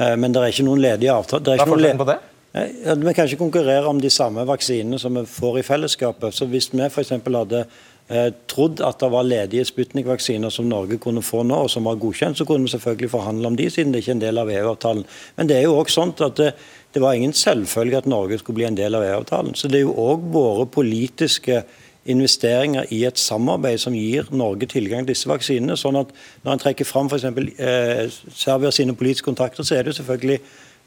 Eh, 0.00 0.16
Men 0.16 0.32
det 0.34 0.42
er 0.42 0.54
ikke 0.54 0.66
noen 0.66 0.82
ledige 0.82 1.14
avtaler. 1.14 1.44
Det 1.44 1.52
Hva 1.52 1.54
er 1.54 1.60
ikke 1.60 1.70
noen 1.70 1.78
forskjellen 1.78 2.02
på 2.02 2.08
det? 2.10 2.18
Vi 2.52 3.14
kan 3.14 3.28
ikke 3.28 3.38
konkurrere 3.38 3.86
om 3.86 4.00
de 4.02 4.10
samme 4.10 4.42
vaksinene 4.46 4.98
som 4.98 5.14
vi 5.14 5.22
får 5.26 5.60
i 5.60 5.62
fellesskapet. 5.62 6.34
Så 6.34 6.48
Hvis 6.50 6.72
vi 6.72 6.82
f.eks. 6.82 7.10
hadde 7.10 7.64
eh, 8.08 8.32
trodd 8.50 8.80
at 8.82 8.98
det 8.98 9.10
var 9.12 9.22
ledige 9.22 9.64
Sputnik-vaksiner 9.64 10.50
som 10.50 10.66
Norge 10.66 10.98
kunne 10.98 11.22
få 11.22 11.44
nå, 11.46 11.54
og 11.54 11.70
som 11.70 11.86
var 11.86 12.00
godkjent, 12.02 12.38
så 12.38 12.44
kunne 12.44 12.66
vi 12.66 12.72
selvfølgelig 12.74 13.10
forhandle 13.10 13.46
om 13.46 13.56
de, 13.56 13.68
siden 13.70 13.92
det 13.92 14.02
ikke 14.02 14.10
er 14.10 14.18
en 14.18 14.24
del 14.24 14.42
av 14.42 14.50
EU-avtalen. 14.50 15.04
Men 15.36 15.48
det 15.48 15.56
er 15.56 15.68
jo 15.68 15.76
også 15.78 16.00
sånn 16.00 16.14
at 16.26 16.40
det, 16.40 16.48
det 16.94 17.02
var 17.02 17.14
ingen 17.14 17.32
selvfølge 17.32 18.02
at 18.02 18.08
Norge 18.10 18.40
skulle 18.40 18.58
bli 18.58 18.66
en 18.66 18.80
del 18.80 18.98
av 18.98 19.06
EU-avtalen. 19.06 19.54
Så 19.54 19.70
det 19.70 19.78
er 19.78 19.86
jo 19.86 19.94
òg 19.94 20.26
våre 20.34 20.66
politiske 20.66 21.62
investeringer 22.10 22.88
i 22.90 23.04
et 23.06 23.20
samarbeid 23.20 23.78
som 23.78 23.94
gir 23.94 24.26
Norge 24.34 24.66
tilgang 24.66 25.04
til 25.04 25.12
disse 25.12 25.30
vaksinene. 25.30 25.76
sånn 25.76 26.00
at 26.00 26.10
Når 26.42 26.52
en 26.52 26.64
trekker 26.64 26.88
fram 26.88 27.06
f.eks. 27.06 27.24
Eh, 27.60 28.10
Serbia 28.34 28.70
sine 28.74 28.96
politiske 28.96 29.30
kontakter, 29.30 29.62
så 29.62 29.76
er 29.76 29.84
det 29.84 29.94
jo 29.94 30.02
selvfølgelig 30.02 30.40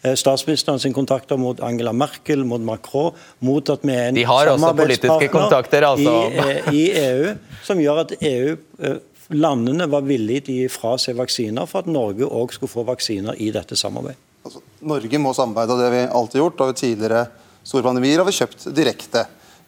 eh, 0.04 0.16
statsministeren 0.20 0.80
sin 0.80 0.94
kontakter 0.94 1.40
mot 1.40 1.60
Angela 1.64 1.94
Merkel, 1.94 2.44
mot 2.48 2.62
Macron, 2.62 3.16
mot 3.40 3.74
at 3.74 3.84
vi 3.84 3.96
er 3.96 4.12
en 4.12 4.20
samarbeidspartner 4.60 5.88
altså. 5.90 6.14
i, 6.30 6.44
eh, 6.44 6.70
i 6.74 6.84
EU, 7.06 7.34
som 7.64 7.82
gjør 7.82 8.06
at 8.06 8.16
EU 8.20 8.54
eh, 8.84 9.02
Landene 9.34 9.88
var 9.90 10.04
villige 10.06 10.44
til 10.46 10.54
å 10.54 10.62
gi 10.62 10.72
fra 10.72 10.98
seg 11.00 11.16
vaksiner 11.18 11.66
for 11.70 11.82
at 11.82 11.90
Norge 11.90 12.28
òg 12.28 12.52
skulle 12.54 12.70
få 12.70 12.84
vaksiner 12.86 13.40
i 13.42 13.48
dette 13.56 13.78
samarbeidet. 13.80 14.20
Altså, 14.44 14.60
Norge 14.84 15.22
må 15.22 15.32
samarbeide, 15.34 15.74
og 15.74 15.80
det 15.80 15.88
har 15.88 15.96
vi 15.96 16.02
alltid 16.20 16.42
gjort. 16.42 16.60
og 16.60 16.70
Ved 16.70 16.82
tidligere 16.82 17.22
store 17.64 17.86
pandemier 17.88 18.20
har 18.20 18.28
vi 18.28 18.36
kjøpt 18.36 18.68
direkte. 18.76 19.24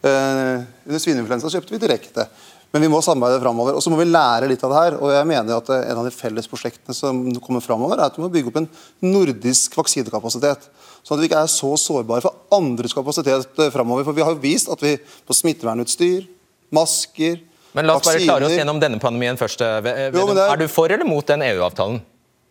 Eh, 0.05 0.65
under 0.85 1.01
svineinfluensa 1.01 1.49
kjøpte 1.53 1.73
vi 1.73 1.81
direkte. 1.81 2.27
Men 2.75 2.83
vi 2.83 2.89
må 2.91 2.99
samarbeide 2.99 3.39
framover. 3.39 3.77
Og 3.77 3.83
så 3.83 3.87
må 3.87 3.95
vi 4.01 4.05
lære 4.09 4.49
litt 4.51 4.63
av 4.67 4.73
det 4.73 4.79
her. 4.81 4.95
og 4.99 5.11
jeg 5.15 5.27
mener 5.29 5.55
at 5.55 5.69
En 5.71 5.99
av 6.01 6.03
de 6.03 6.11
felles 6.11 6.47
prosjektene 6.51 6.91
som 6.97 7.21
kommer 7.39 7.63
framover, 7.63 7.95
er 8.01 8.09
at 8.11 8.17
vi 8.19 8.23
må 8.25 8.27
bygge 8.33 8.51
opp 8.51 8.57
en 8.59 8.67
nordisk 8.99 9.77
vaksinekapasitet. 9.79 10.65
Sånn 11.05 11.15
at 11.15 11.21
vi 11.23 11.29
ikke 11.29 11.39
er 11.45 11.51
så 11.53 11.71
sårbare 11.79 12.25
for 12.25 12.35
andres 12.51 12.91
kapasitet 12.97 13.47
eh, 13.63 13.71
framover. 13.71 14.03
For 14.03 14.17
vi 14.17 14.25
har 14.25 14.35
jo 14.35 14.41
vist 14.43 14.67
at 14.73 14.83
vi 14.83 14.97
på 14.99 15.37
smittevernutstyr, 15.39 16.27
masker, 16.75 17.39
vaksiner 17.39 17.79
Men 17.79 17.87
la 17.87 17.95
oss 17.95 18.09
bare 18.09 18.25
klare 18.25 18.49
oss 18.49 18.57
gjennom 18.59 18.83
denne 18.83 18.99
pandemien 18.99 19.39
først. 19.39 19.61
eh, 19.61 20.11
Jo, 20.11 20.27
er- 20.35 20.51
Er 20.51 20.57
du 20.57 20.67
for 20.67 20.91
eller 20.91 21.05
mot 21.07 21.25
den 21.25 21.41
EU-avtalen? 21.47 22.01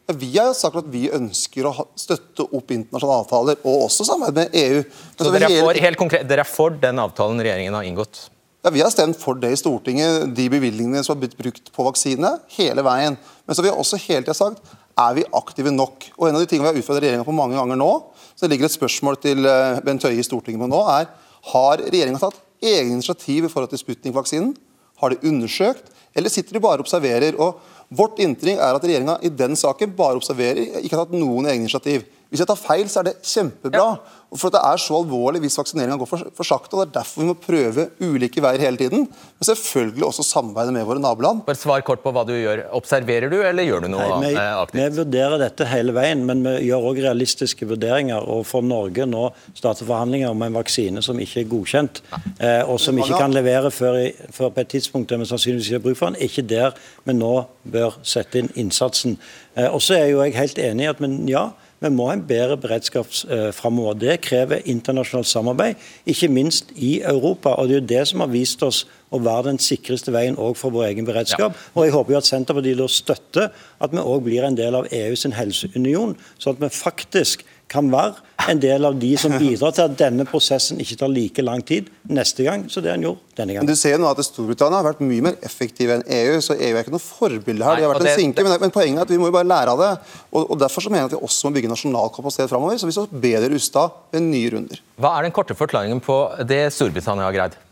Vi 0.08 0.36
har 0.36 0.52
sagt 0.52 0.76
at 0.76 0.84
vi 0.92 1.08
ønsker 1.10 1.64
å 1.68 1.86
støtte 1.96 2.44
opp 2.52 2.70
internasjonale 2.70 3.24
avtaler, 3.24 3.56
og 3.64 3.88
også 3.88 4.04
samarbeid 4.04 4.34
med 4.34 4.54
EU. 4.54 4.82
Men 4.84 5.18
Så 5.18 5.24
så 5.24 5.32
dere 5.32 5.50
er, 5.50 5.60
for, 5.60 5.72
helt 5.80 5.96
konkret, 5.98 6.28
dere 6.28 6.40
er 6.40 6.44
for 6.48 6.70
den 6.70 6.96
avtalen 6.96 7.40
regjeringen 7.40 7.72
har 7.74 7.84
inngått? 7.84 8.30
Ja, 8.64 8.70
Vi 8.70 8.80
har 8.80 8.88
stemt 8.88 9.18
for 9.20 9.36
det 9.36 9.50
i 9.52 9.56
Stortinget, 9.60 10.30
de 10.32 10.44
bevilgningene 10.48 11.02
som 11.04 11.12
har 11.12 11.20
blitt 11.20 11.36
brukt 11.36 11.66
på 11.68 11.84
vaksine, 11.84 12.30
hele 12.56 12.80
veien. 12.80 13.18
Men 13.44 13.52
så 13.52 13.60
har 13.60 13.66
vi 13.66 13.72
også 13.74 13.98
hele 14.06 14.24
tiden 14.24 14.38
sagt 14.38 14.70
er 14.96 15.18
vi 15.18 15.24
aktive 15.36 15.68
nok. 15.74 16.06
Og 16.16 16.28
En 16.28 16.38
av 16.38 16.40
de 16.40 16.48
tingene 16.48 16.70
vi 16.70 16.72
har 16.72 16.80
utfordret 16.80 17.04
regjeringa 17.04 17.26
på 17.26 17.34
mange 17.36 17.58
ganger 17.58 17.76
nå, 17.76 17.90
så 18.32 18.46
det 18.46 18.54
ligger 18.54 18.70
et 18.70 18.76
spørsmål 18.78 19.18
til 19.20 19.44
eh, 19.44 19.82
Bent 19.84 20.06
Høie 20.06 20.16
i 20.16 20.24
Stortinget 20.24 20.62
på 20.62 20.70
nå, 20.70 20.80
er 20.94 21.10
har 21.50 21.82
regjeringa 21.82 22.22
tatt 22.22 22.40
egne 22.64 22.96
initiativ 22.96 23.44
i 23.44 23.52
forhold 23.52 23.74
til 23.74 23.82
Sputnik-vaksinen? 23.82 24.54
Har 25.02 25.12
de 25.12 25.20
undersøkt, 25.28 25.92
eller 26.16 26.32
sitter 26.32 26.56
de 26.56 26.64
bare 26.64 26.80
og 26.80 26.86
observerer? 26.86 27.36
Og 27.36 27.60
Vårt 27.92 28.16
inntrykk 28.24 28.56
er 28.56 28.78
at 28.78 28.86
regjeringa 28.86 29.18
i 29.20 29.28
den 29.28 29.58
saken 29.60 29.92
bare 29.92 30.16
observerer, 30.16 30.80
ikke 30.80 30.96
har 30.96 31.04
tatt 31.04 31.18
noen 31.20 31.50
egne 31.50 31.66
initiativ. 31.66 32.06
Hvis 32.34 32.42
jeg 32.42 32.50
tar 32.50 32.58
feil, 32.58 32.88
så 32.90 32.98
er 32.98 33.12
det 33.12 33.18
kjempebra. 33.22 33.78
Ja. 33.78 34.20
for 34.34 34.50
at 34.50 34.56
Det 34.56 34.60
er 34.66 34.80
så 34.82 34.96
alvorlig 34.98 35.40
hvis 35.44 35.54
vaksineringa 35.60 35.94
går 36.00 36.08
for, 36.10 36.22
for 36.34 36.42
sakte. 36.48 36.74
og 36.74 36.80
Det 36.80 36.88
er 36.88 36.94
derfor 36.96 37.22
vi 37.22 37.26
må 37.28 37.34
prøve 37.38 37.84
ulike 38.02 38.42
veier 38.42 38.58
hele 38.58 38.80
tiden. 38.80 39.04
Men 39.06 39.46
selvfølgelig 39.46 40.02
også 40.08 40.24
samarbeide 40.26 40.74
med 40.74 40.82
våre 40.88 40.98
naboland. 40.98 41.44
Bare 41.46 41.60
Svar 41.60 41.84
kort 41.86 42.02
på 42.02 42.10
hva 42.10 42.24
du 42.26 42.32
gjør. 42.34 42.64
Observerer 42.74 43.30
du, 43.30 43.36
eller 43.38 43.68
gjør 43.68 43.86
du 43.86 43.88
noe 43.92 44.08
Nei, 44.16 44.32
vi, 44.32 44.32
eh, 44.34 44.56
aktivt? 44.64 44.80
vi 44.80 44.98
vurderer 44.98 45.38
dette 45.44 45.68
hele 45.70 45.94
veien, 45.94 46.26
men 46.26 46.42
vi 46.42 46.56
gjør 46.66 46.88
òg 46.90 47.00
realistiske 47.06 47.70
vurderinger. 47.70 48.26
Og 48.26 48.42
for 48.50 48.66
Norge 48.66 49.06
nå 49.06 49.28
starter 49.54 49.86
forhandlinger 49.86 50.34
om 50.34 50.42
en 50.42 50.58
vaksine 50.58 51.06
som 51.06 51.22
ikke 51.22 51.44
er 51.44 51.50
godkjent, 51.54 52.02
eh, 52.40 52.64
og 52.66 52.82
som 52.82 52.98
ikke 52.98 53.22
kan 53.22 53.38
levere 53.38 53.70
før, 53.70 54.00
i, 54.08 54.10
før 54.34 54.50
på 54.50 54.66
et 54.66 54.74
tidspunkt 54.74 55.14
der 55.14 55.22
vi 55.22 55.30
sannsynligvis 55.30 55.70
ikke 55.70 55.78
har 55.78 55.86
bruk 55.86 56.02
for 56.02 56.10
den, 56.10 56.18
ikke 56.26 56.42
der 56.42 56.74
vi 57.06 57.14
nå 57.14 57.34
bør 57.70 58.00
sette 58.02 58.42
inn 58.42 58.50
innsatsen. 58.58 59.14
Eh, 59.54 59.70
og 59.70 59.78
så 59.78 60.00
er 60.00 60.10
jo 60.10 60.24
jeg 60.24 60.34
helt 60.34 60.58
enig 60.58 60.88
i 60.88 60.90
at 60.90 61.04
men 61.04 61.20
ja, 61.30 61.52
vi 61.84 61.92
må 61.92 62.08
ha 62.08 62.16
en 62.16 62.24
bedre 62.26 62.56
beredskap 62.60 63.10
eh, 63.28 63.50
framover. 63.52 63.98
Det 64.00 64.18
krever 64.24 64.64
internasjonalt 64.70 65.28
samarbeid, 65.28 65.80
ikke 66.08 66.30
minst 66.32 66.72
i 66.74 66.96
Europa. 67.02 67.54
og 67.58 67.68
Det 67.68 67.76
er 67.76 67.80
jo 67.80 67.92
det 67.92 68.04
som 68.08 68.24
har 68.24 68.32
vist 68.32 68.62
oss 68.64 68.84
å 69.14 69.20
være 69.22 69.50
den 69.50 69.60
sikreste 69.62 70.12
veien 70.14 70.38
òg 70.40 70.56
for 70.58 70.74
vår 70.74 70.88
egen 70.90 71.06
beredskap. 71.06 71.56
Og 71.74 71.86
jeg 71.86 71.94
håper 71.94 72.14
jo 72.14 72.20
at 72.22 72.28
Senterpartiet 72.28 72.80
da 72.80 72.88
støtter 72.90 73.50
at 73.84 73.92
vi 73.92 74.02
òg 74.02 74.24
blir 74.26 74.46
en 74.46 74.58
del 74.58 74.78
av 74.80 74.88
EU 74.90 75.18
sin 75.18 75.36
helseunion, 75.36 76.16
sånn 76.38 76.56
at 76.56 76.64
vi 76.64 76.72
faktisk 76.74 77.44
kan 77.70 77.88
være 77.92 78.20
en 78.50 78.60
del 78.60 78.84
av 78.84 78.96
de 79.00 79.10
som 79.20 79.32
bidrar 79.40 79.72
til 79.76 79.86
at 79.86 79.96
denne 79.98 80.26
prosessen 80.28 80.80
ikke 80.82 80.98
tar 81.00 81.12
like 81.12 81.44
lang 81.44 81.62
tid 81.66 81.88
neste 82.10 82.46
gang 82.46 82.66
som 82.72 82.84
det 82.84 82.92
den 82.92 83.06
gjorde 83.06 83.22
denne 83.38 83.54
Men 83.54 83.60
gangen. 83.60 83.72
du 83.72 83.80
ser 83.80 83.96
jo 83.96 84.02
nå 84.02 84.10
at 84.10 84.22
Storbritannia 84.26 84.80
har 84.80 84.86
vært 84.86 85.02
mye 85.04 85.24
mer 85.28 85.38
effektiv 85.46 85.90
enn 85.94 86.04
EU, 86.04 86.38
så 86.44 86.56
EU 86.58 86.70
er 86.70 86.82
ikke 86.84 86.94
noe 86.94 87.02
forbilde 87.02 87.66
her. 87.66 87.80
De 87.80 87.86
har 87.86 87.94
vært 87.94 88.08
en 88.12 88.20
sinke, 88.20 88.46
men, 88.46 88.56
men 88.62 88.74
poenget 88.74 89.02
er 89.02 89.08
at 89.08 89.14
vi 89.14 89.20
må 89.20 89.30
jo 89.30 89.36
bare 89.36 89.48
lære 89.48 89.74
av 89.74 89.84
det. 89.84 89.92
Og, 90.30 90.42
og 90.44 90.60
Derfor 90.60 90.84
så 90.84 90.92
mener 90.92 91.06
jeg 91.06 91.12
at 91.12 91.16
vi 91.16 91.24
også 91.30 91.48
må 91.48 91.56
bygge 91.58 91.72
nasjonal 91.72 92.12
kapasitet 92.14 92.52
framover, 92.52 92.78
så 92.80 92.90
vi 92.90 92.96
står 92.96 93.12
bedre 93.26 93.52
rusta 93.54 93.88
ved 94.14 94.26
nye 94.28 94.54
runder. 94.54 94.82
Hva 95.00 95.16
er 95.18 95.28
den 95.28 95.34
korte 95.36 95.56
forklaringen 95.58 96.02
på 96.04 96.18
det 96.48 96.66
Storbritannia 96.76 97.26
har 97.30 97.36
greid? 97.36 97.62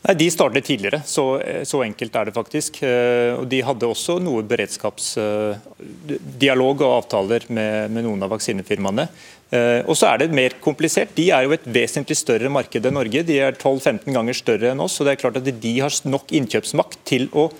Nei, 0.00 0.14
De 0.16 0.30
startet 0.32 0.64
tidligere, 0.64 1.02
så, 1.04 1.24
så 1.68 1.82
enkelt 1.84 2.14
er 2.16 2.24
det 2.30 2.34
faktisk. 2.36 2.78
Eh, 2.86 3.34
Og 3.36 3.44
De 3.52 3.60
hadde 3.66 3.84
også 3.88 4.16
noe 4.22 4.42
beredskapsdialog 4.48 6.80
og 6.80 6.94
avtaler 7.02 7.44
med, 7.52 7.90
med 7.92 8.04
noen 8.06 8.22
av 8.24 8.30
vaksinefirmaene. 8.32 9.04
Eh, 9.52 9.80
Og 9.84 9.96
så 9.98 10.06
er 10.12 10.18
det 10.22 10.30
mer 10.36 10.50
komplisert. 10.64 11.12
De 11.16 11.26
er 11.34 11.42
jo 11.44 11.52
et 11.56 11.66
vesentlig 11.68 12.16
større 12.16 12.48
marked 12.52 12.86
enn 12.86 12.94
Norge. 12.96 13.22
De 13.28 13.36
er 13.44 13.52
12-15 13.58 14.12
ganger 14.16 14.34
større 14.38 14.70
enn 14.72 14.80
oss, 14.84 15.00
og 15.00 15.04
det 15.06 15.12
er 15.16 15.20
klart 15.24 15.36
at 15.42 15.50
de 15.50 15.72
har 15.80 15.90
nok 16.08 16.26
innkjøpsmakt 16.40 16.98
til 17.08 17.24
å 17.36 17.50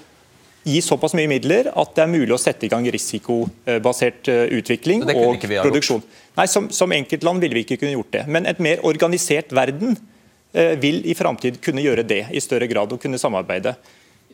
gi 0.61 0.81
såpass 0.85 1.15
mye 1.17 1.29
midler 1.31 1.71
at 1.73 1.95
det 1.97 2.03
er 2.05 2.11
mulig 2.13 2.35
å 2.37 2.41
sette 2.41 2.67
i 2.67 2.69
gang 2.73 2.85
risikobasert 2.93 4.29
eh, 4.29 4.47
utvikling 4.61 5.01
og 5.09 5.41
produksjon. 5.65 6.03
Nei, 6.37 6.47
som, 6.53 6.69
som 6.73 6.93
enkeltland 6.93 7.41
ville 7.41 7.57
vi 7.57 7.63
ikke 7.65 7.79
kunne 7.81 7.97
gjort 7.97 8.13
det. 8.17 8.25
Men 8.29 8.47
et 8.49 8.61
mer 8.61 8.79
organisert 8.89 9.53
verden 9.57 9.91
eh, 9.97 10.01
vil 10.53 11.03
i 11.07 11.15
framtid 11.15 11.61
kunne 11.63 11.83
gjøre 11.85 12.03
det 12.07 12.25
i 12.35 12.43
større 12.43 12.67
grad 12.71 12.93
og 12.93 13.03
kunne 13.03 13.21
samarbeide. 13.21 13.77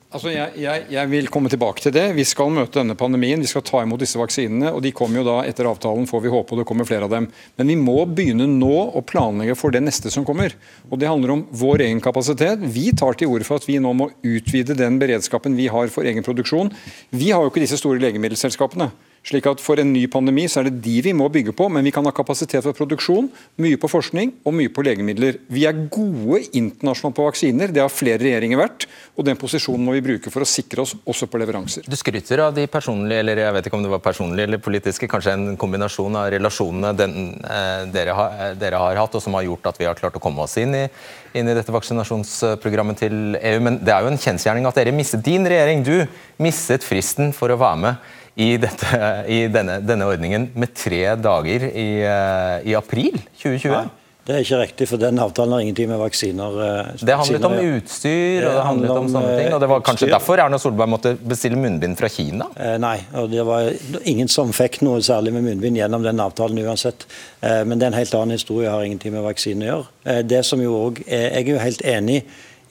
Altså, 0.07 0.31
jeg, 0.31 0.53
jeg, 0.63 0.85
jeg, 0.95 1.11
vil 1.11 1.27
komme 1.35 1.51
tilbake 1.51 1.83
til 1.83 1.93
det. 1.93 2.05
Vi 2.15 2.25
skal 2.25 2.53
møte 2.55 2.79
denne 2.79 2.95
pandemien. 2.99 3.41
Vi 3.43 3.49
skal 3.51 3.65
ta 3.67 3.81
imot 3.83 4.01
disse 4.01 4.21
vaksinene. 4.21 4.71
og 4.71 4.79
De 4.85 4.93
kommer 4.95 5.21
jo 5.21 5.25
da 5.27 5.35
etter 5.49 5.67
avtalen, 5.67 6.07
får 6.07 6.23
vi 6.23 6.31
håpe, 6.31 6.55
og 6.55 6.63
det 6.63 6.67
kommer 6.69 6.87
flere 6.87 7.09
av 7.09 7.13
dem. 7.13 7.27
Men 7.59 7.73
vi 7.73 7.77
må 7.81 7.99
begynne 8.07 8.47
nå 8.49 8.77
å 8.95 9.03
planlegge 9.03 9.57
for 9.59 9.75
det 9.75 9.83
neste 9.83 10.13
som 10.15 10.25
kommer. 10.25 10.55
Og 10.89 11.03
Det 11.03 11.11
handler 11.11 11.35
om 11.35 11.43
vår 11.51 11.89
egen 11.89 12.01
kapasitet. 12.05 12.63
Vi 12.63 12.93
tar 12.97 13.19
til 13.19 13.35
orde 13.35 13.49
for 13.49 13.59
at 13.59 13.67
vi 13.67 13.81
nå 13.83 13.93
må 13.99 14.09
utvide 14.23 14.79
den 14.79 15.01
beredskapen 15.03 15.59
vi 15.59 15.67
har 15.75 15.91
for 15.91 16.07
egen 16.07 16.25
produksjon. 16.25 16.71
Vi 17.11 17.33
har 17.35 17.43
jo 17.43 17.51
ikke 17.51 17.67
disse 17.67 17.81
store 17.83 18.01
legemiddelselskapene 18.07 18.93
slik 19.27 19.47
at 19.51 19.63
For 19.63 19.81
en 19.83 19.93
ny 19.93 20.05
pandemi 20.11 20.47
så 20.51 20.61
er 20.61 20.69
det 20.69 20.81
de 20.85 20.95
vi 21.03 21.13
må 21.17 21.29
bygge 21.33 21.55
på, 21.57 21.69
men 21.73 21.85
vi 21.87 21.93
kan 21.95 22.07
ha 22.07 22.13
kapasitet 22.15 22.65
for 22.65 22.77
produksjon, 22.77 23.29
mye 23.63 23.79
på 23.81 23.91
forskning 23.91 24.33
og 24.47 24.55
mye 24.55 24.71
på 24.73 24.85
legemidler. 24.87 25.41
Vi 25.53 25.65
er 25.67 25.87
gode 25.93 26.45
internasjonalt 26.57 27.17
på 27.17 27.27
vaksiner, 27.27 27.73
det 27.75 27.83
har 27.83 27.93
flere 27.93 28.23
regjeringer 28.23 28.61
vært. 28.61 28.87
og 29.17 29.27
Den 29.27 29.39
posisjonen 29.41 29.85
må 29.87 29.97
vi 29.97 30.05
bruke 30.05 30.31
for 30.31 30.45
å 30.45 30.49
sikre 30.49 30.85
oss 30.85 30.95
også 31.05 31.29
på 31.31 31.41
leveranser. 31.43 31.89
Du 31.89 31.97
skryter 31.99 32.45
av 32.45 32.55
de 32.57 32.67
personlige, 32.71 33.23
eller 33.25 33.43
jeg 33.43 33.57
vet 33.57 33.69
ikke 33.69 33.79
om 33.81 33.87
det 33.87 33.93
var 33.93 34.05
personlige 34.05 34.51
eller 34.51 34.63
politiske, 34.63 35.11
kanskje 35.11 35.35
en 35.35 35.47
kombinasjon 35.61 36.21
av 36.21 36.31
relasjonene 36.35 36.93
den, 36.97 37.17
eh, 37.43 37.87
dere, 37.93 38.15
har, 38.15 38.37
eh, 38.41 38.55
dere, 38.61 38.83
har, 38.83 39.01
hatt, 39.03 39.15
og 39.15 39.23
som 39.23 39.35
har 39.35 39.47
gjort 39.49 39.67
at 39.73 39.79
vi 39.79 39.89
har 39.89 39.99
klart 39.99 40.15
å 40.15 40.23
komme 40.23 40.45
oss 40.45 40.57
inn 40.57 40.75
i, 40.75 40.89
inn 41.35 41.49
i 41.49 41.55
dette 41.55 41.73
vaksinasjonsprogrammet 41.75 43.03
til 43.03 43.37
EU. 43.41 43.61
Men 43.61 43.81
det 43.83 43.93
er 43.93 44.03
jo 44.03 44.13
en 44.13 44.23
kjensgjerning 44.23 44.67
at 44.67 44.79
dere 44.79 44.95
mistet 44.95 45.25
din 45.25 45.45
regjering. 45.45 45.83
Du 45.83 46.07
mistet 46.39 46.85
fristen 46.85 47.33
for 47.35 47.51
å 47.51 47.59
være 47.59 47.83
med 47.83 47.97
i, 48.37 48.57
dette, 48.61 48.89
i 49.33 49.47
denne, 49.49 49.79
denne, 49.81 50.09
ordningen 50.09 50.51
med 50.55 50.75
tre 50.77 51.05
dager 51.17 51.71
i, 51.71 51.87
eh, 52.05 52.67
i 52.69 52.75
april 52.77 53.17
2020? 53.41 53.73
Nei. 53.73 53.87
Det 54.27 54.35
er 54.35 54.43
ikke 54.43 54.59
riktig, 54.59 54.87
for 54.91 54.99
den 54.99 55.21
avtalen 55.23 55.55
har 55.55 55.63
ingenting 55.63 55.87
med 55.87 56.01
vaksiner 56.01 56.57
eh, 56.65 56.89
Det 56.99 57.15
handlet 57.15 57.45
om 57.47 57.53
utstyr 57.63 58.47
og 58.49 58.57
det 58.57 58.65
handlet 58.67 58.91
om, 58.91 59.05
om 59.05 59.13
sånne 59.13 59.37
ting. 59.39 59.53
og 59.55 59.61
Det 59.63 59.69
var 59.71 59.85
kanskje 59.87 60.09
utstyr. 60.09 60.15
derfor 60.17 60.43
Erna 60.43 60.59
Solberg 60.59 60.91
måtte 60.91 61.13
bestille 61.15 61.61
munnbind 61.61 61.95
fra 62.01 62.11
Kina? 62.11 62.49
Eh, 62.59 62.75
nei, 62.83 62.97
og 63.15 63.31
det 63.31 63.45
var 63.47 63.71
ingen 64.03 64.29
som 64.33 64.51
fikk 64.57 64.81
noe 64.83 64.99
særlig 65.07 65.31
med 65.37 65.47
munnbind 65.47 65.79
gjennom 65.79 66.03
den 66.03 66.25
avtalen 66.25 66.59
uansett. 66.67 67.07
Eh, 67.39 67.63
men 67.63 67.79
det 67.79 67.87
er 67.87 67.95
en 67.95 68.01
helt 68.01 68.19
annen 68.19 68.35
historie, 68.35 68.73
har 68.73 68.83
ingenting 68.83 69.15
med 69.15 69.23
vaksine 69.29 69.63
å 69.63 69.71
gjøre. 69.71 69.89
Eh, 70.11 70.21
det 70.27 70.43
som 70.49 70.65
jo 70.65 70.75
også, 70.89 71.07
Jeg 71.07 71.47
er 71.47 71.53
jo 71.53 71.63
helt 71.63 71.87
enig 71.87 72.19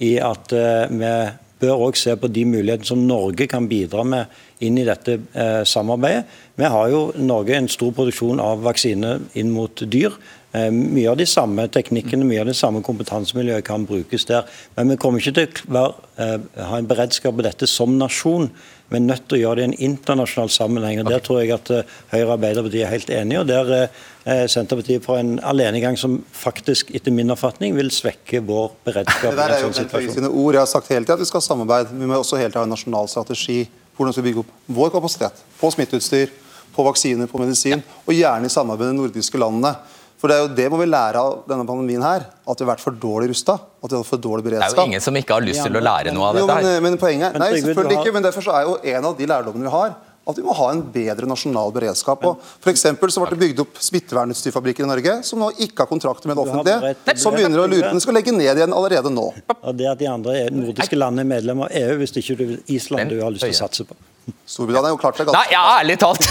i 0.03 0.11
at 0.19 0.51
eh, 0.51 0.91
vi 0.91 1.15
bør 1.63 1.87
også 1.87 2.09
se 2.09 2.17
på 2.19 2.27
de 2.35 2.43
mulighetene 2.51 2.91
som 2.91 3.07
Norge 3.07 3.47
kan 3.47 3.71
bidra 3.71 4.03
med 4.03 4.43
inn 4.63 4.77
i 4.79 4.85
dette 4.87 5.19
eh, 5.33 5.63
samarbeidet. 5.67 6.25
Vi 6.55 6.71
har 6.71 6.89
jo 6.91 7.09
Norge 7.19 7.57
en 7.57 7.69
stor 7.71 7.91
produksjon 7.95 8.39
av 8.39 8.63
vaksiner 8.63 9.23
inn 9.35 9.51
mot 9.51 9.83
dyr. 9.91 10.15
Eh, 10.55 10.69
mye 10.71 11.09
av 11.11 11.17
de 11.19 11.27
samme 11.27 11.67
teknikkene, 11.71 12.27
mye 12.27 12.45
av 12.45 12.47
det 12.51 12.55
samme 12.55 12.83
kompetansemiljøet 12.85 13.65
kan 13.67 13.87
brukes 13.87 14.27
der. 14.29 14.47
Men 14.77 14.93
vi 14.93 15.01
kommer 15.01 15.19
ikke 15.19 15.35
til 15.35 15.75
å 15.75 15.89
eh, 16.21 16.39
ha 16.69 16.79
en 16.79 16.87
beredskap 16.87 17.35
på 17.35 17.45
dette 17.45 17.67
som 17.67 17.97
nasjon. 17.99 18.47
Vi 18.87 18.99
er 18.99 19.03
nødt 19.03 19.27
til 19.27 19.39
å 19.39 19.41
gjøre 19.41 19.59
det 19.59 19.65
i 19.65 19.69
en 19.71 19.77
internasjonal 19.91 20.51
sammenheng. 20.53 21.01
og 21.01 21.09
Der 21.11 21.23
tror 21.25 21.41
jeg 21.41 21.55
at 21.55 21.71
Høyre 22.13 22.27
og 22.27 22.35
Arbeiderpartiet 22.37 22.85
er 22.85 22.93
helt 22.93 23.09
enige. 23.09 23.39
og 23.41 23.47
Der 23.49 23.71
er 23.75 24.51
Senterpartiet 24.51 25.03
på 25.03 25.17
en 25.17 25.39
alenegang 25.41 25.97
som 25.97 26.19
faktisk, 26.31 26.93
etter 26.95 27.11
min 27.11 27.33
oppfatning, 27.33 27.73
vil 27.75 27.89
svekke 27.91 28.43
vår 28.45 28.75
beredskap. 28.85 29.33
Det 29.33 29.39
der 29.41 29.55
er 29.57 29.65
jo 29.65 29.73
sånn 29.73 30.13
sine 30.13 30.29
ord. 30.29 30.53
Jeg 30.53 30.61
har 30.61 30.69
sagt 30.69 30.93
hele 30.93 31.01
tiden 31.01 31.17
at 31.17 31.25
vi 31.25 31.31
skal 31.33 31.43
samarbeide. 31.43 31.97
Vi 31.97 32.07
må 32.07 32.21
også 32.21 32.37
tiden 32.37 32.61
ha 32.61 32.69
en 32.69 32.77
nasjonal 32.77 33.09
strategi 33.09 33.63
hvordan 33.95 34.11
vi 34.11 34.17
skal 34.17 34.27
bygge 34.27 34.43
opp 34.43 34.55
vår 34.77 34.93
kapasitet 34.93 35.43
på 35.59 35.71
smitteutstyr, 35.73 36.33
på 36.75 36.85
vaksiner, 36.85 37.29
på 37.31 37.39
medisin, 37.39 37.83
og 38.03 38.15
gjerne 38.15 38.49
i 38.49 38.51
samarbeid 38.51 38.91
med 38.91 38.97
de 38.97 39.01
nordiske 39.03 39.39
landene. 39.39 39.75
For 40.19 40.31
Det 40.31 40.35
er 40.35 40.43
jo 40.45 40.51
det 40.57 40.65
må 40.71 40.79
vi 40.79 40.87
lære 40.87 41.21
av 41.21 41.33
denne 41.47 41.65
pandemien 41.67 42.03
her, 42.03 42.23
at 42.47 42.59
vi 42.59 42.65
har 42.65 42.71
vært 42.71 42.83
for 42.83 42.95
dårlig 42.97 43.29
rusta. 43.29 43.57
At 43.83 43.91
vi 43.91 43.97
har 43.99 44.05
for 44.07 44.21
dårlig 44.21 44.45
beredskap. 44.47 44.71
Det 44.71 44.79
er 44.79 44.87
jo 44.87 44.91
ingen 44.93 45.03
som 45.03 45.19
ikke 45.19 45.35
har 45.35 45.43
lyst 45.45 45.61
til 45.61 45.75
å 45.75 45.83
lære 45.83 46.13
noe 46.15 46.29
av 46.29 46.39
dette 46.39 46.55
her. 46.55 46.63
Jo, 46.65 46.71
men, 46.71 46.83
men 46.87 46.99
poenget 47.01 47.35
Nei, 47.37 47.49
selvfølgelig 47.59 47.99
ikke. 47.99 48.13
Men 48.15 48.25
derfor 48.25 48.47
er 48.55 48.63
jo 48.65 48.77
en 48.95 49.07
av 49.11 49.17
de 49.19 49.27
lærdommene 49.29 49.67
vi 49.67 49.73
har, 49.75 49.93
at 50.25 50.39
vi 50.39 50.45
må 50.45 50.55
ha 50.57 50.71
en 50.73 50.81
bedre 50.93 51.29
nasjonal 51.29 51.73
beredskap. 51.75 52.23
Og 52.25 52.41
for 52.41 52.73
så 53.13 53.21
ble 53.21 53.31
det 53.33 53.41
bygd 53.43 53.61
opp 53.65 53.81
smittevernutstyrfabrikker 53.87 54.85
i 54.85 54.89
Norge 54.89 55.19
som 55.27 55.41
nå 55.41 55.51
ikke 55.67 55.85
har 55.85 55.91
kontrakter 55.91 56.31
med 56.31 56.39
det 56.39 56.45
offentlige, 56.45 57.17
som 57.21 57.35
begynner 57.35 57.61
å 57.61 57.69
lure 57.69 57.91
på 57.91 58.01
skal 58.05 58.17
legge 58.19 58.33
ned 58.35 58.49
igjen 58.57 58.73
allerede 58.75 59.13
nå. 59.13 59.29
Og 59.61 59.77
det 59.77 59.91
at 59.91 60.01
de 60.01 60.09
andre 60.09 60.47
nordiske 60.53 60.97
landene 60.97 61.25
er 61.25 61.31
medlemmer 61.35 61.69
av 61.69 61.79
EU, 61.83 62.01
hvis 62.01 62.15
det 62.15 62.25
ikke 62.25 62.37
er 62.41 62.57
Island 62.79 63.13
du 63.13 63.21
har 63.21 63.33
lyst 63.33 63.45
til 63.45 63.55
å 63.55 63.61
satse 63.65 63.87
på. 63.87 63.97
Storbritannia 64.45 64.89
har 64.89 64.93
jo 64.95 64.99
klart 65.01 65.17
det 65.17 65.25
ganske 65.27 65.41
Nei, 65.41 65.51
ja, 65.53 65.63
ærlig 65.79 65.97
talt! 66.01 66.25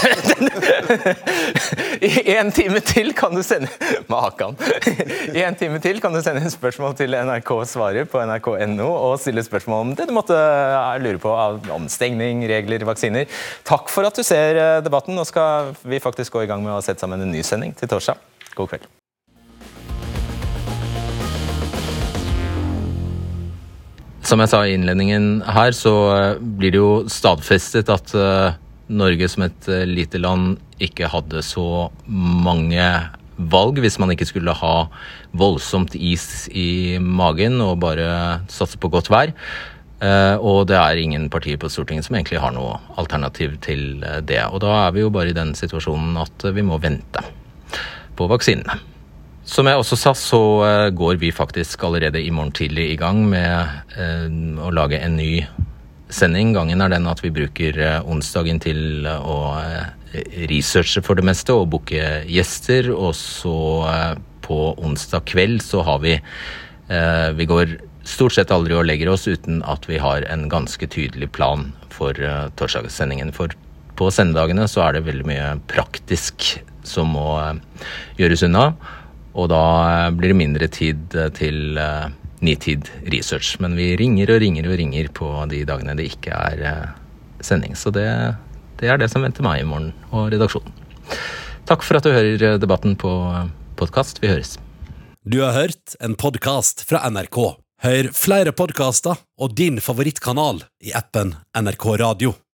I 2.08 2.36
en 2.36 2.50
time 2.54 2.80
til 2.82 3.12
kan 3.16 3.34
du 3.34 3.42
sende 3.46 3.70
Makan. 4.10 4.56
I 5.34 5.44
en 5.44 5.58
time 5.58 5.78
til 5.82 6.00
kan 6.02 6.14
du 6.14 6.20
sende 6.24 6.42
en 6.42 6.52
spørsmål 6.52 6.96
til 6.98 7.14
NRK 7.14 7.52
Svarer 7.70 8.08
på 8.10 8.22
nrk.no 8.22 8.88
og 8.88 9.18
stille 9.22 9.44
spørsmål 9.46 9.86
om 9.86 9.94
det 9.98 10.08
du 10.10 10.14
måtte 10.16 10.38
eh, 10.38 10.98
lure 11.04 11.22
på 11.22 11.34
av 11.34 11.70
omstengning, 11.74 12.42
regler, 12.50 12.86
vaksiner. 12.88 13.30
Takk 13.66 13.90
for 13.92 14.06
at 14.08 14.18
du 14.18 14.26
ser 14.26 14.58
eh, 14.58 14.82
debatten. 14.84 15.14
Nå 15.18 15.26
skal 15.28 15.74
vi 15.82 16.02
faktisk 16.02 16.34
gå 16.34 16.44
i 16.44 16.50
gang 16.50 16.62
med 16.66 16.76
å 16.78 16.82
sette 16.84 17.04
sammen 17.04 17.22
en 17.22 17.34
ny 17.34 17.46
sending 17.46 17.74
til 17.78 17.90
torsdag. 17.90 18.20
God 18.54 18.74
kveld. 18.74 19.03
Som 24.24 24.40
jeg 24.40 24.48
sa 24.54 24.62
i 24.64 24.72
innledningen 24.72 25.42
her, 25.52 25.74
så 25.76 25.92
eh, 26.14 26.38
blir 26.40 26.72
det 26.72 26.80
jo 26.80 26.92
stadfestet 27.12 27.90
at 27.92 28.14
uh, 28.16 28.56
Norge 28.88 29.28
som 29.28 29.44
et 29.44 29.68
uh, 29.68 29.82
lite 29.84 30.16
land 30.16 30.54
ikke 30.80 31.10
hadde 31.12 31.42
så 31.44 31.90
mange 32.08 32.86
valg 33.36 33.82
hvis 33.84 33.98
man 34.00 34.14
ikke 34.14 34.28
skulle 34.30 34.54
ha 34.56 34.86
voldsomt 35.36 35.92
is 35.98 36.46
i 36.56 36.96
magen 37.04 37.60
og 37.60 37.82
bare 37.84 38.08
satse 38.48 38.80
på 38.80 38.88
godt 38.94 39.10
vær. 39.12 39.34
Og 40.44 40.66
det 40.68 40.76
er 40.76 41.00
ingen 41.00 41.26
partier 41.32 41.56
på 41.58 41.70
Stortinget 41.72 42.06
som 42.06 42.18
egentlig 42.18 42.42
har 42.42 42.52
noe 42.54 42.76
alternativ 43.00 43.56
til 43.64 44.04
det. 44.28 44.42
Og 44.52 44.60
da 44.62 44.74
er 44.84 44.94
vi 44.94 45.02
jo 45.02 45.12
bare 45.14 45.32
i 45.32 45.36
den 45.36 45.54
situasjonen 45.56 46.18
at 46.20 46.46
vi 46.54 46.66
må 46.66 46.78
vente 46.82 47.22
på 48.18 48.28
vaksinene. 48.30 48.76
Som 49.44 49.68
jeg 49.68 49.76
også 49.76 49.96
sa, 50.00 50.14
så 50.16 50.40
eh, 50.64 50.90
går 50.96 51.18
vi 51.20 51.28
faktisk 51.34 51.82
allerede 51.84 52.22
i 52.22 52.32
morgen 52.32 52.52
tidlig 52.56 52.88
i 52.94 52.96
gang 52.96 53.20
med 53.28 53.92
eh, 53.92 54.30
å 54.64 54.70
lage 54.72 54.96
en 54.96 55.18
ny 55.18 55.44
sending. 56.08 56.54
Gangen 56.56 56.80
er 56.80 56.94
den 56.94 57.08
at 57.10 57.20
vi 57.20 57.32
bruker 57.34 57.76
eh, 57.76 57.98
onsdagen 58.08 58.62
til 58.64 59.04
å 59.04 59.36
researche 60.48 61.02
for 61.04 61.20
det 61.20 61.26
meste 61.28 61.52
og 61.52 61.68
booke 61.74 62.22
gjester. 62.24 62.88
Og 62.94 63.12
så 63.18 63.58
på 64.46 64.58
onsdag 64.80 65.28
kveld 65.28 65.60
så 65.64 65.82
har 65.84 66.00
vi 66.04 66.18
Vi 67.34 67.46
går 67.48 67.70
stort 68.04 68.34
sett 68.36 68.50
aldri 68.52 68.76
og 68.76 68.84
legger 68.84 69.08
oss 69.08 69.24
uten 69.26 69.62
at 69.64 69.88
vi 69.88 69.96
har 69.98 70.22
en 70.28 70.44
ganske 70.52 70.86
tydelig 70.86 71.30
plan 71.32 71.70
for 71.90 72.12
torsdagssendingen. 72.60 73.32
For 73.32 73.56
på 73.96 74.10
sendedagene 74.12 74.68
så 74.68 74.84
er 74.84 74.94
det 74.94 75.06
veldig 75.08 75.26
mye 75.26 75.48
praktisk 75.72 76.44
som 76.86 77.16
må 77.16 77.40
gjøres 78.20 78.44
unna. 78.46 78.68
Og 79.34 79.48
da 79.50 79.64
eh, 79.90 80.10
blir 80.14 80.32
det 80.32 80.38
mindre 80.38 80.68
tid 80.70 81.16
eh, 81.18 81.30
til 81.34 81.78
uh, 81.80 82.06
nitid 82.44 82.90
research. 83.12 83.56
Men 83.62 83.76
vi 83.78 83.92
ringer 84.00 84.34
og 84.34 84.42
ringer 84.44 84.68
og 84.70 84.78
ringer 84.80 85.10
på 85.16 85.30
de 85.50 85.64
dagene 85.68 85.96
det 85.98 86.10
ikke 86.12 86.34
er 86.34 86.92
sending. 87.44 87.74
Så 87.78 87.92
det, 87.94 88.06
det, 88.80 88.90
er 88.90 89.00
det 89.00 89.10
som 89.12 89.24
venter 89.26 89.46
meg 89.46 89.62
i 89.62 89.68
morgen, 89.68 89.92
og 90.12 90.30
redaksjonen. 90.34 90.72
Takk 91.68 91.84
for 91.84 91.98
at 91.98 92.06
du 92.06 92.12
hører 92.12 92.60
debatten 92.60 92.96
på 93.00 93.10
podkast. 93.80 94.20
Vi 94.22 94.30
høres. 94.30 94.56
Du 95.24 95.40
har 95.40 95.56
hørt 95.56 95.96
en 96.04 96.16
podkast 96.20 96.84
fra 96.84 97.00
NRK. 97.08 97.40
Hør 97.84 98.12
flere 98.16 98.52
podkaster 98.56 99.18
og 99.40 99.56
din 99.56 99.80
favorittkanal 99.82 100.62
i 100.84 100.92
appen 100.96 101.34
NRK 101.56 101.90
Radio. 102.04 102.36